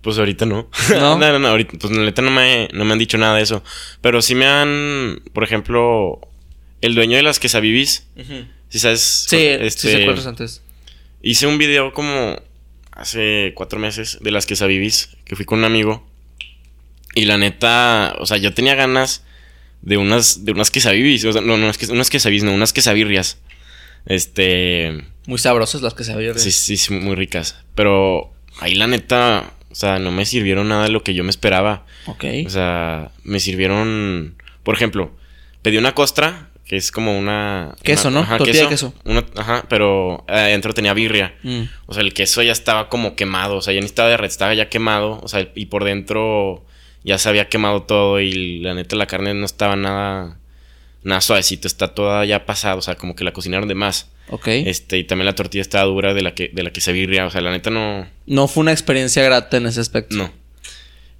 Pues 0.00 0.18
ahorita 0.18 0.46
no. 0.46 0.70
¿No? 0.90 1.18
no, 1.18 1.32
no, 1.32 1.38
no, 1.38 1.48
ahorita, 1.48 1.76
pues 1.78 1.92
la 1.94 2.02
neta 2.02 2.22
no 2.22 2.30
me, 2.30 2.68
no 2.72 2.84
me 2.86 2.92
han 2.92 2.98
dicho 2.98 3.18
nada 3.18 3.36
de 3.36 3.42
eso. 3.42 3.62
Pero 4.00 4.22
sí 4.22 4.34
me 4.34 4.46
han, 4.46 5.20
por 5.34 5.44
ejemplo, 5.44 6.20
el 6.80 6.94
dueño 6.94 7.16
de 7.16 7.22
las 7.22 7.38
quesabibis, 7.38 8.06
si 8.70 8.78
sabes, 8.78 9.26
Sí, 9.28 9.36
este, 9.36 9.88
sí 9.92 10.22
se 10.22 10.28
antes. 10.28 10.62
hice 11.22 11.46
un 11.46 11.58
video 11.58 11.92
como 11.92 12.40
hace 12.92 13.52
cuatro 13.54 13.78
meses 13.78 14.18
de 14.22 14.30
las 14.30 14.46
quesabibis, 14.46 15.10
que 15.26 15.36
fui 15.36 15.44
con 15.44 15.58
un 15.58 15.66
amigo. 15.66 16.06
Y 17.14 17.24
la 17.26 17.36
neta, 17.36 18.14
o 18.18 18.24
sea, 18.26 18.36
yo 18.38 18.54
tenía 18.54 18.74
ganas 18.74 19.24
de 19.82 19.96
unas, 19.96 20.44
de 20.44 20.52
unas 20.52 20.70
quesabibis, 20.70 21.24
o 21.24 21.32
sea, 21.32 21.42
no, 21.42 21.56
no, 21.56 21.66
unas 21.90 22.10
quesabibis, 22.10 22.42
no, 22.44 22.52
unas 22.52 22.72
quesabirrias. 22.72 23.38
Este, 24.06 25.04
Muy 25.26 25.38
sabrosas 25.38 25.82
las 25.82 25.94
que 25.94 26.04
se 26.04 26.14
veían. 26.14 26.38
Sí, 26.38 26.52
sí, 26.52 26.76
sí, 26.76 26.92
muy 26.94 27.14
ricas. 27.16 27.56
Pero 27.74 28.32
ahí 28.60 28.74
la 28.74 28.86
neta, 28.86 29.52
o 29.70 29.74
sea, 29.74 29.98
no 29.98 30.12
me 30.12 30.24
sirvieron 30.24 30.68
nada 30.68 30.84
de 30.84 30.90
lo 30.90 31.02
que 31.02 31.14
yo 31.14 31.24
me 31.24 31.30
esperaba. 31.30 31.84
Ok. 32.06 32.24
O 32.46 32.50
sea, 32.50 33.10
me 33.24 33.40
sirvieron, 33.40 34.36
por 34.62 34.74
ejemplo, 34.76 35.10
pedí 35.62 35.76
una 35.76 35.94
costra, 35.94 36.50
que 36.64 36.76
es 36.76 36.90
como 36.92 37.16
una... 37.18 37.74
Queso, 37.82 38.08
una- 38.08 38.22
¿no? 38.22 38.36
Tortilla 38.38 38.62
de 38.62 38.68
queso. 38.68 38.94
Una- 39.04 39.24
ajá, 39.36 39.66
pero 39.68 40.24
eh, 40.28 40.32
adentro 40.34 40.72
tenía 40.72 40.94
birria. 40.94 41.34
Mm. 41.42 41.62
O 41.86 41.94
sea, 41.94 42.02
el 42.02 42.12
queso 42.14 42.42
ya 42.42 42.52
estaba 42.52 42.88
como 42.88 43.16
quemado, 43.16 43.56
o 43.56 43.62
sea, 43.62 43.74
ya 43.74 43.80
ni 43.80 43.86
estaba 43.86 44.08
derretido, 44.08 44.32
estaba 44.32 44.54
ya 44.54 44.68
quemado, 44.68 45.20
o 45.22 45.28
sea, 45.28 45.48
y 45.54 45.66
por 45.66 45.84
dentro 45.84 46.64
ya 47.06 47.18
se 47.18 47.28
había 47.28 47.48
quemado 47.48 47.84
todo 47.84 48.20
y 48.20 48.58
la 48.58 48.74
neta 48.74 48.96
la 48.96 49.06
carne 49.06 49.32
no 49.32 49.46
estaba 49.46 49.76
nada, 49.76 50.38
nada 51.04 51.20
suavecito, 51.20 51.68
está 51.68 51.94
toda 51.94 52.24
ya 52.24 52.44
pasada, 52.44 52.74
o 52.74 52.82
sea, 52.82 52.96
como 52.96 53.14
que 53.14 53.22
la 53.22 53.32
cocinaron 53.32 53.68
de 53.68 53.76
más. 53.76 54.10
Ok. 54.28 54.48
Este, 54.48 54.98
y 54.98 55.04
también 55.04 55.26
la 55.26 55.36
tortilla 55.36 55.62
estaba 55.62 55.84
dura 55.84 56.14
de 56.14 56.22
la 56.22 56.34
que, 56.34 56.50
de 56.52 56.64
la 56.64 56.72
que 56.72 56.80
se 56.80 56.92
birria. 56.92 57.24
O 57.26 57.30
sea, 57.30 57.40
la 57.42 57.52
neta 57.52 57.70
no. 57.70 58.08
No 58.26 58.48
fue 58.48 58.62
una 58.62 58.72
experiencia 58.72 59.22
grata 59.22 59.56
en 59.56 59.66
ese 59.66 59.80
aspecto. 59.80 60.16
No. 60.16 60.32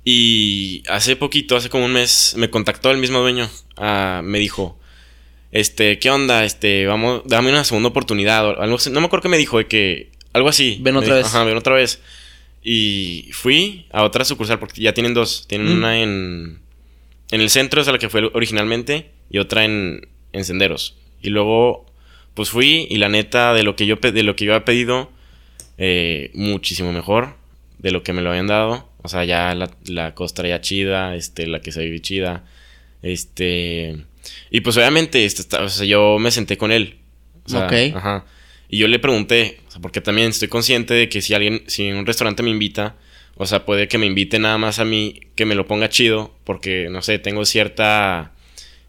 Y 0.05 0.83
hace 0.88 1.14
poquito, 1.14 1.55
hace 1.55 1.68
como 1.68 1.85
un 1.85 1.92
mes, 1.92 2.35
me 2.37 2.51
contactó 2.51 2.90
el 2.90 2.99
mismo 2.99 3.20
dueño. 3.20 3.49
Ah, 3.77 4.22
me 4.25 4.40
dijo. 4.40 4.77
Este, 5.53 6.01
¿qué 6.01 6.11
onda? 6.11 6.44
Este, 6.44 6.87
vamos, 6.87 7.22
dame 7.27 7.51
una 7.51 7.62
segunda 7.62 7.90
oportunidad. 7.90 8.44
o 8.44 8.61
algo. 8.61 8.77
No 8.90 9.01
me 9.01 9.07
acuerdo 9.07 9.22
qué 9.22 9.29
me 9.29 9.38
dijo, 9.38 9.59
de 9.59 9.68
que. 9.68 10.11
Algo 10.33 10.49
así. 10.49 10.79
Ven 10.81 10.96
otra 10.96 11.14
dijo, 11.14 11.25
vez. 11.25 11.27
Ajá, 11.27 11.44
ven 11.44 11.57
otra 11.57 11.75
vez. 11.75 12.01
Y 12.68 13.29
fui 13.33 13.87
a 13.92 14.02
otra 14.02 14.24
sucursal, 14.24 14.59
porque 14.59 14.81
ya 14.83 14.92
tienen 14.92 15.14
dos. 15.14 15.46
Tienen 15.46 15.68
Mm. 15.68 15.79
una 15.79 16.02
en. 16.02 16.59
En 17.31 17.40
el 17.40 17.48
centro, 17.50 17.81
es 17.81 17.87
la 17.87 17.98
que 17.98 18.09
fue 18.09 18.29
originalmente. 18.35 19.11
Y 19.31 19.38
otra 19.38 19.64
en, 19.64 20.09
en 20.33 20.44
Senderos. 20.44 20.96
Y 21.22 21.31
luego, 21.31 21.87
pues 22.35 22.50
fui. 22.50 22.88
Y 22.90 22.96
la 22.96 23.09
neta, 23.09 23.55
de 23.55 23.62
lo 23.62 23.76
que 23.76 23.87
yo, 23.87 23.96
de 23.96 24.22
lo 24.24 24.35
que 24.35 24.44
yo 24.46 24.52
había 24.55 24.64
pedido, 24.64 25.12
eh, 25.79 26.31
muchísimo 26.35 26.92
mejor 26.92 27.37
de 27.79 27.92
lo 27.92 28.02
que 28.02 28.12
me 28.12 28.20
lo 28.22 28.31
habían 28.31 28.48
dado. 28.48 28.88
O 29.02 29.09
sea, 29.09 29.24
ya 29.24 29.55
la, 29.55 29.70
la 29.87 30.14
costra 30.16 30.48
ya 30.48 30.61
chida, 30.61 31.14
este, 31.14 31.46
la 31.46 31.61
que 31.61 31.70
se 31.70 31.85
vive 31.85 32.00
chida. 32.00 32.44
Este. 33.02 33.96
Y 34.50 34.61
pues 34.62 34.76
obviamente, 34.76 35.24
este, 35.24 35.42
está- 35.42 35.62
o 35.62 35.68
sea, 35.68 35.87
yo 35.87 36.18
me 36.18 36.31
senté 36.33 36.57
con 36.59 36.72
él. 36.72 36.96
O 37.44 37.48
sea. 37.48 37.61
Ajá. 37.94 38.24
Y 38.68 38.79
yo 38.79 38.88
le 38.88 38.98
pregunté, 38.98 39.61
o 39.68 39.70
sea, 39.70 39.81
porque 39.81 40.00
también 40.00 40.29
estoy 40.29 40.48
consciente 40.48 40.94
de 40.94 41.09
que 41.09 41.20
si 41.22 41.35
alguien, 41.35 41.62
si 41.66 41.90
un 41.92 42.07
restaurante 42.07 42.42
me 42.42 42.50
invita, 42.50 42.96
o 43.37 43.46
sea, 43.46 43.64
puede 43.66 43.87
que 43.88 43.98
me 43.98 44.07
invite 44.07 44.38
nada 44.38 44.59
más 44.59 44.79
a 44.79 44.85
mí, 44.85 45.20
que 45.35 45.44
me 45.44 45.55
lo 45.55 45.66
ponga 45.66 45.88
chido, 45.88 46.35
porque, 46.44 46.88
no 46.90 47.02
sé, 47.02 47.18
tengo 47.18 47.44
cierta 47.44 48.33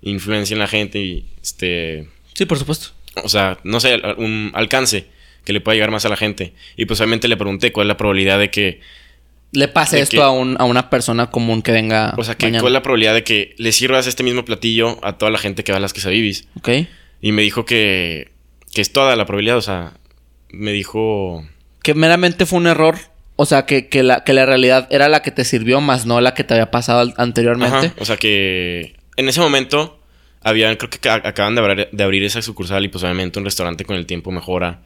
influencia 0.01 0.53
en 0.53 0.59
la 0.59 0.67
gente 0.67 0.99
y, 0.99 1.25
este, 1.41 2.07
Sí, 2.33 2.45
por 2.45 2.57
supuesto. 2.57 2.89
o 3.23 3.29
sea, 3.29 3.59
no 3.63 3.79
sé, 3.79 3.99
un 4.17 4.51
alcance 4.53 5.05
que 5.43 5.53
le 5.53 5.61
pueda 5.61 5.75
llegar 5.75 5.91
más 5.91 6.05
a 6.05 6.09
la 6.09 6.17
gente. 6.17 6.53
Y 6.75 6.85
pues 6.85 6.99
obviamente 6.99 7.27
le 7.27 7.37
pregunté 7.37 7.71
cuál 7.71 7.85
es 7.85 7.89
la 7.89 7.97
probabilidad 7.97 8.37
de 8.39 8.51
que, 8.51 8.81
Le 9.53 9.67
pase 9.69 9.99
esto 10.01 10.17
que- 10.17 10.21
a, 10.23 10.29
un, 10.29 10.55
a 10.59 10.65
una 10.65 10.89
persona 10.89 11.29
común 11.31 11.61
que 11.61 11.71
venga. 11.71 12.13
o 12.17 12.23
sea, 12.23 12.35
que, 12.35 12.45
mañana. 12.47 12.61
cuál 12.61 12.71
es 12.71 12.75
la 12.75 12.81
probabilidad 12.83 13.13
de 13.13 13.23
que 13.23 13.55
le 13.57 13.71
sirvas 13.71 14.05
este 14.07 14.23
mismo 14.23 14.43
platillo 14.45 14.99
a 15.03 15.17
toda 15.17 15.31
la 15.31 15.37
gente 15.37 15.63
que 15.63 15.71
va 15.71 15.77
a 15.77 15.81
las 15.81 15.93
quesabibis. 15.93 16.47
Ok. 16.57 16.69
Y 17.21 17.31
me 17.31 17.41
dijo 17.43 17.65
que, 17.65 18.29
que 18.77 18.81
es 18.81 18.93
toda 18.93 19.15
la 19.15 19.25
probabilidad, 19.25 19.57
o 19.57 19.61
sea, 19.61 19.93
me 20.51 20.71
dijo... 20.71 21.43
Que 21.81 21.95
meramente 21.95 22.45
fue 22.45 22.59
un 22.59 22.67
error. 22.67 22.95
O 23.37 23.47
sea, 23.47 23.65
que, 23.65 23.87
que, 23.89 24.03
la, 24.03 24.23
que 24.23 24.33
la 24.33 24.45
realidad 24.45 24.87
era 24.91 25.09
la 25.09 25.23
que 25.23 25.31
te 25.31 25.45
sirvió, 25.45 25.81
más 25.81 26.05
no 26.05 26.21
la 26.21 26.35
que 26.35 26.43
te 26.43 26.53
había 26.53 26.69
pasado 26.69 27.11
anteriormente. 27.17 27.75
Ajá, 27.87 27.93
o 27.97 28.05
sea 28.05 28.17
que 28.17 28.95
en 29.15 29.27
ese 29.29 29.39
momento 29.39 29.99
habían, 30.43 30.75
creo 30.75 30.91
que 30.91 30.99
ca- 30.99 31.21
acaban 31.23 31.55
de 31.55 31.61
abrir, 31.61 31.89
de 31.91 32.03
abrir 32.03 32.23
esa 32.23 32.43
sucursal 32.43 32.85
y 32.85 32.89
pues 32.89 33.03
obviamente 33.03 33.39
un 33.39 33.45
restaurante 33.45 33.83
con 33.83 33.95
el 33.95 34.05
tiempo 34.05 34.29
mejora. 34.29 34.81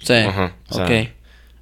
Sí. 0.00 0.14
Ajá, 0.14 0.56
o 0.70 0.74
sea, 0.74 0.84
ok. 0.86 1.08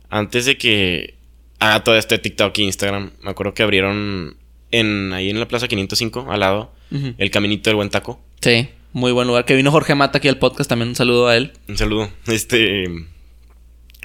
Antes 0.09 0.47
de 0.47 0.57
que 0.57 1.17
haga 1.59 1.85
todo 1.85 1.99
este 1.99 2.17
TikTok 2.17 2.57
e 2.59 2.63
Instagram, 2.63 3.11
me 3.23 3.31
acuerdo 3.31 3.53
que 3.53 3.63
abrieron 3.63 4.37
en 4.71 5.13
ahí 5.13 5.29
en 5.29 5.39
la 5.39 5.47
Plaza 5.49 5.69
505, 5.69 6.29
al 6.31 6.41
lado, 6.41 6.73
el 6.91 7.31
Caminito 7.31 7.69
del 7.69 7.77
Buen 7.77 7.91
Taco. 7.91 8.21
Sí, 8.41 8.69
muy 8.93 9.13
buen 9.13 9.27
lugar. 9.29 9.45
Que 9.45 9.55
vino 9.55 9.71
Jorge 9.71 9.95
Mata 9.95 10.19
aquí 10.19 10.29
al 10.29 10.39
podcast, 10.39 10.69
también 10.69 10.91
un 10.91 10.95
saludo 10.95 11.29
a 11.29 11.37
él. 11.37 11.53
Un 11.69 11.77
saludo. 11.77 12.11
Este. 12.27 12.85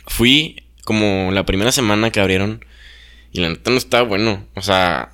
Fui 0.07 0.63
como 0.83 1.31
la 1.31 1.45
primera 1.45 1.71
semana 1.71 2.11
que 2.11 2.19
abrieron. 2.19 2.65
Y 3.31 3.39
la 3.39 3.49
neta 3.49 3.71
no 3.71 3.77
estaba 3.77 4.07
bueno. 4.07 4.45
O 4.55 4.61
sea, 4.61 5.13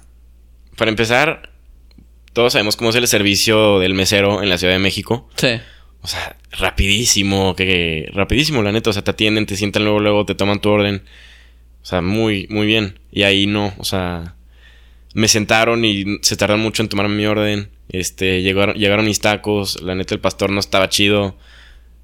para 0.75 0.89
empezar, 0.89 1.51
todos 2.34 2.53
sabemos 2.53 2.75
cómo 2.75 2.89
es 2.89 2.95
el 2.95 3.08
servicio 3.08 3.79
del 3.79 3.93
mesero 3.93 4.43
en 4.43 4.49
la 4.49 4.58
Ciudad 4.58 4.73
de 4.73 4.79
México. 4.79 5.29
Sí. 5.36 5.60
O 6.01 6.08
sea, 6.08 6.38
rapidísimo, 6.51 7.55
que 7.55 8.10
rapidísimo, 8.13 8.62
la 8.62 8.71
neta. 8.71 8.89
O 8.89 8.93
sea, 8.93 9.03
te 9.03 9.12
atienden, 9.12 9.45
te 9.45 9.55
sientan 9.55 9.84
luego, 9.84 9.99
luego, 9.99 10.25
te 10.25 10.36
toman 10.36 10.60
tu 10.60 10.69
orden. 10.69 11.03
O 11.82 11.86
sea, 11.86 12.01
muy, 12.01 12.47
muy 12.49 12.67
bien. 12.67 12.99
Y 13.12 13.23
ahí 13.23 13.47
no, 13.47 13.73
o 13.77 13.86
sea, 13.86 14.36
me 15.13 15.28
sentaron 15.28 15.86
y 15.86 16.19
se 16.22 16.38
tardaron 16.38 16.62
mucho 16.62 16.82
en 16.84 16.89
tomarme 16.89 17.15
mi 17.15 17.26
orden. 17.26 17.69
Este, 17.89 18.41
llegaron, 18.41 18.76
llegaron 18.76 19.06
mis 19.06 19.19
tacos. 19.19 19.82
La 19.82 19.95
neta, 19.95 20.13
el 20.13 20.22
pastor 20.22 20.52
no 20.52 20.60
estaba 20.60 20.89
chido. 20.89 21.36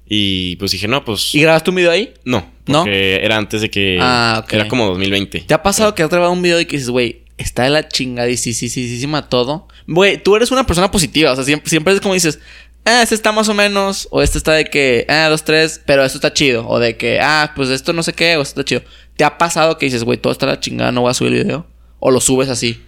Y 0.08 0.56
pues 0.56 0.72
dije, 0.72 0.86
no, 0.88 1.04
pues. 1.04 1.34
¿Y 1.34 1.40
grabaste 1.40 1.70
un 1.70 1.76
video 1.76 1.90
ahí? 1.90 2.14
No, 2.24 2.48
¿No? 2.66 2.86
era 2.86 3.36
antes 3.36 3.60
de 3.60 3.70
que. 3.70 3.98
Ah, 4.00 4.42
ok. 4.44 4.52
Era 4.52 4.68
como 4.68 4.86
2020. 4.86 5.40
¿Te 5.40 5.54
ha 5.54 5.62
pasado 5.62 5.94
que 5.94 6.02
has 6.02 6.10
grabado 6.10 6.32
un 6.32 6.42
video 6.42 6.60
y 6.60 6.66
que 6.66 6.76
dices, 6.76 6.90
güey, 6.90 7.22
está 7.38 7.64
de 7.64 7.70
la 7.70 7.88
chingadísima 7.88 9.28
todo? 9.28 9.66
Güey, 9.86 10.22
tú 10.22 10.36
eres 10.36 10.50
una 10.52 10.64
persona 10.64 10.90
positiva. 10.90 11.32
O 11.32 11.34
sea, 11.34 11.44
siempre, 11.44 11.68
siempre 11.68 11.94
es 11.94 12.00
como 12.00 12.14
dices, 12.14 12.38
ah, 12.84 13.02
este 13.02 13.16
está 13.16 13.32
más 13.32 13.48
o 13.48 13.54
menos. 13.54 14.06
O 14.12 14.22
este 14.22 14.38
está 14.38 14.52
de 14.52 14.66
que, 14.66 15.06
ah, 15.08 15.28
dos, 15.28 15.44
tres, 15.44 15.80
pero 15.84 16.04
esto 16.04 16.18
está 16.18 16.32
chido. 16.32 16.68
O 16.68 16.78
de 16.78 16.96
que, 16.96 17.18
ah, 17.20 17.52
pues 17.56 17.70
esto 17.70 17.92
no 17.92 18.04
sé 18.04 18.12
qué, 18.12 18.36
o 18.36 18.42
esto 18.42 18.60
está 18.60 18.64
chido. 18.64 18.82
¿Te 19.16 19.24
ha 19.24 19.38
pasado 19.38 19.76
que 19.76 19.86
dices, 19.86 20.04
güey, 20.04 20.18
todo 20.18 20.32
está 20.32 20.46
de 20.46 20.52
la 20.52 20.60
chingada, 20.60 20.92
no 20.92 21.02
voy 21.02 21.10
a 21.10 21.14
subir 21.14 21.32
el 21.32 21.44
video? 21.44 21.66
O 21.98 22.12
lo 22.12 22.20
subes 22.20 22.48
así. 22.48 22.80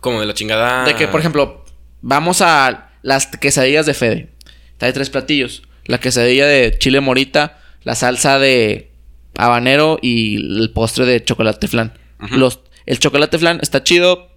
Como 0.00 0.20
de 0.20 0.26
la 0.26 0.34
chingada. 0.34 0.84
De 0.84 0.94
que, 0.94 1.08
por 1.08 1.20
ejemplo, 1.20 1.64
vamos 2.00 2.40
a 2.42 2.90
las 3.02 3.26
quesadillas 3.26 3.86
de 3.86 3.94
Fede. 3.94 4.28
Trae 4.76 4.92
tres 4.92 5.10
platillos. 5.10 5.62
La 5.86 5.98
quesadilla 5.98 6.46
de 6.46 6.76
chile 6.78 7.00
morita, 7.00 7.58
la 7.82 7.94
salsa 7.94 8.38
de 8.38 8.90
habanero 9.36 9.98
y 10.02 10.36
el 10.36 10.70
postre 10.72 11.06
de 11.06 11.24
chocolate 11.24 11.68
flan. 11.68 11.94
Los, 12.30 12.60
el 12.86 12.98
chocolate 12.98 13.38
flan 13.38 13.58
está 13.62 13.82
chido. 13.82 14.28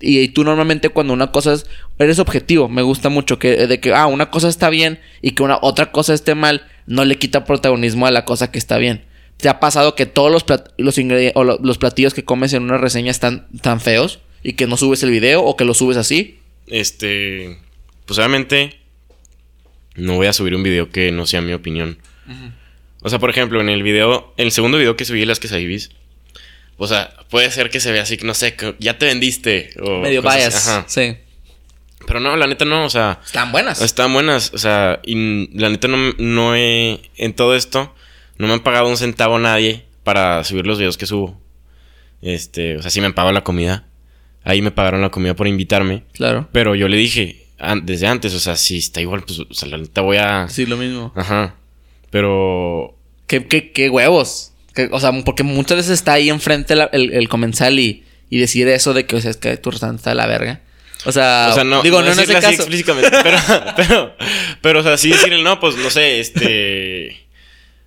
Y, 0.00 0.20
y 0.20 0.28
tú 0.28 0.44
normalmente 0.44 0.88
cuando 0.90 1.12
una 1.12 1.32
cosa 1.32 1.52
es... 1.54 1.66
Eres 1.98 2.18
objetivo. 2.20 2.68
Me 2.68 2.82
gusta 2.82 3.08
mucho 3.08 3.38
que... 3.38 3.66
De 3.66 3.80
que, 3.80 3.92
ah, 3.92 4.06
una 4.06 4.30
cosa 4.30 4.48
está 4.48 4.70
bien 4.70 5.00
y 5.20 5.32
que 5.32 5.42
una 5.42 5.58
otra 5.60 5.90
cosa 5.90 6.14
esté 6.14 6.34
mal. 6.34 6.66
No 6.86 7.04
le 7.04 7.16
quita 7.18 7.44
protagonismo 7.44 8.06
a 8.06 8.10
la 8.12 8.24
cosa 8.24 8.50
que 8.52 8.58
está 8.58 8.78
bien. 8.78 9.04
¿Te 9.36 9.48
ha 9.48 9.58
pasado 9.58 9.96
que 9.96 10.06
todos 10.06 10.30
los, 10.30 10.46
plat- 10.46 10.70
los 10.78 10.96
ingredientes 10.96 11.36
o 11.36 11.42
lo- 11.42 11.58
los 11.60 11.78
platillos 11.78 12.14
que 12.14 12.24
comes 12.24 12.52
en 12.52 12.62
una 12.62 12.78
reseña 12.78 13.10
están 13.10 13.48
tan 13.62 13.80
feos 13.80 14.20
y 14.44 14.52
que 14.52 14.68
no 14.68 14.76
subes 14.76 15.02
el 15.02 15.10
video 15.10 15.42
o 15.42 15.56
que 15.56 15.64
lo 15.64 15.74
subes 15.74 15.96
así? 15.96 16.38
Este. 16.68 17.58
Pues 18.06 18.18
obviamente. 18.18 18.78
No 19.96 20.14
voy 20.16 20.26
a 20.26 20.32
subir 20.32 20.54
un 20.54 20.62
video 20.62 20.90
que 20.90 21.12
no 21.12 21.26
sea 21.26 21.40
mi 21.40 21.52
opinión. 21.52 21.98
O 23.00 23.08
sea, 23.08 23.18
por 23.18 23.30
ejemplo, 23.30 23.60
en 23.60 23.68
el 23.68 23.82
video. 23.82 24.34
En 24.36 24.46
el 24.46 24.52
segundo 24.52 24.78
video 24.78 24.96
que 24.96 25.04
subí 25.04 25.20
de 25.20 25.26
las 25.26 25.40
quesadillas. 25.40 25.90
O 26.76 26.86
sea, 26.86 27.14
puede 27.30 27.50
ser 27.50 27.70
que 27.70 27.80
se 27.80 27.92
vea 27.92 28.02
así, 28.02 28.16
que 28.16 28.26
no 28.26 28.34
sé, 28.34 28.54
que 28.54 28.74
ya 28.78 28.98
te 28.98 29.06
vendiste. 29.06 29.70
O 29.80 30.00
Medio 30.00 30.28
así. 30.28 30.70
Ajá. 30.70 30.84
Sí. 30.88 31.16
Pero 32.06 32.20
no, 32.20 32.36
la 32.36 32.46
neta 32.46 32.64
no, 32.64 32.84
o 32.84 32.90
sea. 32.90 33.20
Están 33.24 33.52
buenas. 33.52 33.80
Están 33.80 34.12
buenas, 34.12 34.52
o 34.52 34.58
sea, 34.58 35.00
y 35.04 35.56
la 35.56 35.70
neta 35.70 35.88
no, 35.88 36.12
no 36.18 36.54
he. 36.54 37.00
En 37.16 37.32
todo 37.34 37.54
esto, 37.54 37.94
no 38.36 38.46
me 38.46 38.52
han 38.52 38.60
pagado 38.60 38.88
un 38.88 38.96
centavo 38.96 39.38
nadie 39.38 39.84
para 40.02 40.44
subir 40.44 40.66
los 40.66 40.78
videos 40.78 40.98
que 40.98 41.06
subo. 41.06 41.40
Este, 42.20 42.76
o 42.76 42.82
sea, 42.82 42.90
sí 42.90 43.00
me 43.00 43.06
han 43.06 43.14
pagado 43.14 43.32
la 43.32 43.44
comida. 43.44 43.86
Ahí 44.44 44.60
me 44.62 44.70
pagaron 44.70 45.00
la 45.00 45.10
comida 45.10 45.34
por 45.34 45.48
invitarme. 45.48 46.02
Claro. 46.12 46.48
Pero 46.52 46.74
yo 46.74 46.86
le 46.88 46.96
dije 46.96 47.46
an- 47.58 47.86
desde 47.86 48.06
antes, 48.06 48.34
o 48.34 48.40
sea, 48.40 48.56
si 48.56 48.76
está 48.78 49.00
igual, 49.00 49.22
pues, 49.26 49.38
o 49.40 49.46
sea, 49.54 49.68
la 49.68 49.78
neta 49.78 50.00
voy 50.02 50.18
a. 50.18 50.48
Sí, 50.48 50.66
lo 50.66 50.76
mismo. 50.76 51.12
Ajá. 51.16 51.54
Pero. 52.10 52.94
¿Qué, 53.26 53.46
qué, 53.46 53.72
qué 53.72 53.88
huevos? 53.90 54.52
O 54.90 55.00
sea, 55.00 55.12
porque 55.24 55.42
muchas 55.44 55.76
veces 55.78 55.92
está 55.92 56.14
ahí 56.14 56.28
enfrente 56.30 56.74
la- 56.76 56.90
el, 56.92 57.12
el 57.14 57.28
comensal 57.28 57.78
y, 57.78 58.04
y 58.28 58.38
decir 58.38 58.68
eso 58.68 58.92
de 58.92 59.06
que, 59.06 59.16
o 59.16 59.20
sea, 59.20 59.30
es 59.30 59.36
que 59.38 59.56
tu 59.56 59.70
restaurante 59.70 60.00
está 60.00 60.10
de 60.10 60.16
la 60.16 60.26
verga. 60.26 60.60
O 61.06 61.12
sea, 61.12 61.48
o 61.50 61.54
sea, 61.54 61.64
no, 61.64 61.82
digo, 61.82 62.00
no, 62.00 62.06
en 62.06 62.12
ese 62.12 62.20
decirle 62.22 62.38
así 62.38 62.46
caso. 62.56 62.62
explícitamente, 62.62 63.10
pero, 63.22 63.38
pero, 63.76 64.14
pero, 64.62 64.80
o 64.80 64.82
sea, 64.82 64.96
sí 64.96 65.10
decirle, 65.10 65.42
no, 65.42 65.60
pues, 65.60 65.76
no 65.76 65.90
sé, 65.90 66.18
este, 66.20 67.26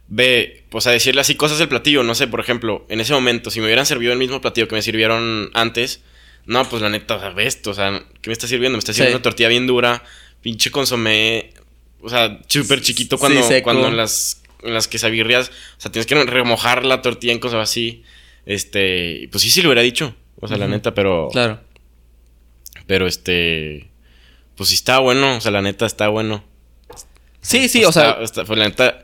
ve, 0.07 0.63
pues, 0.69 0.87
a 0.87 0.91
decirle 0.91 1.21
así 1.21 1.35
cosas 1.35 1.57
del 1.59 1.67
platillo, 1.67 2.03
no 2.03 2.15
sé, 2.15 2.27
por 2.27 2.39
ejemplo, 2.39 2.85
en 2.89 3.01
ese 3.01 3.13
momento, 3.13 3.49
si 3.51 3.59
me 3.59 3.65
hubieran 3.65 3.85
servido 3.85 4.13
el 4.13 4.19
mismo 4.19 4.39
platillo 4.41 4.67
que 4.67 4.75
me 4.75 4.81
sirvieron 4.81 5.49
antes, 5.53 6.01
no, 6.47 6.67
pues, 6.67 6.81
la 6.81 6.89
neta, 6.89 7.15
o 7.15 7.19
sea, 7.19 7.29
ve 7.29 7.45
esto, 7.45 7.69
o 7.71 7.73
sea, 7.73 8.03
¿qué 8.21 8.29
me 8.29 8.33
está 8.33 8.47
sirviendo? 8.47 8.77
Me 8.77 8.79
está 8.79 8.93
sirviendo 8.93 9.17
Sí. 9.17 9.21
una 9.21 9.23
tortilla 9.23 9.49
bien 9.49 9.67
dura, 9.67 10.03
pinche 10.41 10.71
consomé, 10.71 11.51
o 12.01 12.09
sea, 12.09 12.39
súper 12.47 12.81
chiquito 12.81 13.17
cuando, 13.17 13.43
Sí, 13.47 13.61
cuando 13.61 13.87
en 13.87 13.97
las, 13.97 14.41
en 14.63 14.73
las 14.73 14.87
quesabirrias, 14.87 15.49
o 15.77 15.81
sea, 15.81 15.91
tienes 15.91 16.07
que 16.07 16.15
remojar 16.23 16.83
la 16.85 17.01
tortilla 17.01 17.33
en 17.33 17.39
cosas 17.39 17.61
así, 17.69 18.03
este, 18.45 19.27
pues 19.31 19.43
sí, 19.43 19.49
sí 19.51 19.61
lo 19.61 19.69
hubiera 19.69 19.81
dicho, 19.83 20.15
o 20.39 20.47
sea, 20.47 20.57
la 20.57 20.67
neta, 20.67 20.93
pero... 20.93 21.29
Claro. 21.31 21.59
Pero 22.85 23.05
este. 23.05 23.89
Pues 24.55 24.69
sí 24.69 24.75
está 24.75 24.99
bueno. 24.99 25.35
O 25.37 25.41
sea, 25.41 25.51
la 25.51 25.61
neta 25.61 25.85
está 25.85 26.07
bueno. 26.07 26.43
Sí, 27.41 27.67
sí, 27.67 27.83
o 27.83 27.91
sea, 27.91 28.11
Está- 28.11 28.23
está- 28.23 28.45
pues 28.45 28.57
la 28.57 28.65
neta. 28.69 29.03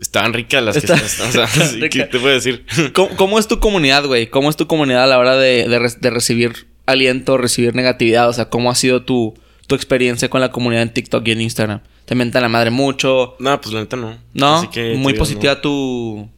Estaban 0.00 0.32
ricas 0.32 0.60
las 0.62 0.76
Está- 0.76 0.98
que 0.98 1.06
están. 1.06 1.28
O 1.28 1.32
sea, 1.32 1.46
rica. 1.74 1.88
¿qué 1.90 2.04
te 2.06 2.18
puedo 2.18 2.34
decir? 2.34 2.64
¿cómo, 2.92 3.14
cómo 3.16 3.38
es 3.38 3.46
tu 3.46 3.60
comunidad, 3.60 4.04
güey? 4.06 4.26
¿Cómo 4.28 4.50
es 4.50 4.56
tu 4.56 4.66
comunidad 4.66 5.04
a 5.04 5.06
la 5.06 5.18
hora 5.20 5.36
de, 5.36 5.68
de 5.68 6.10
recibir 6.10 6.66
aliento, 6.86 7.38
recibir 7.38 7.74
negatividad? 7.74 8.28
O 8.28 8.32
sea, 8.32 8.48
¿cómo 8.48 8.70
ha 8.70 8.74
sido 8.74 9.02
tu, 9.02 9.34
tu 9.66 9.74
experiencia 9.74 10.28
con 10.28 10.40
la 10.40 10.50
comunidad 10.52 10.82
en 10.82 10.92
TikTok 10.92 11.26
y 11.28 11.32
en 11.32 11.40
Instagram? 11.40 11.80
¿Te 12.04 12.14
mentan 12.14 12.42
la 12.42 12.48
madre 12.48 12.70
mucho? 12.70 13.36
no, 13.38 13.60
pues 13.60 13.72
la 13.72 13.80
neta 13.80 13.96
no. 13.96 14.18
¿No? 14.34 14.56
Así 14.56 14.68
que 14.68 14.92
te 14.92 14.94
Muy 14.96 15.14
positiva 15.14 15.54
no. 15.54 15.60
tu, 15.60 16.28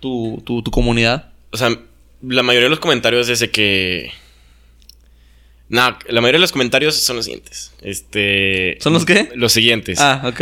tu, 0.00 0.42
tu, 0.44 0.62
tu 0.62 0.70
comunidad. 0.70 1.30
O 1.52 1.56
sea, 1.56 1.70
la 2.22 2.42
mayoría 2.42 2.66
de 2.66 2.70
los 2.70 2.80
comentarios 2.80 3.26
desde 3.26 3.50
que. 3.50 4.10
No, 5.68 5.96
la 6.08 6.20
mayoría 6.20 6.38
de 6.38 6.42
los 6.42 6.52
comentarios 6.52 6.94
son 6.96 7.16
los 7.16 7.24
siguientes. 7.24 7.72
Este. 7.82 8.78
¿Son 8.80 8.92
los 8.92 9.04
qué? 9.04 9.30
Los 9.34 9.52
siguientes. 9.52 9.98
Ah, 10.00 10.22
ok. 10.26 10.40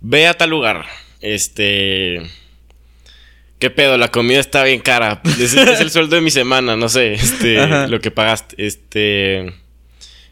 Ve 0.00 0.26
a 0.26 0.34
tal 0.34 0.50
lugar. 0.50 0.84
Este. 1.20 2.22
¿Qué 3.58 3.70
pedo? 3.70 3.96
La 3.96 4.10
comida 4.10 4.38
está 4.38 4.62
bien 4.64 4.80
cara. 4.80 5.22
Es, 5.24 5.54
es 5.54 5.80
el 5.80 5.90
sueldo 5.92 6.16
de 6.16 6.22
mi 6.22 6.30
semana, 6.30 6.76
no 6.76 6.88
sé. 6.88 7.14
Este. 7.14 7.58
Ajá. 7.60 7.86
Lo 7.88 8.00
que 8.00 8.10
pagaste. 8.10 8.54
Este. 8.58 9.52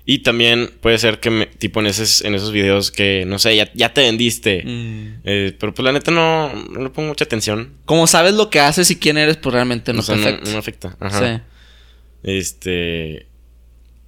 Y 0.06 0.18
también 0.18 0.70
puede 0.82 0.98
ser 0.98 1.18
que 1.18 1.30
me, 1.30 1.46
tipo 1.46 1.80
en 1.80 1.86
esos, 1.86 2.22
en 2.22 2.34
esos 2.34 2.52
videos 2.52 2.90
que, 2.90 3.24
no 3.26 3.38
sé, 3.38 3.56
ya, 3.56 3.70
ya 3.72 3.94
te 3.94 4.02
vendiste. 4.02 4.62
Mm. 4.62 5.20
Eh, 5.24 5.56
pero 5.58 5.72
pues 5.72 5.82
la 5.82 5.92
neta 5.92 6.10
no, 6.10 6.52
no 6.52 6.82
le 6.82 6.90
pongo 6.90 7.08
mucha 7.08 7.24
atención. 7.24 7.72
Como 7.86 8.06
sabes 8.06 8.34
lo 8.34 8.50
que 8.50 8.60
haces 8.60 8.90
y 8.90 8.96
quién 8.96 9.16
eres, 9.16 9.38
pues 9.38 9.54
realmente 9.54 9.94
no 9.94 10.00
o 10.00 10.02
sea, 10.02 10.16
te 10.16 10.20
no, 10.20 10.26
afecta. 10.28 10.44
no 10.44 10.52
me 10.52 10.58
afecta. 10.58 10.96
Ajá. 11.00 11.36
Sí. 11.36 11.42
Este. 12.22 13.26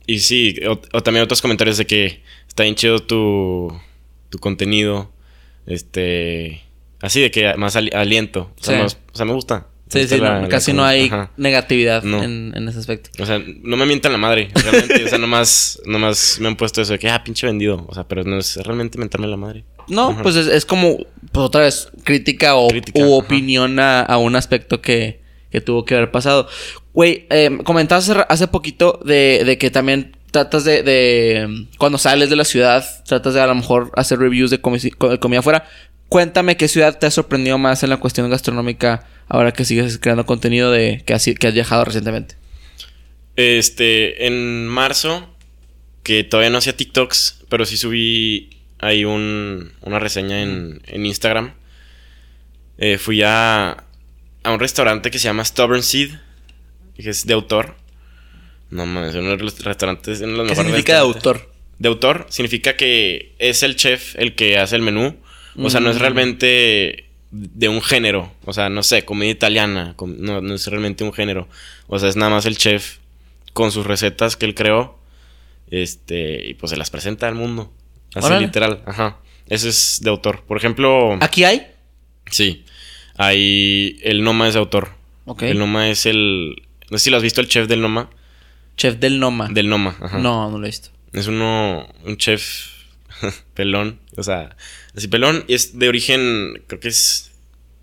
Y 0.07 0.19
sí, 0.19 0.57
o, 0.69 0.81
o 0.93 1.03
también 1.03 1.25
otros 1.25 1.41
comentarios 1.41 1.79
de 1.79 1.87
que 1.87 2.23
está 2.47 2.65
bien 2.65 2.75
chido 2.75 2.99
tu, 3.01 3.73
tu 4.29 4.39
contenido. 4.39 5.11
Este. 5.67 6.66
Así 7.03 7.21
de 7.21 7.31
que 7.31 7.55
más 7.57 7.77
ali- 7.77 7.91
aliento. 7.95 8.53
O 8.61 8.65
sea, 8.65 8.77
Sí. 8.77 8.83
más- 8.83 8.99
o 9.13 9.17
sea, 9.17 9.27
me 9.27 9.33
gusta. 9.33 9.67
Sí, 9.89 10.09
sí, 10.09 10.19
la- 10.19 10.37
no, 10.37 10.43
la 10.43 10.49
casi 10.49 10.73
no 10.73 10.85
hay 10.85 11.07
Ajá. 11.07 11.31
negatividad 11.37 12.03
No. 12.03 12.21
en, 12.23 12.53
en 12.57 12.69
ese 12.69 12.79
aspecto. 12.81 13.11
O 13.23 13.27
sea, 13.27 13.41
no 13.63 13.77
me 13.77 13.87
mientan 13.87 14.11
la 14.11 14.19
madre, 14.19 14.49
realmente. 14.55 15.05
o 15.05 15.09
sea, 15.09 15.19
nomás, 15.19 15.81
nomás 15.87 16.39
me 16.41 16.49
han 16.49 16.57
puesto 16.57 16.83
eso 16.83 16.93
de 16.95 16.99
que, 16.99 17.09
ah, 17.09 17.23
pinche 17.23 17.47
vendido. 17.47 17.85
O 17.89 17.95
sea, 17.95 18.03
pero 18.09 18.25
no 18.25 18.37
es 18.39 18.57
realmente 18.57 18.99
mentarme 18.99 19.29
la 19.29 19.37
madre. 19.37 19.65
No, 19.87 20.11
Ajá. 20.11 20.23
pues 20.23 20.35
es, 20.35 20.49
es 20.49 20.65
como, 20.67 20.97
pues 21.31 21.47
otra 21.47 21.61
vez, 21.61 21.89
crítica 22.03 22.57
o 22.57 22.67
Crítica, 22.69 22.99
u 23.01 23.13
opinión 23.13 23.79
a, 23.79 24.01
a 24.03 24.19
un 24.19 24.35
aspecto 24.35 24.81
que, 24.83 25.21
que 25.53 25.61
tuvo 25.61 25.85
que 25.85 25.95
haber 25.95 26.11
pasado. 26.11 26.49
Güey, 26.93 27.27
eh, 27.31 27.57
comentabas 27.63 28.11
hace, 28.29 28.49
poquito 28.49 28.99
de, 29.05 29.43
de 29.47 29.57
que 29.57 29.71
también 29.71 30.17
tratas 30.33 30.65
de, 30.65 30.83
de, 30.83 31.67
cuando 31.79 31.99
sales 31.99 32.29
de 32.29 32.35
la 32.37 32.45
ciudad, 32.45 32.85
tratas 33.07 33.35
de 33.35 33.41
a 33.41 33.47
lo 33.47 33.55
mejor 33.55 33.93
hacer 33.95 34.19
reviews 34.19 34.51
de, 34.51 34.61
comi- 34.61 34.93
co- 34.99 35.11
de 35.11 35.21
comida 35.21 35.39
afuera. 35.39 35.65
Cuéntame 36.09 36.57
qué 36.57 36.69
ciudad 36.69 36.99
te 36.99 37.07
ha 37.07 37.11
sorprendido 37.11 37.59
más 37.59 37.83
en 37.83 37.91
la 37.91 37.97
cuestión 37.97 38.31
gastronómica 38.31 39.07
ahora 39.29 39.53
que 39.53 39.65
sigues 39.65 39.99
creando 39.99 40.25
contenido 40.25 40.71
de 40.71 41.03
que 41.05 41.15
has, 41.15 41.25
que 41.25 41.47
has 41.47 41.55
viajado 41.55 41.85
recientemente. 41.85 42.37
Este, 43.35 44.27
en 44.27 44.67
marzo, 44.67 45.29
que 46.03 46.25
todavía 46.25 46.51
no 46.51 46.59
hacía 46.59 46.77
TikToks, 46.77 47.45
pero 47.49 47.67
sí 47.67 47.77
subí 47.77 48.51
ahí 48.79 49.05
un, 49.05 49.73
una 49.83 49.99
reseña 49.99 50.43
en, 50.43 50.81
en 50.87 51.07
Instagram. 51.07 51.55
Eh, 52.79 52.99
fui 52.99 53.23
a, 53.23 53.85
a 54.43 54.53
un 54.53 54.61
restaurante 54.61 55.11
que 55.11 55.19
se 55.19 55.25
llama 55.25 55.45
Stubborn 55.45 55.83
Seed, 55.83 56.11
que 56.97 57.11
es 57.11 57.27
de 57.27 57.35
autor. 57.35 57.77
No 58.71 58.87
mames, 58.87 59.11
es 59.11 59.17
uno 59.17 59.31
de 59.31 59.39
los 59.39 59.63
restaurantes, 59.63 60.21
uno 60.21 60.33
de 60.33 60.39
los 60.39 60.49
¿Qué 60.49 60.57
significa 60.57 60.95
de 60.95 61.01
autor? 61.01 61.53
De 61.79 61.89
autor 61.89 62.27
significa 62.31 62.77
que 62.77 63.35
es 63.39 63.63
el 63.63 63.77
chef 63.77 64.17
el 64.17 64.35
que 64.35 64.59
hace 64.59 64.77
el 64.77 64.83
menú. 64.83 65.17
O 65.59 65.71
sea, 65.71 65.81
no 65.81 65.91
es 65.91 65.97
Mm. 65.97 66.01
realmente 66.01 67.05
de 67.31 67.69
un 67.69 67.83
género. 67.83 68.33
O 68.45 68.53
sea, 68.53 68.69
no 68.69 68.83
sé, 68.83 69.05
comida 69.05 69.31
italiana. 69.31 69.95
com- 69.97 70.17
No, 70.19 70.41
no 70.41 70.55
es 70.55 70.67
realmente 70.67 71.05
un 71.05 71.13
género. 71.13 71.49
O 71.89 71.99
sea, 71.99 72.09
es 72.09 72.17
nada 72.17 72.31
más 72.31 72.47
el 72.47 72.57
chef 72.57 72.99
con 73.53 73.73
sus 73.73 73.87
recetas 73.87 74.37
que 74.37 74.47
él 74.47 74.55
creó. 74.55 74.99
Este, 75.71 76.47
y 76.49 76.55
pues 76.55 76.71
se 76.71 76.77
las 76.77 76.91
presenta 76.91 77.27
al 77.29 77.35
mundo. 77.35 77.73
Así 78.15 78.27
Órale. 78.27 78.47
literal. 78.47 78.83
Ajá. 78.87 79.19
Eso 79.49 79.69
es 79.69 80.01
de 80.03 80.11
autor. 80.11 80.43
Por 80.45 80.57
ejemplo, 80.57 81.19
¿Aquí 81.21 81.45
hay? 81.45 81.67
sí. 82.31 82.65
Hay. 83.17 83.99
El 84.03 84.23
Noma 84.23 84.47
es 84.49 84.55
de 84.55 84.61
autor. 84.61 84.91
Ok. 85.25 85.43
El 85.45 85.59
Noma 85.59 85.89
es 85.89 86.07
el. 86.07 86.55
No 86.91 86.99
sé 86.99 87.05
si 87.05 87.11
lo 87.11 87.17
has 87.17 87.23
visto, 87.23 87.41
el 87.41 87.49
chef 87.49 87.67
del 87.69 87.81
Noma. 87.81 88.11
Chef 88.77 88.97
del 88.97 89.19
Noma. 89.19 89.49
Del 89.51 89.69
Noma. 89.69 89.97
Ajá. 90.01 90.19
No, 90.19 90.51
no 90.51 90.59
lo 90.59 90.65
he 90.67 90.69
visto. 90.69 90.91
Es 91.13 91.27
uno, 91.29 91.89
un 92.05 92.17
chef 92.19 92.67
pelón, 93.55 93.99
o 94.17 94.23
sea, 94.23 94.55
así 94.97 95.09
pelón, 95.09 95.45
y 95.49 95.55
es 95.55 95.79
de 95.79 95.89
origen, 95.89 96.63
creo 96.67 96.81
que 96.81 96.89
es 96.89 97.31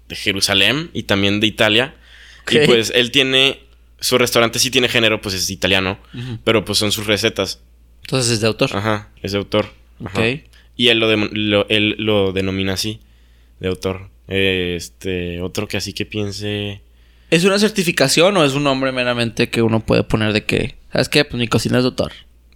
de 0.10 0.16
Jerusalén 0.16 0.90
y 0.94 1.04
también 1.04 1.40
de 1.40 1.48
Italia. 1.48 1.96
Ok. 2.44 2.52
Y 2.54 2.60
pues 2.66 2.92
él 2.96 3.12
tiene, 3.12 3.60
su 4.00 4.18
restaurante 4.18 4.60
sí 4.60 4.70
tiene 4.72 4.90
género, 4.90 5.22
pues 5.22 5.36
es 5.36 5.50
italiano, 5.50 6.00
pero 6.44 6.66
pues 6.66 6.78
son 6.80 6.92
sus 6.92 7.06
recetas. 7.08 7.60
Entonces 8.02 8.32
es 8.34 8.42
de 8.42 8.48
autor. 8.48 8.76
Ajá, 8.76 9.10
es 9.22 9.32
de 9.32 9.38
autor. 9.38 9.68
Ajá. 10.04 10.20
Ok. 10.20 10.42
Y 10.76 10.88
él 10.90 11.00
lo- 11.00 11.68
él 11.70 11.96
lo 12.00 12.32
denomina 12.34 12.74
así, 12.74 13.00
de 13.60 13.68
autor. 13.70 14.10
Este, 14.28 15.42
otro 15.42 15.68
que 15.68 15.78
así 15.78 15.94
que 15.94 16.06
piense... 16.06 16.82
¿Es 17.30 17.44
una 17.46 17.58
certificación 17.58 18.36
o 18.38 18.44
es 18.46 18.54
un 18.54 18.64
nombre 18.64 18.92
meramente 18.92 19.50
que 19.50 19.62
uno 19.62 19.80
puede 19.86 20.04
poner 20.04 20.34
de 20.34 20.46
que, 20.46 20.76
¿sabes 20.92 21.10
qué? 21.10 21.26
Pues 21.26 21.40
mi 21.40 21.48
cocina 21.48 21.78
es 21.78 21.84
de 21.84 21.88
autor. 21.90 22.12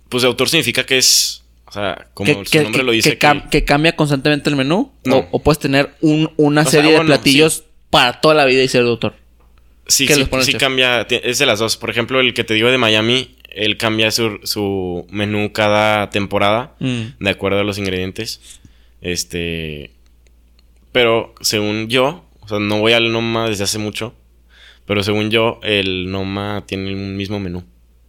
Pues 0.09 0.21
de 0.21 0.27
autor 0.27 0.49
significa 0.49 0.85
que 0.85 0.97
es, 0.99 1.43
o 1.67 1.71
sea, 1.71 2.07
como 2.13 2.25
que, 2.39 2.45
su 2.45 2.51
que- 2.51 2.63
nombre 2.63 2.79
que- 2.79 2.85
lo 2.85 2.91
dice. 2.93 3.09
que 3.17 3.19
cam- 3.19 3.49
que 3.49 3.63
cambia 3.65 3.95
constantemente 3.95 4.49
el 4.49 4.55
menú. 4.55 4.91
No. 5.05 5.17
O, 5.17 5.27
o 5.31 5.43
puedes 5.43 5.59
tener 5.59 5.93
un- 6.01 6.31
una 6.37 6.61
O 6.61 6.63
sea, 6.65 6.81
serie 6.81 6.97
de 6.97 7.05
platillos 7.05 7.63
para 7.89 8.21
toda 8.21 8.33
la 8.35 8.45
vida 8.45 8.63
y 8.63 8.67
ser 8.67 8.83
de 8.83 8.89
autor. 8.89 9.13
Sí, 9.87 10.05
¿Qué 10.05 10.15
sí, 10.15 10.27
el 10.31 10.43
sí 10.43 10.53
cambia. 10.55 11.01
Es 11.09 11.39
de 11.39 11.45
las 11.45 11.59
dos. 11.59 11.77
Por 11.77 11.89
ejemplo, 11.89 12.19
el 12.19 12.33
que 12.33 12.43
te 12.43 12.53
digo 12.53 12.69
de 12.69 12.77
Miami, 12.77 13.37
él 13.49 13.77
cambia 13.77 14.11
su, 14.11 14.39
su 14.43 15.07
menú 15.09 15.51
cada 15.53 16.09
temporada 16.09 16.75
Mm. 16.79 17.01
de 17.23 17.29
acuerdo 17.29 17.59
a 17.59 17.63
los 17.63 17.77
ingredientes. 17.77 18.59
Este. 19.01 19.91
Pero 20.91 21.33
según 21.41 21.87
yo, 21.87 22.25
o 22.41 22.47
sea, 22.47 22.59
no 22.59 22.79
voy 22.79 22.93
al 22.93 23.11
Noma 23.11 23.47
desde 23.49 23.63
hace 23.65 23.77
mucho. 23.77 24.13
Pero 24.85 25.03
según 25.03 25.29
yo, 25.31 25.59
el 25.63 26.11
Noma 26.11 26.63
tiene 26.65 26.93
un 26.93 27.15
mismo 27.17 27.39
menú. 27.39 27.63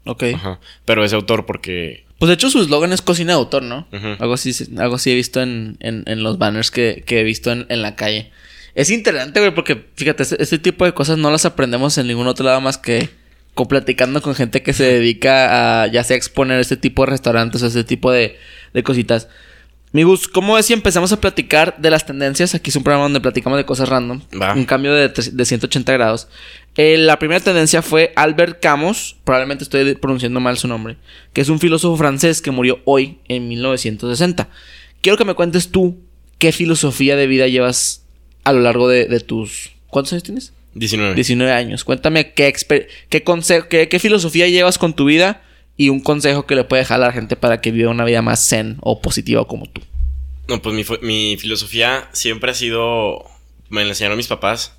Ok. 0.05 0.24
Ajá. 0.35 0.61
Pero 0.85 1.05
es 1.05 1.12
autor 1.12 1.45
porque. 1.47 2.05
Pues 2.19 2.29
de 2.29 2.35
hecho 2.35 2.51
su 2.51 2.61
eslogan 2.61 2.93
es 2.93 3.01
cocina 3.03 3.33
de 3.33 3.39
autor, 3.39 3.62
¿no? 3.62 3.87
Algo 4.21 4.35
así, 4.35 4.53
algo 4.79 4.97
así 4.97 5.11
he 5.11 5.14
visto 5.14 5.41
en, 5.41 5.77
en- 5.81 6.03
en 6.07 6.23
los 6.23 6.39
banners 6.39 6.71
que, 6.71 7.03
que 7.07 7.21
he 7.21 7.23
visto 7.25 7.53
en, 7.53 7.66
en 7.69 7.83
la 7.83 7.95
calle. 7.95 8.31
Es 8.75 8.91
interesante, 8.91 9.41
güey, 9.41 9.55
porque 9.55 9.87
fíjate, 9.95 10.23
este, 10.25 10.43
este 10.43 10.59
tipo 10.59 10.85
de 10.85 10.93
cosas 10.95 11.19
no 11.19 11.31
las 11.31 11.45
aprendemos 11.45 11.97
en 11.99 12.07
ningún 12.09 12.27
otro 12.27 12.45
lado 12.45 12.61
más 12.61 12.77
que 12.79 13.09
con 13.55 13.66
platicando 13.66 14.23
con 14.23 14.35
gente 14.37 14.62
que 14.62 14.73
se 14.73 14.85
dedica 14.85 15.83
a 15.83 15.87
ya 15.89 16.05
sea 16.05 16.16
exponer 16.16 16.61
este 16.61 16.77
tipo 16.77 17.05
de 17.05 17.11
restaurantes 17.11 17.62
o 17.62 17.66
este 17.66 17.83
tipo 17.85 18.12
de, 18.12 18.37
de 18.73 18.83
cositas. 18.85 19.29
Mi 19.93 20.03
Gus, 20.03 20.28
¿cómo 20.28 20.55
ves 20.55 20.66
si 20.66 20.74
empezamos 20.74 21.12
a 21.12 21.20
platicar 21.20 21.76
de 21.78 21.91
las 21.91 22.05
tendencias? 22.05 22.55
Aquí 22.55 22.68
es 22.70 22.76
un 22.76 22.82
programa 22.84 23.05
donde 23.05 23.20
platicamos 23.20 23.57
de 23.57 23.64
cosas 23.64 23.89
random. 23.89 24.20
Un 24.55 24.64
cambio 24.66 24.93
de, 24.93 25.12
tre- 25.12 25.30
de 25.30 25.45
180 25.47 25.93
grados. 25.95 26.28
Eh, 26.76 26.99
la 26.99 27.18
primera 27.18 27.41
tendencia 27.41 27.80
fue 27.80 28.12
Albert 28.14 28.61
Camus, 28.61 29.16
probablemente 29.24 29.64
estoy 29.64 29.95
pronunciando 29.95 30.41
mal 30.41 30.59
su 30.59 30.68
nombre, 30.68 30.97
que 31.32 31.41
es 31.41 31.49
un 31.49 31.59
filósofo 31.59 31.97
francés 31.97 32.43
que 32.43 32.51
murió 32.51 32.80
hoy 32.84 33.18
en 33.28 33.49
1960. 33.49 34.49
Quiero 35.01 35.16
que 35.16 35.24
me 35.24 35.34
cuentes 35.34 35.70
tú 35.70 35.99
qué 36.39 36.53
filosofía 36.53 37.16
de 37.16 37.26
vida 37.26 37.49
llevas 37.49 38.05
a 38.45 38.53
lo 38.53 38.61
largo 38.61 38.89
de, 38.89 39.07
de 39.07 39.20
tus... 39.20 39.70
¿Cuántos 39.89 40.12
años 40.12 40.22
tienes? 40.22 40.53
19. 40.74 41.14
19 41.14 41.51
años. 41.53 41.82
Cuéntame 41.84 42.32
qué, 42.34 42.53
qué, 43.09 43.89
qué 43.89 43.99
filosofía 43.99 44.47
llevas 44.49 44.76
con 44.78 44.93
tu 44.95 45.07
vida 45.07 45.43
y 45.79 45.89
un 45.89 46.01
consejo 46.01 46.45
que 46.45 46.55
le 46.55 46.64
puede 46.64 46.83
dejar 46.83 47.01
a 47.03 47.07
la 47.07 47.12
gente 47.12 47.37
para 47.37 47.62
que 47.62 47.70
viva 47.70 47.91
una 47.91 48.05
vida 48.05 48.20
más 48.20 48.47
zen 48.47 48.76
o 48.83 49.01
positiva 49.01 49.47
como 49.47 49.64
tú. 49.66 49.81
No, 50.49 50.61
pues 50.61 50.74
mi, 50.74 50.85
mi 51.07 51.37
filosofía 51.39 52.09
siempre 52.12 52.51
ha 52.51 52.55
sido, 52.55 53.24
me 53.70 53.83
la 53.85 53.89
enseñaron 53.91 54.16
mis 54.18 54.26
papás, 54.26 54.72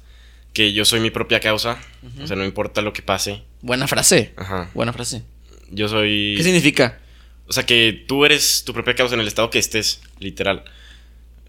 que 0.54 0.74
yo 0.74 0.84
soy 0.86 1.00
mi 1.00 1.10
propia 1.10 1.40
causa, 1.40 1.80
o 2.22 2.28
sea, 2.28 2.36
no 2.36 2.44
importa 2.46 2.82
lo 2.82 2.92
que 2.94 3.02
pase, 3.02 3.42
Buena 3.62 3.88
frase. 3.88 4.34
ajá, 4.36 4.70
Buena 4.74 4.94
frase. 4.94 5.24
yo 5.72 5.88
soy... 5.90 6.36
¿Qué 6.38 6.44
significa? 6.44 7.00
O 7.48 7.54
sea, 7.54 7.66
que 7.66 8.04
tú 8.08 8.26
eres 8.26 8.64
tu 8.66 8.74
propia 8.74 8.94
causa 8.96 9.16
en 9.16 9.22
el 9.22 9.28
estado 9.28 9.50
que 9.50 9.58
estés, 9.60 10.02
literal. 10.20 10.64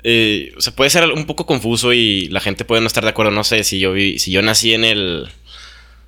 Eh, 0.02 0.52
o 0.56 0.60
sea, 0.62 0.74
puede 0.74 0.88
ser 0.90 1.04
un 1.12 1.26
poco 1.26 1.44
confuso 1.44 1.92
y 1.92 2.28
la 2.28 2.40
gente 2.40 2.64
puede 2.64 2.80
no 2.80 2.86
estar 2.86 3.04
de 3.04 3.10
acuerdo, 3.10 3.32
no 3.32 3.44
sé, 3.44 3.64
si 3.64 3.78
yo 3.80 3.92
vi, 3.92 4.18
si 4.18 4.30
yo 4.30 4.42
nací 4.42 4.72
en 4.74 4.84
el... 4.84 5.28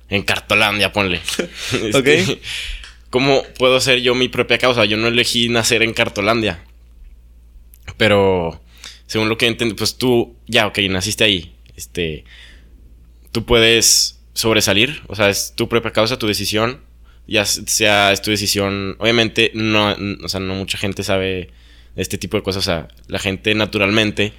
En 0.09 0.21
Cartolandia, 0.23 0.91
ponle. 0.93 1.19
Este, 1.73 1.97
Ok. 1.97 2.39
¿Cómo 3.13 3.43
puedo 3.59 3.79
ser 3.79 4.01
yo 4.01 4.15
mi 4.15 4.27
propia 4.27 4.57
causa? 4.57 4.85
Yo 4.85 4.97
no 4.97 5.05
elegí 5.05 5.47
nacer 5.47 5.83
en 5.83 5.93
Cartolandia. 5.93 6.63
Pero, 7.95 8.59
según 9.05 9.29
lo 9.29 9.37
que 9.37 9.45
entiendo, 9.45 9.75
pues 9.75 9.99
tú, 9.99 10.35
ya, 10.47 10.65
ok, 10.65 10.79
naciste 10.89 11.23
ahí. 11.23 11.55
Este, 11.75 12.23
tú 13.31 13.45
puedes 13.45 14.19
sobresalir, 14.33 15.03
o 15.05 15.15
sea, 15.15 15.29
es 15.29 15.53
tu 15.55 15.69
propia 15.69 15.91
causa, 15.91 16.17
tu 16.17 16.25
decisión. 16.25 16.81
Ya 17.27 17.45
sea, 17.45 18.11
es 18.13 18.23
tu 18.23 18.31
decisión. 18.31 18.95
Obviamente, 18.97 19.51
no, 19.53 19.95
o 20.23 20.27
sea, 20.27 20.39
no 20.39 20.55
mucha 20.55 20.79
gente 20.79 21.03
sabe 21.03 21.51
este 21.95 22.17
tipo 22.17 22.37
de 22.37 22.41
cosas. 22.41 22.63
O 22.63 22.65
sea, 22.65 22.87
la 23.05 23.19
gente 23.19 23.53
naturalmente 23.53 24.33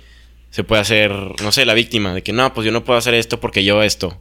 se 0.50 0.64
puede 0.64 0.82
hacer, 0.82 1.12
no 1.12 1.52
sé, 1.52 1.64
la 1.64 1.74
víctima 1.74 2.12
de 2.12 2.24
que 2.24 2.32
no, 2.32 2.52
pues 2.52 2.64
yo 2.64 2.72
no 2.72 2.82
puedo 2.82 2.98
hacer 2.98 3.14
esto 3.14 3.38
porque 3.38 3.62
yo 3.62 3.84
esto. 3.84 4.18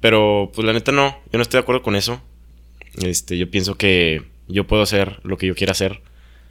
Pero, 0.00 0.50
pues 0.54 0.64
la 0.64 0.72
neta 0.72 0.92
no, 0.92 1.20
yo 1.30 1.36
no 1.36 1.42
estoy 1.42 1.58
de 1.58 1.62
acuerdo 1.62 1.82
con 1.82 1.94
eso. 1.94 2.22
Este, 3.02 3.36
yo 3.36 3.50
pienso 3.50 3.76
que 3.76 4.22
yo 4.48 4.66
puedo 4.66 4.82
hacer 4.82 5.20
lo 5.22 5.36
que 5.36 5.46
yo 5.46 5.54
quiera 5.54 5.72
hacer. 5.72 6.00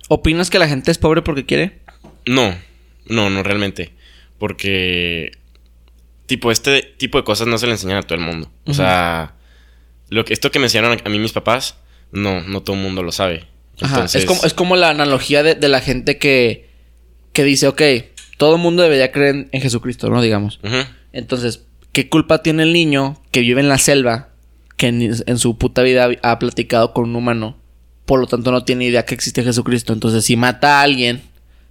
¿Opinas 0.07 0.49
que 0.49 0.59
la 0.59 0.67
gente 0.67 0.91
es 0.91 0.97
pobre 0.97 1.21
porque 1.21 1.45
quiere? 1.45 1.79
No, 2.25 2.55
no, 3.07 3.29
no 3.29 3.43
realmente. 3.43 3.93
Porque, 4.37 5.31
tipo, 6.25 6.51
este 6.51 6.81
tipo 6.97 7.17
de 7.17 7.23
cosas 7.23 7.47
no 7.47 7.57
se 7.57 7.65
le 7.65 7.73
enseñan 7.73 7.97
a 7.97 8.03
todo 8.03 8.19
el 8.19 8.25
mundo. 8.25 8.51
O 8.65 8.73
sea, 8.73 9.35
lo 10.09 10.25
que, 10.25 10.33
esto 10.33 10.51
que 10.51 10.59
me 10.59 10.65
enseñaron 10.65 10.99
a 11.03 11.09
mí 11.09 11.19
mis 11.19 11.31
papás, 11.31 11.77
no, 12.11 12.41
no 12.41 12.61
todo 12.61 12.75
el 12.75 12.81
mundo 12.81 13.01
lo 13.01 13.11
sabe. 13.11 13.45
Ajá. 13.81 14.05
Es, 14.05 14.25
como, 14.25 14.43
es 14.43 14.53
como 14.53 14.75
la 14.75 14.89
analogía 14.89 15.43
de, 15.43 15.55
de 15.55 15.67
la 15.67 15.81
gente 15.81 16.17
que, 16.17 16.69
que 17.33 17.43
dice, 17.43 17.67
ok, 17.67 17.81
todo 18.37 18.55
el 18.55 18.61
mundo 18.61 18.83
debería 18.83 19.11
creer 19.11 19.35
en, 19.35 19.49
en 19.51 19.61
Jesucristo, 19.61 20.09
¿no? 20.09 20.21
Digamos. 20.21 20.59
Entonces, 21.13 21.65
¿qué 21.91 22.09
culpa 22.09 22.41
tiene 22.41 22.63
el 22.63 22.73
niño 22.73 23.21
que 23.31 23.41
vive 23.41 23.61
en 23.61 23.69
la 23.69 23.77
selva, 23.77 24.29
que 24.77 24.87
en, 24.87 25.01
en 25.25 25.37
su 25.37 25.57
puta 25.57 25.81
vida 25.81 26.09
ha 26.21 26.39
platicado 26.39 26.93
con 26.93 27.05
un 27.09 27.15
humano? 27.15 27.57
Por 28.05 28.19
lo 28.19 28.27
tanto, 28.27 28.51
no 28.51 28.63
tiene 28.63 28.85
idea 28.85 29.05
que 29.05 29.15
existe 29.15 29.43
Jesucristo. 29.43 29.93
Entonces, 29.93 30.25
si 30.25 30.35
mata 30.37 30.79
a 30.79 30.83
alguien, 30.83 31.21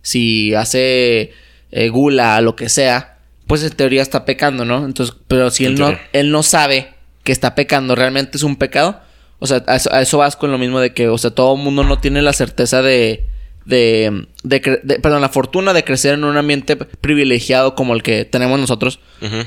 si 0.03 0.55
hace 0.55 1.33
eh, 1.71 1.89
gula, 1.91 2.41
lo 2.41 2.57
que 2.57 2.69
sea, 2.69 3.19
pues 3.47 3.63
en 3.63 3.71
teoría 3.71 4.03
está 4.03 4.25
pecando, 4.25 4.65
¿no? 4.65 4.85
Entonces, 4.85 5.15
pero 5.29 5.51
si 5.51 5.65
él 5.67 5.75
no, 5.79 5.89
él 6.13 6.31
no 6.31 6.43
sabe 6.43 6.95
que 7.23 7.33
está 7.33 7.55
pecando, 7.55 7.95
realmente 7.95 8.37
es 8.37 8.43
un 8.43 8.57
pecado. 8.57 9.01
O 9.39 9.47
sea, 9.47 9.63
a 9.67 9.77
eso, 9.77 9.93
a 9.93 10.01
eso 10.01 10.19
vas 10.19 10.37
con 10.37 10.51
lo 10.51 10.59
mismo 10.59 10.81
de 10.81 10.93
que, 10.95 11.09
o 11.09 11.19
sea, 11.19 11.31
todo 11.31 11.55
el 11.57 11.63
mundo 11.63 11.85
no 11.85 11.99
tiene 11.99 12.23
la 12.23 12.33
certeza 12.33 12.81
de, 12.83 13.29
de, 13.67 14.27
de 14.43 14.63
cre- 14.63 14.81
de- 14.83 14.99
perdón, 15.01 15.21
la 15.21 15.29
fortuna 15.29 15.73
de 15.73 15.85
crecer 15.85 16.15
en 16.15 16.25
un 16.25 16.37
ambiente 16.37 16.77
privilegiado 16.77 17.75
como 17.75 17.95
el 17.95 18.03
que 18.03 18.25
tenemos 18.25 18.59
nosotros. 18.59 19.01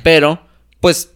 Pero, 0.04 0.42
pues, 0.80 1.12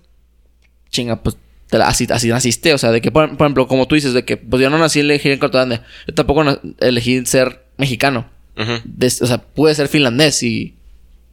chinga, 0.90 1.22
pues, 1.24 1.38
te 1.72 1.80
la- 1.80 1.88
así, 1.88 2.06
así 2.12 2.28
naciste. 2.28 2.74
O 2.76 2.78
sea, 2.78 2.92
de 2.92 3.02
que, 3.02 3.10
por, 3.12 3.36
por 3.36 3.48
ejemplo, 3.48 3.68
como 3.68 3.88
tú 3.88 3.96
dices, 3.96 4.14
de 4.14 4.24
que, 4.26 4.38
pues 4.38 4.62
yo 4.62 4.70
no 4.70 4.78
nací 4.78 5.00
elegí 5.00 5.32
en 5.32 5.40
Cortlandia. 5.40 5.84
Yo 6.08 6.14
tampoco 6.14 6.44
elegí 6.80 7.26
ser 7.26 7.66
mexicano. 7.78 8.30
O 8.56 9.26
sea, 9.26 9.40
pude 9.40 9.74
ser 9.74 9.88
finlandés 9.88 10.44
y 10.44 10.76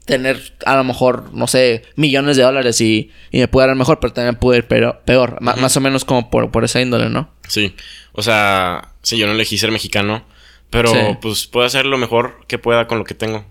tener 0.06 0.40
a 0.64 0.74
lo 0.76 0.84
mejor, 0.84 1.34
no 1.34 1.46
sé, 1.46 1.82
millones 1.96 2.38
de 2.38 2.42
dólares 2.44 2.80
y, 2.80 3.10
y 3.30 3.40
me 3.40 3.48
pude 3.48 3.66
dar 3.66 3.76
mejor, 3.76 4.00
pero 4.00 4.14
también 4.14 4.36
pude 4.36 4.56
ir 4.56 4.64
peor, 4.66 5.02
peor 5.04 5.36
Ma- 5.42 5.56
más 5.56 5.76
o 5.76 5.82
menos 5.82 6.06
como 6.06 6.30
por, 6.30 6.50
por 6.50 6.64
esa 6.64 6.80
índole, 6.80 7.10
¿no? 7.10 7.28
Sí, 7.46 7.74
o 8.12 8.22
sea, 8.22 8.94
sí, 9.02 9.18
yo 9.18 9.26
no 9.26 9.34
elegí 9.34 9.58
ser 9.58 9.70
mexicano, 9.70 10.24
pero 10.70 10.88
Sí. 10.88 10.98
pues 11.20 11.46
puedo 11.46 11.66
hacer 11.66 11.84
lo 11.84 11.98
mejor 11.98 12.46
que 12.46 12.56
pueda 12.56 12.86
con 12.86 12.96
lo 12.96 13.04
que 13.04 13.12
tengo. 13.14 13.44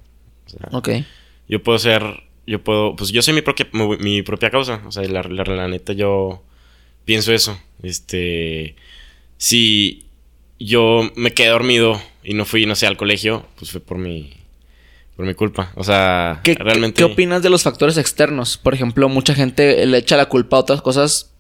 O 0.48 0.50
sea, 0.50 0.70
Ok. 0.72 0.90
yo 1.48 1.62
puedo 1.62 1.78
ser, 1.78 2.02
yo 2.48 2.64
puedo, 2.64 2.96
pues 2.96 3.12
yo 3.12 3.22
soy 3.22 3.36
mi 3.36 3.44
propia, 3.44 3.68
mi, 3.74 3.98
mi 3.98 4.22
propia 4.24 4.50
causa. 4.50 4.82
O 4.88 4.92
sea, 4.92 5.04
la, 5.04 5.22
la, 5.22 5.44
la 5.44 5.68
neta 5.68 5.94
yo 5.94 6.44
pienso 7.08 7.34
eso. 7.34 7.58
Este, 7.82 8.76
si 9.38 10.06
yo 10.60 11.10
me 11.16 11.32
quedé 11.32 11.48
dormido 11.50 12.00
y 12.24 12.34
no 12.34 12.44
fui, 12.46 12.66
no 12.66 12.76
sé, 12.76 12.86
al 12.86 12.98
colegio, 12.98 13.46
pues 13.58 13.72
fue 13.72 13.80
por 13.80 13.98
mi, 13.98 14.34
por 15.16 15.26
mi 15.26 15.34
culpa. 15.34 15.72
O 15.76 15.84
sea, 15.84 16.42
¿Qué, 16.44 16.54
realmente. 16.56 16.98
¿Qué 16.98 17.04
opinas 17.06 17.42
de 17.42 17.50
los 17.50 17.64
factores 17.64 17.98
externos? 17.98 18.58
Por 18.58 18.74
ejemplo, 18.74 19.08
mucha 19.10 19.34
gente 19.34 19.84
le 19.86 19.98
echa 19.98 20.18
la 20.18 20.28
culpa 20.28 20.58
a 20.58 20.60
otras 20.60 20.82
cosas, 20.82 21.32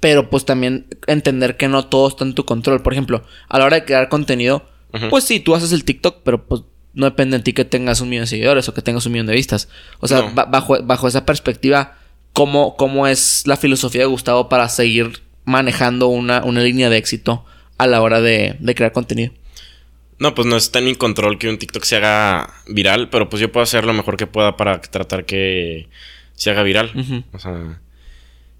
pero 0.00 0.30
pues 0.30 0.44
también 0.44 0.86
entender 1.08 1.56
que 1.56 1.68
no 1.68 1.86
todo 1.86 2.08
está 2.08 2.24
en 2.24 2.34
tu 2.34 2.44
control. 2.44 2.82
Por 2.82 2.92
ejemplo, 2.92 3.24
a 3.48 3.58
la 3.58 3.64
hora 3.64 3.80
de 3.80 3.84
crear 3.84 4.08
contenido, 4.08 4.68
pues 5.10 5.24
sí, 5.24 5.40
tú 5.40 5.54
haces 5.56 5.72
el 5.72 5.84
TikTok, 5.84 6.18
pero 6.22 6.46
pues 6.46 6.62
no 6.94 7.04
depende 7.04 7.36
de 7.36 7.42
ti 7.42 7.52
que 7.52 7.64
tengas 7.66 8.00
un 8.00 8.08
millón 8.08 8.22
de 8.22 8.28
seguidores 8.28 8.68
o 8.68 8.74
que 8.74 8.80
tengas 8.80 9.04
un 9.06 9.12
millón 9.12 9.26
de 9.26 9.34
vistas. 9.34 9.68
O 10.00 10.06
sea, 10.08 10.22
No. 10.22 10.46
bajo, 10.48 10.82
bajo 10.84 11.08
esa 11.08 11.26
perspectiva, 11.26 11.95
¿cómo, 12.36 12.76
¿cómo 12.76 13.06
es 13.06 13.44
la 13.46 13.56
filosofía 13.56 14.02
de 14.02 14.06
Gustavo 14.06 14.50
para 14.50 14.68
seguir 14.68 15.22
manejando 15.46 16.08
una, 16.08 16.44
una 16.44 16.60
línea 16.60 16.90
de 16.90 16.98
éxito 16.98 17.46
a 17.78 17.86
la 17.86 18.02
hora 18.02 18.20
de, 18.20 18.56
de 18.60 18.74
crear 18.74 18.92
contenido? 18.92 19.32
No, 20.18 20.34
pues 20.34 20.46
no 20.46 20.56
está 20.58 20.80
en 20.80 20.84
mi 20.84 20.94
control 20.94 21.38
que 21.38 21.48
un 21.48 21.56
TikTok 21.58 21.82
se 21.84 21.96
haga 21.96 22.52
viral, 22.68 23.08
pero 23.08 23.30
pues 23.30 23.40
yo 23.40 23.50
puedo 23.50 23.64
hacer 23.64 23.84
lo 23.86 23.94
mejor 23.94 24.18
que 24.18 24.26
pueda 24.26 24.56
para 24.58 24.82
tratar 24.82 25.24
que 25.24 25.88
se 26.34 26.50
haga 26.50 26.62
viral. 26.62 27.24
O 27.32 27.38
sea, 27.38 27.80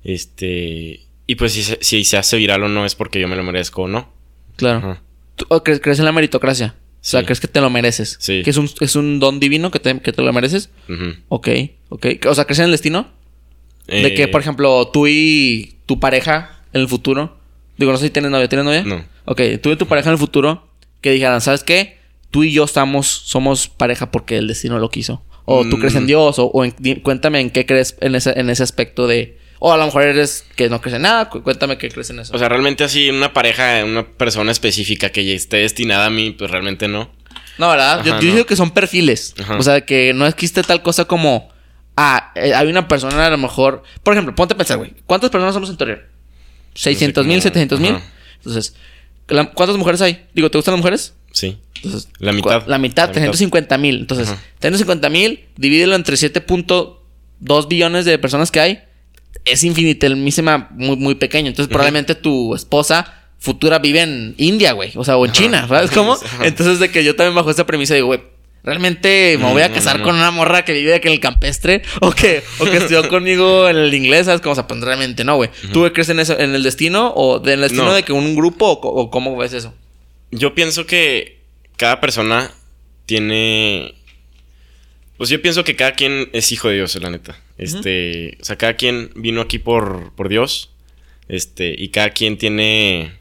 este... 0.04 1.00
Y 1.26 1.34
pues 1.34 1.52
si 1.52 1.62
se, 1.62 1.78
si 1.82 2.04
se 2.04 2.16
hace 2.16 2.36
viral 2.38 2.62
o 2.62 2.68
no 2.68 2.86
es 2.86 2.94
porque 2.94 3.20
yo 3.20 3.28
me 3.28 3.36
lo 3.36 3.42
merezco 3.42 3.82
o 3.82 3.88
no. 3.88 4.08
Claro. 4.56 4.78
Ajá. 4.78 5.02
¿Tú 5.34 5.44
o 5.48 5.62
crees, 5.62 5.80
crees 5.80 5.98
en 5.98 6.04
la 6.06 6.12
meritocracia? 6.12 6.76
O 6.78 7.08
sea, 7.08 7.20
Sí. 7.20 7.26
¿crees 7.26 7.40
que 7.40 7.48
te 7.48 7.60
lo 7.60 7.68
mereces? 7.70 8.16
Sí. 8.20 8.42
¿Que 8.42 8.50
es 8.50 8.56
un, 8.56 8.70
es 8.80 8.96
un 8.96 9.18
don 9.20 9.38
divino 9.40 9.70
que 9.70 9.80
te, 9.80 9.98
que 10.00 10.12
te 10.12 10.22
lo 10.22 10.32
mereces? 10.32 10.70
Ujú. 10.88 11.14
Ok, 11.28 11.48
ok. 11.88 12.06
O 12.28 12.34
sea, 12.34 12.44
¿crees 12.46 12.58
en 12.60 12.66
el 12.66 12.70
destino? 12.72 13.10
De 13.86 14.14
que, 14.14 14.24
Eh, 14.24 14.28
por 14.28 14.40
ejemplo, 14.40 14.88
tú 14.88 15.06
y 15.06 15.76
tu 15.86 16.00
pareja 16.00 16.60
en 16.72 16.80
el 16.82 16.88
futuro... 16.88 17.36
Digo, 17.78 17.92
no 17.92 17.98
sé 17.98 18.06
si 18.06 18.10
tienes 18.10 18.30
novia. 18.30 18.48
¿Tienes 18.48 18.64
novia? 18.64 18.82
No. 18.84 19.04
Ok, 19.26 19.40
tú 19.62 19.70
y 19.70 19.76
tu 19.76 19.86
pareja 19.86 20.08
en 20.08 20.14
el 20.14 20.18
futuro 20.18 20.66
que 21.02 21.10
dijeran, 21.12 21.40
¿sabes 21.42 21.62
qué? 21.62 21.98
Tú 22.30 22.42
y 22.42 22.50
yo 22.52 22.64
estamos, 22.64 23.06
somos 23.06 23.68
pareja 23.68 24.10
porque 24.10 24.38
el 24.38 24.48
destino 24.48 24.78
lo 24.78 24.88
quiso. 24.90 25.22
O 25.44 25.62
tú 25.64 25.76
Mm. 25.76 25.80
crees 25.80 25.94
en 25.94 26.06
Dios, 26.06 26.38
o, 26.38 26.46
o 26.46 26.64
en- 26.64 26.72
cuéntame 27.02 27.38
en 27.40 27.50
qué 27.50 27.66
crees 27.66 27.96
en 28.00 28.14
ese, 28.14 28.32
en 28.38 28.48
ese 28.50 28.62
aspecto 28.62 29.06
de... 29.06 29.38
O 29.58 29.72
a 29.72 29.76
lo 29.76 29.84
mejor 29.86 30.02
eres 30.02 30.44
que 30.56 30.68
no 30.68 30.80
crees 30.80 30.96
en 30.96 31.02
nada, 31.02 31.28
cu- 31.30 31.42
cuéntame 31.42 31.78
qué 31.78 31.88
crees 31.90 32.10
en 32.10 32.18
eso. 32.20 32.34
O 32.34 32.38
sea, 32.38 32.48
realmente 32.48 32.82
así 32.84 33.08
una 33.10 33.32
pareja, 33.32 33.84
una 33.84 34.06
persona 34.06 34.52
específica 34.52 35.10
que 35.10 35.34
esté 35.34 35.58
destinada 35.58 36.06
a 36.06 36.10
mí, 36.10 36.30
pues 36.32 36.50
realmente 36.50 36.88
no. 36.88 37.10
No, 37.58 37.68
¿verdad? 37.70 37.98
yo 38.04 38.18
yo 38.20 38.28
no. 38.28 38.34
digo 38.34 38.46
que 38.46 38.56
son 38.56 38.70
perfiles. 38.70 39.34
Ajá. 39.38 39.56
O 39.56 39.62
sea, 39.62 39.80
que 39.82 40.12
no 40.14 40.26
existe 40.26 40.62
tal 40.62 40.82
cosa 40.82 41.04
como. 41.06 41.48
Ah, 41.96 42.32
eh, 42.34 42.52
hay 42.54 42.68
una 42.68 42.86
persona 42.88 43.26
a 43.26 43.30
lo 43.30 43.38
mejor. 43.38 43.82
Por 44.02 44.12
ejemplo, 44.14 44.34
ponte 44.34 44.54
a 44.54 44.56
pensar, 44.56 44.76
güey. 44.78 44.92
¿Cuántas 45.06 45.30
personas 45.30 45.54
somos 45.54 45.70
en 45.70 45.76
Torreón? 45.76 46.00
¿600 46.74 47.24
mil? 47.24 47.40
como- 47.42 47.54
¿700 47.54 47.78
mil? 47.80 47.96
Entonces, 48.36 48.74
¿cuántas 49.54 49.76
mujeres 49.76 50.02
hay? 50.02 50.26
Digo, 50.34 50.50
¿te 50.50 50.58
gustan 50.58 50.72
las 50.74 50.78
mujeres? 50.80 51.14
Sí. 51.32 51.58
Entonces, 51.76 52.08
La 52.18 52.32
mitad. 52.32 52.50
La 52.66 52.78
mitad, 52.78 53.04
La 53.04 53.08
mitad. 53.08 53.12
350 53.12 53.78
mil. 53.78 53.98
Entonces, 54.00 54.28
Ajá. 54.28 54.40
350 54.60 55.08
mil, 55.08 55.44
divídelo 55.56 55.94
entre 55.94 56.16
7.2 56.16 57.68
billones 57.68 58.04
de 58.04 58.18
personas 58.18 58.50
que 58.50 58.60
hay. 58.60 58.80
Es 59.44 59.64
infinitesimísima, 59.64 60.68
muy, 60.72 60.96
muy 60.96 61.14
pequeño. 61.14 61.48
Entonces, 61.48 61.68
probablemente 61.68 62.14
tu 62.14 62.54
esposa 62.54 63.12
futura 63.38 63.78
vive 63.78 64.02
en 64.02 64.34
India, 64.38 64.72
güey. 64.72 64.92
O 64.96 65.04
sea, 65.04 65.16
o 65.16 65.24
en 65.24 65.30
Ajá. 65.30 65.40
China, 65.40 65.68
¿sabes 65.68 65.90
cómo? 65.94 66.16
Entonces, 66.42 66.78
de 66.78 66.90
que 66.90 67.04
yo 67.04 67.14
también 67.16 67.34
bajo 67.34 67.50
esa 67.50 67.66
premisa 67.66 67.94
digo, 67.94 68.08
güey, 68.08 68.20
¿realmente 68.66 69.38
me 69.38 69.50
voy 69.52 69.62
a 69.62 69.72
casar 69.72 69.94
no, 69.94 70.00
no. 70.00 70.04
con 70.04 70.16
una 70.16 70.30
morra 70.30 70.64
que 70.64 70.74
vive 70.74 70.94
aquí 70.94 71.08
en 71.08 71.14
el 71.14 71.20
campestre? 71.20 71.82
¿O 72.02 72.10
que, 72.10 72.42
o 72.58 72.64
que 72.64 72.76
estudió 72.76 73.08
conmigo 73.08 73.68
en 73.68 73.76
el 73.76 73.94
inglés? 73.94 74.26
¿Sabes 74.26 74.42
cómo? 74.42 74.52
O 74.52 74.54
sea, 74.56 74.66
pues 74.66 74.80
realmente 74.80 75.24
no, 75.24 75.36
güey. 75.36 75.48
¿Tú 75.72 75.90
crees 75.92 76.08
en 76.10 76.20
eso, 76.20 76.38
en 76.38 76.54
el 76.54 76.62
destino? 76.62 77.08
¿O 77.16 77.42
en 77.42 77.48
el 77.48 77.60
destino 77.62 77.84
No. 77.84 77.94
de 77.94 78.02
que 78.02 78.12
un 78.12 78.34
grupo? 78.34 78.72
O 78.72 79.10
cómo 79.10 79.36
ves 79.36 79.52
eso? 79.54 79.72
Yo 80.32 80.54
pienso 80.54 80.84
que 80.84 81.38
cada 81.76 82.00
persona 82.00 82.50
tiene. 83.06 83.94
Pues 85.16 85.30
yo 85.30 85.40
pienso 85.40 85.64
que 85.64 85.76
cada 85.76 85.92
quien 85.92 86.28
es 86.32 86.52
hijo 86.52 86.68
de 86.68 86.74
Dios, 86.74 86.94
la 87.00 87.08
neta. 87.10 87.38
Este. 87.56 88.36
O 88.40 88.44
sea, 88.44 88.56
cada 88.56 88.74
quien 88.74 89.12
vino 89.14 89.40
aquí 89.40 89.58
por, 89.58 90.12
por 90.14 90.28
Dios. 90.28 90.72
Este. 91.28 91.74
Y 91.78 91.88
cada 91.88 92.10
quien 92.10 92.36
tiene 92.36 93.12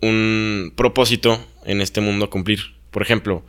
un 0.00 0.72
propósito 0.76 1.44
en 1.64 1.80
este 1.80 2.00
mundo 2.00 2.26
a 2.26 2.30
cumplir. 2.30 2.74
Por 2.90 3.02
ejemplo, 3.02 3.44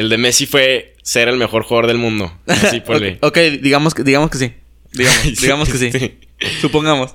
el 0.00 0.08
de 0.08 0.18
Messi 0.18 0.46
fue 0.46 0.96
ser 1.02 1.28
el 1.28 1.36
mejor 1.36 1.62
jugador 1.62 1.86
del 1.86 1.98
mundo. 1.98 2.32
Así 2.46 2.80
ponle. 2.86 3.18
ok, 3.22 3.36
digamos 3.62 3.94
que, 3.94 4.02
digamos 4.02 4.30
que 4.30 4.38
sí. 4.38 4.52
Digamos, 4.92 5.22
digamos 5.40 5.68
que 5.68 5.78
sí. 5.78 5.92
Sí. 5.92 6.18
Supongamos. 6.60 7.14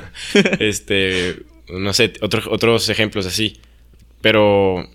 este. 0.60 1.36
No 1.68 1.92
sé, 1.92 2.12
otros 2.20 2.46
otros 2.50 2.88
ejemplos 2.88 3.26
así. 3.26 3.60
Pero. 4.20 4.88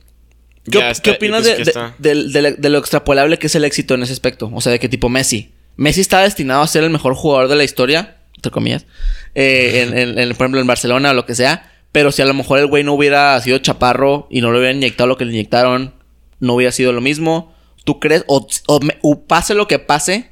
¿Qué, 0.69 0.77
ya 0.79 0.91
está- 0.91 1.01
qué 1.03 1.11
opinas 1.17 1.43
de 1.43 2.69
lo 2.69 2.77
extrapolable 2.77 3.39
que 3.39 3.47
es 3.47 3.55
el 3.55 3.63
éxito 3.65 3.95
en 3.95 4.03
ese 4.03 4.13
aspecto? 4.13 4.51
O 4.53 4.61
sea, 4.61 4.71
de 4.71 4.79
qué 4.79 4.89
tipo 4.89 5.09
Messi. 5.09 5.51
Messi 5.77 6.01
está 6.01 6.21
destinado 6.21 6.61
a 6.61 6.67
ser 6.67 6.83
el 6.83 6.89
mejor 6.89 7.15
jugador 7.15 7.47
de 7.47 7.55
la 7.55 7.63
historia, 7.63 8.17
entre 8.35 8.51
comillas, 8.51 8.85
eh, 9.33 9.85
en, 9.87 9.97
en- 9.97 10.19
en, 10.19 10.29
por 10.35 10.45
ejemplo, 10.45 10.59
en 10.61 10.67
Barcelona 10.67 11.11
o 11.11 11.13
lo 11.13 11.25
que 11.25 11.35
sea. 11.35 11.71
Pero 11.91 12.11
si 12.11 12.21
a 12.21 12.25
lo 12.25 12.33
mejor 12.35 12.59
el 12.59 12.67
güey 12.67 12.83
no 12.83 12.93
hubiera 12.93 13.39
sido 13.41 13.57
chaparro 13.59 14.27
y 14.29 14.41
no 14.41 14.51
le 14.51 14.59
hubieran 14.59 14.77
inyectado 14.77 15.07
lo 15.07 15.17
que 15.17 15.25
le 15.25 15.31
inyectaron, 15.31 15.95
no 16.39 16.53
hubiera 16.55 16.71
sido 16.71 16.91
lo 16.93 17.01
mismo. 17.01 17.53
¿Tú 17.83 17.99
crees? 17.99 18.23
O, 18.27 18.47
o 18.67 19.25
pase 19.25 19.53
lo 19.55 19.67
que 19.67 19.79
pase, 19.79 20.29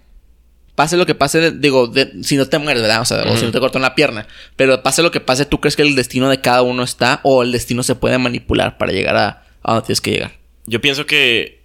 pase 0.75 0.95
lo 0.97 1.05
que 1.05 1.15
pase, 1.15 1.51
digo, 1.51 1.87
de- 1.87 2.23
si 2.23 2.35
no 2.37 2.45
te 2.47 2.57
mueres, 2.59 2.81
¿verdad? 2.83 3.01
O 3.01 3.05
sea, 3.05 3.23
o 3.23 3.35
si 3.37 3.45
no 3.45 3.51
te 3.51 3.59
cortan 3.59 3.81
la 3.81 3.95
pierna. 3.95 4.27
Pero 4.55 4.83
pase 4.83 5.01
lo 5.01 5.11
que 5.11 5.19
pase, 5.19 5.45
¿tú 5.45 5.59
crees 5.59 5.75
que 5.75 5.81
el 5.81 5.95
destino 5.95 6.29
de 6.29 6.41
cada 6.41 6.61
uno 6.61 6.83
está 6.83 7.19
o 7.23 7.41
el 7.43 7.51
destino 7.51 7.81
se 7.83 7.95
puede 7.95 8.17
manipular 8.17 8.77
para 8.77 8.91
llegar 8.91 9.15
a, 9.17 9.43
a 9.63 9.71
donde 9.73 9.85
tienes 9.87 10.01
que 10.01 10.11
llegar? 10.11 10.31
Yo 10.65 10.81
pienso 10.81 11.05
que. 11.05 11.57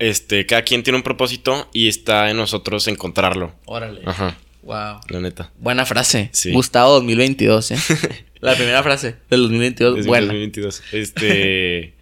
Este, 0.00 0.44
cada 0.44 0.62
quien 0.62 0.82
tiene 0.82 0.96
un 0.96 1.02
propósito 1.04 1.68
y 1.72 1.86
está 1.88 2.28
en 2.28 2.36
nosotros 2.36 2.88
encontrarlo. 2.88 3.54
Órale. 3.64 4.00
Ajá, 4.04 4.36
Wow. 4.62 5.00
la 5.08 5.20
neta. 5.20 5.52
Buena 5.58 5.86
frase. 5.86 6.30
Sí. 6.32 6.52
Gustavo 6.52 6.94
2022, 6.94 7.70
¿eh? 7.70 7.76
La 8.40 8.54
primera 8.56 8.82
frase 8.82 9.14
del 9.30 9.42
2022. 9.42 9.96
Desde 9.96 10.08
buena. 10.08 10.26
2022. 10.26 10.82
Este. 10.92 11.93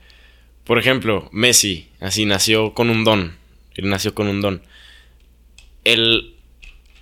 Por 0.64 0.78
ejemplo, 0.78 1.28
Messi, 1.32 1.88
así 2.00 2.24
nació 2.26 2.72
con 2.74 2.90
un 2.90 3.04
don. 3.04 3.36
Él 3.74 3.88
nació 3.88 4.14
con 4.14 4.28
un 4.28 4.40
don. 4.40 4.62
Él. 5.84 6.34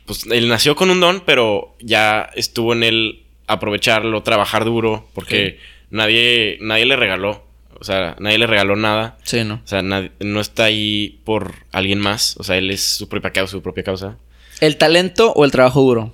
Pues 0.07 0.27
él 0.27 0.49
nació 0.49 0.75
con 0.75 0.91
un 0.91 1.01
don, 1.01 1.23
pero 1.25 1.77
ya 1.81 2.29
estuvo 2.35 2.73
en 2.73 2.83
él 2.83 3.23
aprovecharlo, 3.47 4.23
trabajar 4.23 4.65
duro, 4.65 5.09
porque 5.15 5.59
nadie, 5.91 6.59
nadie 6.61 6.87
le 6.87 6.97
regaló. 6.97 7.45
O 7.79 7.85
sea, 7.85 8.17
nadie 8.19 8.39
le 8.39 8.47
regaló 8.47 8.77
nada. 8.77 9.19
Sí, 9.23 9.45
¿no? 9.45 9.61
O 9.65 9.67
sea, 9.67 9.83
nad- 9.83 10.11
no 10.21 10.41
está 10.41 10.65
ahí 10.65 11.21
por 11.25 11.55
alguien 11.73 11.99
más. 12.01 12.37
O 12.39 12.43
sea, 12.45 12.57
él 12.59 12.71
es 12.71 12.83
su 12.83 13.09
propia 13.09 13.31
causa, 13.31 13.53
su 13.53 13.63
propia 13.63 13.85
causa. 13.85 14.19
¿El 14.61 14.77
talento 14.77 15.33
o 15.33 15.45
el 15.45 15.51
trabajo 15.51 15.81
duro? 15.81 16.13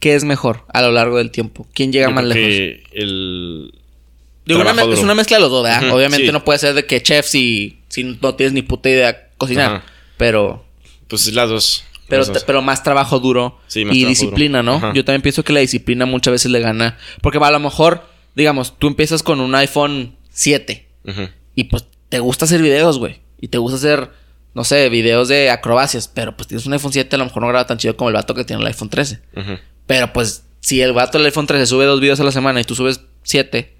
¿Qué 0.00 0.14
es 0.14 0.24
mejor 0.24 0.64
a 0.74 0.82
lo 0.82 0.90
largo 0.92 1.16
del 1.16 1.30
tiempo? 1.30 1.66
¿Quién 1.72 1.92
llega 1.92 2.08
Yo 2.08 2.14
más 2.14 2.24
creo 2.24 2.34
lejos? 2.34 2.50
que 2.50 2.82
el. 3.00 3.25
Digo, 4.46 4.60
una 4.60 4.70
es 4.92 5.00
una 5.00 5.14
mezcla 5.14 5.36
de 5.36 5.40
los 5.42 5.50
dos, 5.50 5.62
¿verdad? 5.64 5.90
Obviamente 5.92 6.26
sí. 6.26 6.32
no 6.32 6.44
puede 6.44 6.58
ser 6.60 6.74
de 6.74 6.86
que 6.86 7.02
chef 7.02 7.26
si, 7.26 7.80
si 7.88 8.04
no 8.04 8.34
tienes 8.36 8.52
ni 8.52 8.62
puta 8.62 8.88
idea 8.88 9.28
cocinar. 9.36 9.82
Pero, 10.16 10.64
Pues 11.08 11.26
es 11.26 11.34
las 11.34 11.48
dos. 11.50 11.84
pero, 12.08 12.20
las 12.22 12.32
dos. 12.32 12.44
pero 12.44 12.62
más 12.62 12.82
trabajo 12.82 13.18
duro 13.18 13.58
Sí, 13.66 13.84
más 13.84 13.94
y 13.96 14.00
trabajo 14.02 14.08
disciplina, 14.08 14.62
duro. 14.62 14.78
¿no? 14.80 14.94
Yo 14.94 15.04
también 15.04 15.22
pienso 15.22 15.42
que 15.44 15.52
la 15.52 15.60
disciplina 15.60 16.06
muchas 16.06 16.32
veces 16.32 16.50
le 16.50 16.60
gana. 16.60 16.96
Porque 17.22 17.38
a 17.38 17.50
lo 17.50 17.58
mejor, 17.60 18.06
digamos, 18.34 18.78
tú 18.78 18.86
empiezas 18.86 19.22
con 19.22 19.40
un 19.40 19.54
iPhone 19.56 20.16
7 20.30 20.86
Ujú. 21.06 21.28
y 21.54 21.64
pues 21.64 21.84
te 22.08 22.20
gusta 22.20 22.44
hacer 22.44 22.62
videos, 22.62 22.98
güey. 22.98 23.20
Y 23.40 23.48
te 23.48 23.58
gusta 23.58 23.76
hacer, 23.76 24.10
no 24.54 24.62
sé, 24.64 24.88
videos 24.88 25.28
de 25.28 25.50
acrobacias. 25.50 26.06
Pero 26.08 26.36
pues 26.36 26.46
tienes 26.46 26.64
un 26.66 26.72
iPhone 26.72 26.92
7, 26.92 27.16
a 27.16 27.18
lo 27.18 27.24
mejor 27.26 27.42
no 27.42 27.48
graba 27.48 27.66
tan 27.66 27.78
chido 27.78 27.96
como 27.96 28.08
el 28.10 28.14
vato 28.14 28.32
que 28.34 28.44
tiene 28.44 28.62
el 28.62 28.68
iPhone 28.68 28.88
13. 28.90 29.20
Ujú. 29.36 29.58
Pero 29.86 30.12
pues, 30.12 30.44
si 30.60 30.80
el 30.80 30.92
vato 30.92 31.18
del 31.18 31.26
iPhone 31.26 31.46
13 31.46 31.66
sube 31.66 31.84
dos 31.84 32.00
videos 32.00 32.20
a 32.20 32.24
la 32.24 32.32
semana 32.32 32.60
y 32.60 32.64
tú 32.64 32.74
subes 32.74 33.00
siete, 33.22 33.75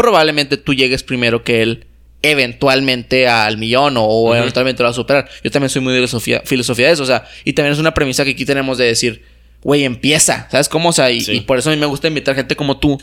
probablemente 0.00 0.56
tú 0.56 0.74
llegues 0.74 1.02
primero 1.02 1.42
que 1.44 1.62
él 1.62 1.86
eventualmente 2.22 3.28
al 3.28 3.58
millón 3.58 3.96
o, 3.96 4.04
o 4.04 4.24
Ujú. 4.30 4.34
eventualmente 4.34 4.82
lo 4.82 4.86
va 4.86 4.90
a 4.90 4.94
superar. 4.94 5.28
Yo 5.42 5.50
también 5.50 5.70
soy 5.70 5.82
muy 5.82 5.92
de 5.92 5.98
filosofía, 6.00 6.42
filosofía 6.44 6.86
de 6.88 6.92
eso, 6.92 7.02
o 7.02 7.06
sea, 7.06 7.24
y 7.44 7.52
también 7.52 7.72
es 7.72 7.78
una 7.78 7.94
premisa 7.94 8.24
que 8.24 8.30
aquí 8.30 8.44
tenemos 8.44 8.78
de 8.78 8.86
decir, 8.86 9.22
güey, 9.62 9.84
empieza, 9.84 10.48
¿sabes 10.50 10.68
cómo? 10.68 10.90
O 10.90 10.92
sea, 10.92 11.10
y, 11.10 11.20
Sí. 11.20 11.32
y 11.32 11.40
por 11.40 11.58
eso 11.58 11.70
a 11.70 11.74
mí 11.74 11.78
me 11.80 11.86
gusta 11.86 12.08
invitar 12.08 12.34
gente 12.34 12.56
como 12.56 12.78
tú 12.78 13.00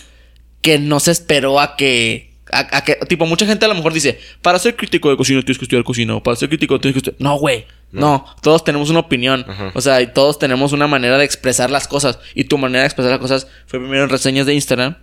que 0.62 0.80
no 0.80 1.00
se 1.00 1.12
esperó 1.12 1.60
a 1.60 1.76
que... 1.76 2.28
A, 2.50 2.78
a 2.78 2.84
que, 2.86 2.96
tipo, 3.10 3.26
mucha 3.26 3.46
gente 3.46 3.66
a 3.66 3.68
lo 3.68 3.76
mejor 3.76 3.92
dice, 3.94 4.20
para 4.42 4.58
ser 4.58 4.76
crítico 4.78 5.10
de 5.10 5.18
cocina 5.18 5.42
tienes 5.42 5.58
que 5.58 5.66
estudiar 5.66 5.84
cocina, 5.84 6.16
o 6.16 6.24
para 6.24 6.38
ser 6.38 6.48
crítico 6.48 6.80
tienes 6.80 6.94
que 6.94 7.00
estudiar... 7.00 7.22
No, 7.22 7.38
güey, 7.38 7.66
no. 7.92 8.26
todos 8.42 8.64
tenemos 8.64 8.90
una 8.90 9.00
opinión, 9.00 9.46
o 9.74 9.82
sea, 9.82 10.02
y 10.02 10.08
todos 10.14 10.40
tenemos 10.40 10.72
una 10.72 10.88
manera 10.88 11.18
de 11.18 11.26
expresar 11.26 11.70
las 11.70 11.90
cosas, 11.90 12.20
y 12.36 12.46
tu 12.46 12.58
manera 12.58 12.82
de 12.82 12.86
expresar 12.88 13.12
las 13.12 13.20
cosas 13.20 13.48
fue 13.66 13.80
primero 13.80 14.04
en 14.06 14.10
reseñas 14.10 14.46
de 14.46 14.54
Instagram, 14.54 14.96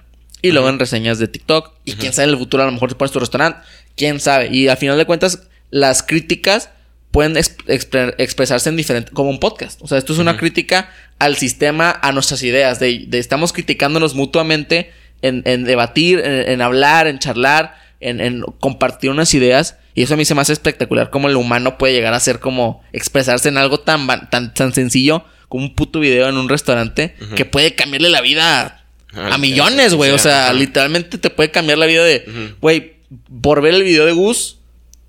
y 0.48 0.52
luego 0.52 0.68
en 0.68 0.78
reseñas 0.78 1.18
de 1.18 1.26
TikTok, 1.28 1.72
y 1.84 1.92
quién 1.94 2.12
sabe 2.12 2.26
en 2.26 2.30
el 2.34 2.38
futuro 2.38 2.62
a 2.62 2.66
lo 2.66 2.72
mejor 2.72 2.90
te 2.90 2.96
pones 2.96 3.12
tu 3.12 3.18
restaurante, 3.18 3.60
quién 3.96 4.20
sabe, 4.20 4.48
y 4.54 4.68
al 4.68 4.76
final 4.76 4.98
de 4.98 5.06
cuentas, 5.06 5.44
las 5.70 6.02
críticas 6.02 6.68
pueden 7.10 7.36
ex- 7.36 7.56
expre- 7.66 8.14
expresarse 8.18 8.68
en 8.68 8.76
diferente, 8.76 9.10
como 9.12 9.30
un 9.30 9.40
podcast. 9.40 9.80
O 9.82 9.86
sea, 9.88 9.96
esto 9.98 10.12
es 10.12 10.18
una 10.18 10.36
crítica 10.36 10.90
al 11.18 11.36
sistema, 11.36 11.98
a 12.02 12.12
nuestras 12.12 12.42
ideas, 12.42 12.78
de, 12.78 13.04
de 13.06 13.18
estamos 13.18 13.52
criticándonos 13.52 14.14
mutuamente 14.14 14.92
en, 15.22 15.42
en 15.46 15.64
debatir, 15.64 16.18
en, 16.18 16.48
en 16.50 16.60
hablar, 16.60 17.06
en 17.06 17.18
charlar, 17.18 17.76
en, 18.00 18.20
en 18.20 18.42
compartir 18.60 19.10
unas 19.10 19.32
ideas. 19.32 19.76
Y 19.94 20.02
eso 20.02 20.14
a 20.14 20.16
mí 20.18 20.24
se 20.26 20.34
me 20.34 20.42
hace 20.42 20.52
espectacular 20.52 21.08
cómo 21.08 21.28
el 21.28 21.36
humano 21.36 21.78
puede 21.78 21.94
llegar 21.94 22.12
a 22.12 22.20
ser 22.20 22.40
como 22.40 22.82
expresarse 22.92 23.48
en 23.48 23.56
algo 23.56 23.80
tan, 23.80 24.06
tan, 24.28 24.52
tan 24.52 24.74
sencillo 24.74 25.24
como 25.48 25.64
un 25.64 25.74
puto 25.74 26.00
video 26.00 26.28
en 26.28 26.36
un 26.36 26.48
restaurante 26.48 27.14
que 27.36 27.44
puede 27.44 27.74
cambiarle 27.76 28.10
la 28.10 28.20
vida 28.20 28.83
a, 29.16 29.38
millones, 29.38 29.94
güey. 29.94 30.10
O 30.10 30.18
sea, 30.18 30.52
literalmente 30.52 31.18
te 31.18 31.30
puede 31.30 31.50
cambiar 31.50 31.78
la 31.78 31.86
vida 31.86 32.04
de, 32.04 32.54
güey, 32.60 32.94
por 33.42 33.62
ver 33.62 33.74
el 33.74 33.82
video 33.82 34.06
de 34.06 34.12
Gus, 34.12 34.58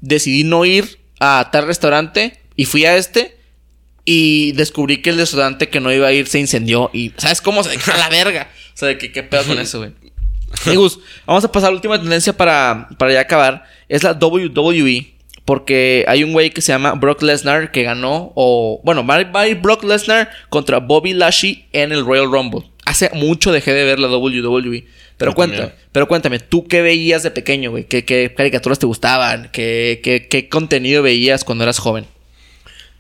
decidí 0.01 0.43
no 0.43 0.65
ir 0.65 0.99
a 1.19 1.49
tal 1.51 1.67
restaurante 1.67 2.39
y 2.55 2.65
fui 2.65 2.85
a 2.85 2.95
este 2.95 3.37
y 4.03 4.51
descubrí 4.53 5.01
que 5.01 5.09
el 5.09 5.17
restaurante 5.17 5.69
que 5.69 5.79
no 5.79 5.91
iba 5.91 6.07
a 6.07 6.11
ir 6.11 6.27
se 6.27 6.39
incendió 6.39 6.91
y, 6.93 7.11
¿sabes 7.17 7.41
cómo? 7.41 7.63
Se 7.63 7.91
a 7.91 7.97
la 7.97 8.09
verga. 8.09 8.49
O 8.73 8.77
sea, 8.77 8.97
¿qué, 8.97 9.11
qué 9.11 9.23
pedo 9.23 9.45
con 9.45 9.59
eso, 9.59 9.79
güey? 9.79 9.91
Y 10.71 10.75
Gus, 10.75 10.99
vamos 11.25 11.43
a 11.43 11.51
pasar 11.51 11.67
a 11.67 11.71
la 11.71 11.75
última 11.75 11.99
tendencia 11.99 12.31
para, 12.31 12.87
para 12.97 13.13
ya 13.13 13.21
acabar. 13.21 13.65
Es 13.89 14.03
la 14.03 14.13
WWE. 14.13 15.15
Porque 15.43 16.05
hay 16.07 16.23
un 16.23 16.33
güey 16.33 16.49
que 16.49 16.61
se 16.61 16.71
llama 16.71 16.93
Brock 16.93 17.21
Lesnar 17.21 17.71
que 17.71 17.83
ganó, 17.83 18.31
o 18.35 18.81
bueno, 18.83 19.05
va 19.05 19.17
a 19.17 19.47
ir 19.47 19.57
Brock 19.57 19.83
Lesnar 19.83 20.31
contra 20.49 20.79
Bobby 20.79 21.13
Lashley 21.13 21.67
en 21.71 21.91
el 21.91 22.03
Royal 22.03 22.31
Rumble. 22.31 22.63
Hace 22.95 23.09
mucho 23.13 23.51
dejé 23.51 23.73
de 23.73 23.83
ver 23.83 23.99
la 23.99 24.07
WWE. 24.07 24.85
Pero 25.17 25.31
Yo 25.31 25.35
cuéntame, 25.35 25.61
también. 25.67 25.85
pero 25.91 26.07
cuéntame, 26.07 26.39
¿tú 26.39 26.65
qué 26.67 26.81
veías 26.81 27.23
de 27.23 27.31
pequeño, 27.31 27.71
güey? 27.71 27.83
¿Qué, 27.85 28.05
qué 28.05 28.33
caricaturas 28.35 28.79
te 28.79 28.85
gustaban? 28.85 29.49
¿Qué, 29.51 29.99
qué, 30.03 30.27
qué 30.29 30.47
contenido 30.47 31.03
veías 31.03 31.43
cuando 31.43 31.63
eras 31.65 31.77
joven? 31.79 32.05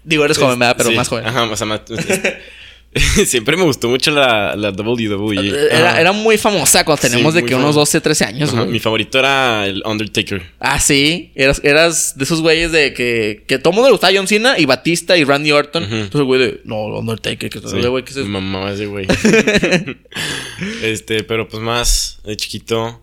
Digo, 0.03 0.25
eres 0.25 0.37
joven, 0.37 0.59
¿verdad? 0.59 0.75
Pero 0.77 0.89
Sí, 0.89 0.95
más 0.97 1.07
joven. 1.07 1.25
Ajá, 1.25 1.43
o 1.43 1.55
sea, 1.55 1.65
más- 1.67 1.81
Siempre 3.25 3.57
me 3.57 3.63
gustó 3.63 3.89
mucho 3.89 4.09
la, 4.11 4.55
la 4.55 4.69
WWE. 4.71 5.67
Era, 5.69 5.89
Ajá. 5.91 6.01
era 6.01 6.11
muy 6.13 6.37
famosa 6.37 6.85
cuando 6.85 7.01
Sí, 7.01 7.09
tenemos 7.09 7.33
de 7.33 7.41
que 7.43 7.53
unos 7.53 7.75
famosa. 7.75 7.79
12, 7.97 8.01
13 8.01 8.25
años, 8.25 8.53
Ajá. 8.53 8.65
Mi 8.65 8.79
favorito 8.79 9.19
era 9.19 9.65
el 9.67 9.83
Undertaker. 9.85 10.41
Ah, 10.59 10.79
sí. 10.79 11.31
Eras, 11.35 11.59
eras 11.63 12.17
de 12.17 12.23
esos 12.23 12.41
güeyes 12.41 12.71
de 12.71 12.93
que, 12.93 13.43
que 13.47 13.59
todo 13.59 13.71
el 13.71 13.75
mundo 13.75 13.89
le 13.89 13.91
gustaba 13.93 14.13
John 14.15 14.27
Cena 14.27 14.57
y 14.57 14.65
Batista 14.65 15.17
y 15.17 15.25
Randy 15.25 15.51
Orton. 15.51 15.83
Entonces, 15.83 16.21
güey, 16.21 16.39
de 16.39 16.61
no, 16.63 16.85
Undertaker, 16.85 17.49
que 17.49 17.59
Sí, 17.59 17.81
güey, 17.85 18.05
que 18.05 18.13
se- 18.13 18.21
mi 18.23 18.29
mamá 18.29 18.71
ese 18.71 18.85
güey. 18.85 19.07
este, 20.81 21.23
pero 21.23 21.47
pues 21.47 21.61
más 21.61 22.19
de 22.23 22.35
chiquito. 22.37 23.01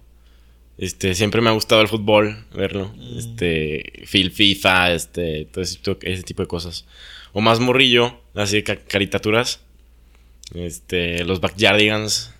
Este, 0.79 1.15
siempre 1.15 1.41
me 1.43 1.51
ha 1.51 1.53
gustado 1.53 1.81
el 1.83 1.89
fútbol, 1.89 2.45
verlo. 2.55 2.93
Mm. 2.97 3.19
Este, 3.19 3.93
FIFA, 4.07 4.93
este, 4.95 5.47
todo 5.53 5.63
ese, 5.63 5.77
tipo- 5.79 5.99
ese 6.03 6.23
tipo 6.23 6.43
de 6.43 6.49
cosas. 6.49 6.87
O 7.33 7.41
más 7.41 7.61
morrillo, 7.61 8.19
así 8.35 8.57
de 8.57 8.65
ca- 8.65 8.77
caricaturas. 8.77 9.61
Este, 10.55 11.25
los 11.25 11.41
Backyardigans. 11.41 12.31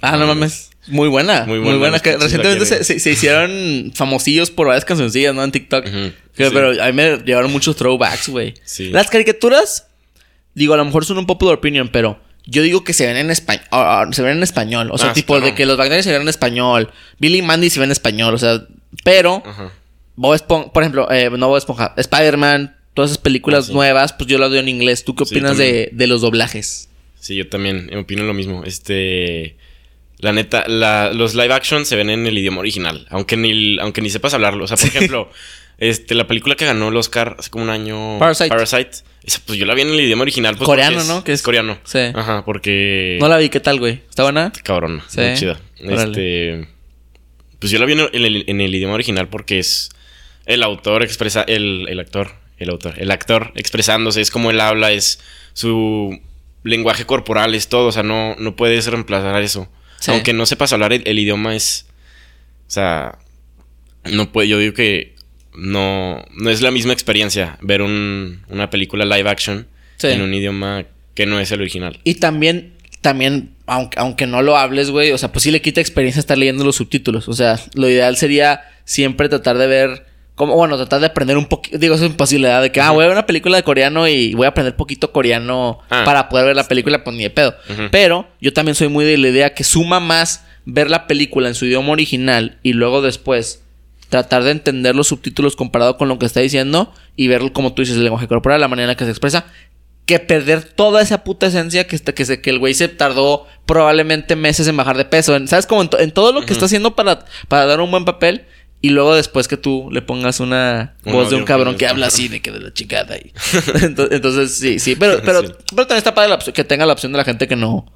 Ah, 0.00 0.16
no 0.16 0.26
mames. 0.26 0.70
Muy 0.86 1.08
buena. 1.08 1.40
Muy 1.44 1.58
Muy 1.58 1.64
buena. 1.64 1.78
buena 1.78 1.98
que 2.00 2.10
pinches 2.10 2.22
recientemente 2.24 2.64
se, 2.66 2.74
Backyardigans. 2.76 2.86
se- 2.86 3.00
se 3.00 3.10
hicieron 3.10 3.92
famosillos 3.94 4.50
por 4.50 4.66
varias 4.68 4.84
cancioncillas, 4.84 5.34
¿no? 5.34 5.42
En 5.44 5.50
TikTok. 5.52 5.86
Sí. 5.86 6.12
Pero 6.36 6.82
a 6.82 6.86
mí 6.86 6.92
me 6.92 7.18
llevaron 7.18 7.50
muchos 7.52 7.76
throwbacks, 7.76 8.28
güey. 8.28 8.54
Sí. 8.64 8.90
Las 8.90 9.08
caricaturas, 9.10 9.86
digo, 10.54 10.74
a 10.74 10.76
lo 10.76 10.84
mejor 10.84 11.04
son 11.04 11.18
un 11.18 11.26
popular 11.26 11.56
opinion, 11.56 11.88
pero 11.88 12.20
yo 12.46 12.62
digo 12.62 12.84
que 12.84 12.92
se 12.92 13.06
ven 13.06 13.16
en 13.16 13.30
español. 13.30 14.14
se 14.14 14.22
ven 14.22 14.36
en 14.38 14.42
español. 14.42 14.90
O 14.92 14.98
sea, 14.98 15.10
Ah, 15.10 15.12
tipo 15.12 15.34
claro. 15.34 15.46
de 15.46 15.54
que 15.54 15.66
los 15.66 15.76
Backyardigans 15.76 16.04
se 16.04 16.12
ven 16.12 16.22
en 16.22 16.28
español. 16.28 16.92
Billy 17.18 17.38
y 17.38 17.42
Mandy 17.42 17.68
se 17.70 17.80
ven 17.80 17.88
en 17.88 17.92
español. 17.92 18.34
O 18.34 18.38
sea, 18.38 18.62
pero 19.04 19.42
Ajá. 19.44 19.72
Bob 20.16 20.34
Esponja, 20.34 20.72
por 20.72 20.82
ejemplo, 20.84 21.10
eh, 21.10 21.28
no 21.36 21.48
Bob 21.48 21.58
Esponja, 21.58 21.92
Spider-Man, 21.96 22.76
todas 22.94 23.10
esas 23.10 23.22
películas 23.22 23.64
Ah, 23.64 23.66
sí. 23.68 23.72
nuevas, 23.74 24.12
pues 24.12 24.28
yo 24.28 24.38
las 24.38 24.50
veo 24.50 24.60
en 24.60 24.68
inglés. 24.68 25.04
¿Tú 25.04 25.14
qué 25.14 25.24
opinas 25.24 25.58
de, 25.58 25.90
de 25.92 26.06
los 26.06 26.20
doblajes? 26.22 26.88
Sí, 27.20 27.36
yo 27.36 27.48
también 27.48 27.90
opino 27.96 28.24
lo 28.24 28.34
mismo. 28.34 28.64
Este. 28.64 29.56
La 30.18 30.32
neta, 30.32 30.66
la- 30.66 31.12
los 31.12 31.34
live 31.34 31.52
action 31.54 31.84
se 31.86 31.94
ven 31.96 32.10
en 32.10 32.26
el 32.26 32.36
idioma 32.36 32.58
original. 32.60 33.06
Aunque 33.10 33.36
ni, 33.36 33.78
aunque 33.78 34.00
ni 34.00 34.10
sepas 34.10 34.34
hablarlo. 34.34 34.64
O 34.64 34.66
sea, 34.66 34.76
por 34.76 34.86
ejemplo, 34.86 35.30
Este, 35.80 36.16
la 36.16 36.26
película 36.26 36.56
que 36.56 36.64
ganó 36.66 36.88
el 36.88 36.96
Oscar 36.96 37.36
hace 37.38 37.50
como 37.50 37.62
un 37.62 37.70
año. 37.70 38.18
Parasite. 38.18 38.52
Esa, 39.22 39.40
pues 39.46 39.58
yo 39.60 39.64
la 39.64 39.74
vi 39.74 39.82
en 39.82 39.90
el 39.90 40.00
idioma 40.00 40.22
original. 40.22 40.56
Pues, 40.56 40.66
Coreano, 40.66 40.98
es- 40.98 41.06
¿no? 41.06 41.22
Que 41.22 41.30
es 41.32 41.38
es- 41.38 41.44
coreano. 41.44 41.78
Sí. 41.84 42.00
Ajá, 42.14 42.44
porque. 42.44 43.16
No 43.20 43.28
la 43.28 43.36
vi, 43.36 43.48
¿qué 43.48 43.60
tal, 43.60 43.78
güey? 43.78 44.00
¿Está 44.10 44.24
buena? 44.24 44.52
Cabrón, 44.64 45.02
Sí. 45.06 45.20
muy 45.20 45.34
chida. 45.36 45.60
Órale. 45.84 46.02
Este. 46.02 46.68
Pues 47.60 47.70
yo 47.70 47.78
la 47.78 47.84
vi 47.86 47.92
en 47.92 48.00
el, 48.12 48.44
en 48.48 48.60
el 48.60 48.74
idioma 48.74 48.94
original 48.94 49.28
porque 49.28 49.60
es 49.60 49.90
el 50.46 50.64
autor 50.64 51.04
expresa. 51.04 51.44
El, 51.46 51.86
el 51.88 52.00
actor. 52.00 52.32
El 52.58 52.70
autor. 52.70 52.94
El 52.96 53.12
actor 53.12 53.52
expresándose. 53.54 54.20
Es 54.20 54.32
como 54.32 54.50
él 54.50 54.60
habla, 54.60 54.90
es 54.90 55.20
su 55.52 56.18
lenguaje 56.68 57.04
corporal, 57.06 57.54
es 57.54 57.68
todo. 57.68 57.86
O 57.88 57.92
sea, 57.92 58.02
no, 58.02 58.34
no 58.38 58.56
puedes 58.56 58.86
reemplazar 58.86 59.40
eso. 59.42 59.68
Sí. 60.00 60.10
Aunque 60.12 60.32
no 60.32 60.46
sepas 60.46 60.72
hablar, 60.72 60.92
el, 60.92 61.02
el 61.06 61.18
idioma 61.18 61.54
es. 61.56 61.86
O 62.66 62.70
sea. 62.70 63.18
No 64.04 64.30
puede. 64.32 64.48
Yo 64.48 64.58
digo 64.58 64.74
que. 64.74 65.14
No, 65.54 66.24
no 66.36 66.50
es 66.50 66.62
la 66.62 66.70
misma 66.70 66.92
experiencia 66.92 67.58
ver 67.62 67.82
un- 67.82 68.42
una 68.48 68.70
película 68.70 69.04
live 69.04 69.28
action 69.28 69.66
Sí. 69.96 70.06
en 70.08 70.22
un 70.22 70.32
idioma 70.32 70.84
que 71.14 71.26
no 71.26 71.40
es 71.40 71.50
el 71.50 71.60
original. 71.60 71.98
Y 72.04 72.14
también, 72.14 72.74
también, 73.00 73.50
aunque, 73.66 73.98
aunque 73.98 74.26
no 74.28 74.40
lo 74.42 74.56
hables, 74.56 74.90
güey, 74.92 75.10
o 75.10 75.18
sea, 75.18 75.32
pues 75.32 75.42
sí 75.42 75.50
le 75.50 75.60
quita 75.60 75.80
experiencia 75.80 76.20
estar 76.20 76.38
leyendo 76.38 76.62
los 76.64 76.76
subtítulos. 76.76 77.26
O 77.28 77.32
sea, 77.32 77.58
lo 77.74 77.88
ideal 77.90 78.16
sería 78.16 78.60
siempre 78.84 79.28
tratar 79.28 79.58
de 79.58 79.66
ver, 79.66 80.06
como, 80.38 80.54
bueno, 80.54 80.76
tratar 80.78 81.00
de 81.00 81.06
aprender 81.06 81.36
un 81.36 81.44
poquito, 81.44 81.76
digo, 81.76 81.94
eso 81.96 82.04
es 82.06 82.10
imposible, 82.10 82.48
¿verdad? 82.48 82.62
De 82.62 82.72
que, 82.72 82.80
ah, 82.80 82.92
voy 82.92 83.02
a 83.04 83.08
ver 83.08 83.12
una 83.16 83.26
película 83.26 83.56
de 83.58 83.62
coreano 83.62 84.08
y 84.08 84.32
voy 84.34 84.46
a 84.46 84.48
aprender 84.48 84.74
poquito 84.76 85.12
coreano 85.12 85.80
Ah. 85.90 86.02
para 86.06 86.30
poder 86.30 86.46
ver 86.46 86.56
la 86.56 86.64
película, 86.66 87.04
pues 87.04 87.14
ni 87.14 87.24
de 87.24 87.30
pedo. 87.30 87.54
Pero 87.90 88.26
yo 88.40 88.54
también 88.54 88.74
soy 88.74 88.88
muy 88.88 89.04
de 89.04 89.18
la 89.18 89.28
idea 89.28 89.52
que 89.52 89.64
suma 89.64 90.00
más 90.00 90.46
ver 90.64 90.88
la 90.88 91.06
película 91.06 91.48
en 91.48 91.54
su 91.54 91.66
idioma 91.66 91.90
original 91.92 92.58
y 92.62 92.72
luego 92.72 93.02
después 93.02 93.62
tratar 94.08 94.42
de 94.44 94.52
entender 94.52 94.94
los 94.96 95.08
subtítulos 95.08 95.54
comparado 95.56 95.98
con 95.98 96.08
lo 96.08 96.18
que 96.18 96.24
está 96.24 96.40
diciendo 96.40 96.94
y 97.16 97.28
ver, 97.28 97.52
como 97.52 97.74
tú 97.74 97.82
dices, 97.82 97.96
el 97.96 98.04
lenguaje 98.04 98.26
corporal, 98.28 98.60
la 98.60 98.68
manera 98.68 98.84
en 98.84 98.88
la 98.88 98.96
que 98.96 99.04
se 99.04 99.10
expresa, 99.10 99.44
que 100.06 100.18
perder 100.18 100.62
toda 100.64 101.02
esa 101.02 101.24
puta 101.24 101.48
esencia 101.48 101.86
que, 101.86 101.94
está- 101.94 102.14
que, 102.14 102.24
se- 102.24 102.40
que 102.40 102.48
el 102.48 102.58
güey 102.58 102.72
se 102.72 102.88
tardó 102.88 103.46
probablemente 103.66 104.36
meses 104.36 104.66
en 104.66 104.76
bajar 104.78 104.96
de 104.96 105.04
peso. 105.04 105.36
En- 105.36 105.46
¿Sabes? 105.48 105.66
Como 105.66 105.82
en, 105.82 105.88
to- 105.88 105.98
en 105.98 106.10
todo 106.12 106.32
lo 106.32 106.46
que 106.46 106.54
está 106.54 106.64
haciendo 106.64 106.96
para, 106.96 107.26
para 107.48 107.66
dar 107.66 107.80
un 107.82 107.90
buen 107.90 108.06
papel. 108.06 108.46
Y 108.80 108.90
luego 108.90 109.14
después 109.16 109.48
que 109.48 109.56
tú 109.56 109.88
le 109.90 110.02
pongas 110.02 110.38
una 110.40 110.94
Un 111.04 111.12
voz 111.12 111.30
de 111.30 111.36
un 111.36 111.44
cabrón 111.44 111.74
que- 111.74 111.78
que 111.80 111.86
habla 111.88 112.06
así 112.06 112.28
de 112.28 112.40
que 112.40 112.52
de 112.52 112.60
la 112.60 112.72
chingada. 112.72 113.16
Y... 113.16 113.32
entonces, 113.82 114.08
entonces, 114.16 114.54
sí, 114.56 114.78
sí. 114.78 114.94
Pero, 114.96 115.20
pero, 115.24 115.40
Sí. 115.42 115.48
pero 115.74 115.86
también 115.86 115.98
está 115.98 116.14
padre 116.14 116.28
la 116.28 116.36
opción- 116.36 116.54
que 116.54 116.62
tenga 116.64 116.86
la 116.86 116.92
opción 116.92 117.10
de 117.12 117.18
la 117.18 117.24
gente 117.24 117.48
que 117.48 117.56
no, 117.56 117.92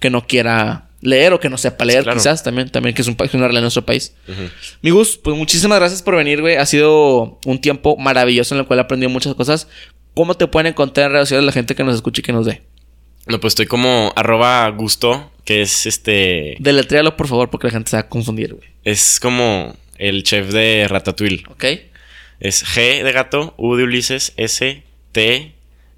que 0.00 0.10
no 0.10 0.26
quiera 0.26 0.88
leer 1.00 1.34
o 1.34 1.38
que 1.40 1.48
no 1.50 1.56
sepa 1.58 1.84
leer, 1.84 2.02
claro. 2.02 2.18
quizás 2.18 2.42
también, 2.42 2.68
también 2.70 2.94
que 2.96 3.02
es 3.02 3.08
un 3.08 3.14
país, 3.14 3.32
una 3.34 3.44
realidad 3.44 3.60
en 3.60 3.64
nuestro 3.64 3.84
país. 3.86 4.14
Mi 4.82 4.90
Gus, 4.90 5.18
pues 5.18 5.36
muchísimas 5.36 5.78
gracias 5.78 6.02
por 6.02 6.16
venir, 6.16 6.40
güey. 6.40 6.56
Ha 6.56 6.66
sido 6.66 7.38
un 7.44 7.60
tiempo 7.60 7.96
maravilloso 7.96 8.54
en 8.54 8.60
el 8.62 8.66
cual 8.66 8.78
he 8.80 8.82
aprendido 8.82 9.10
muchas 9.10 9.34
cosas. 9.34 9.68
¿Cómo 10.14 10.34
te 10.34 10.46
pueden 10.48 10.68
encontrar 10.68 11.06
en 11.06 11.12
redes 11.12 11.28
sociales 11.28 11.44
la 11.46 11.52
gente 11.52 11.74
que 11.74 11.84
nos 11.84 11.94
escuche 11.94 12.20
y 12.20 12.22
que 12.24 12.32
nos 12.32 12.46
ve? 12.46 12.62
No, 13.26 13.38
pues 13.38 13.52
estoy 13.52 13.66
como 13.66 14.12
arroba 14.16 14.68
gusto, 14.70 15.30
que 15.44 15.62
es 15.62 15.86
este. 15.86 16.56
Deletréalo, 16.58 17.16
por 17.16 17.28
favor, 17.28 17.50
porque 17.50 17.66
la 17.68 17.72
gente 17.72 17.90
se 17.90 17.96
va 17.96 18.00
a 18.02 18.08
confundir, 18.08 18.54
güey. 18.54 18.68
Es 18.84 19.18
como 19.20 19.74
el 19.98 20.22
chef 20.22 20.52
de 20.52 20.86
Ratatouille. 20.88 21.44
¿Ok? 21.48 21.64
Es 22.40 22.64
G 22.64 23.02
de 23.02 23.12
gato, 23.12 23.54
U 23.56 23.76
de 23.76 23.84
Ulises, 23.84 24.32
S, 24.36 24.82
T, 25.12 25.54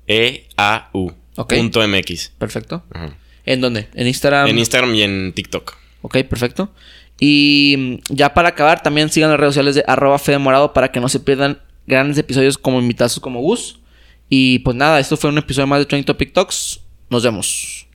E, 0.06 0.46
A, 0.56 0.90
U. 0.92 1.12
Ok. 1.36 1.54
Punto 1.54 1.86
MX. 1.86 2.32
Perfecto. 2.38 2.84
Ajá. 2.92 3.16
¿En 3.44 3.60
dónde? 3.60 3.88
En 3.94 4.06
Instagram. 4.06 4.48
En 4.48 4.58
Instagram 4.58 4.94
y 4.94 5.02
en 5.02 5.32
TikTok. 5.32 5.76
Ok, 6.02 6.18
perfecto. 6.24 6.72
Y 7.18 7.74
mm, 7.78 8.14
ya 8.14 8.34
para 8.34 8.50
acabar, 8.50 8.82
también 8.82 9.08
sigan 9.08 9.30
las 9.30 9.40
redes 9.40 9.54
sociales 9.54 9.74
de 9.76 9.84
arroba 9.86 10.18
Fede 10.18 10.38
Morado 10.38 10.72
para 10.72 10.90
que 10.90 11.00
no 11.00 11.08
se 11.08 11.20
pierdan 11.20 11.60
grandes 11.86 12.18
episodios 12.18 12.58
como 12.58 12.80
invitados 12.80 13.18
como 13.20 13.40
Gus. 13.40 13.78
Y 14.28 14.58
pues 14.60 14.76
nada, 14.76 14.98
esto 14.98 15.16
fue 15.16 15.30
un 15.30 15.38
episodio 15.38 15.68
más 15.68 15.78
de 15.78 15.86
Training 15.86 16.04
Topic 16.04 16.32
Talks. 16.32 16.80
Nos 17.08 17.22
vemos. 17.22 17.85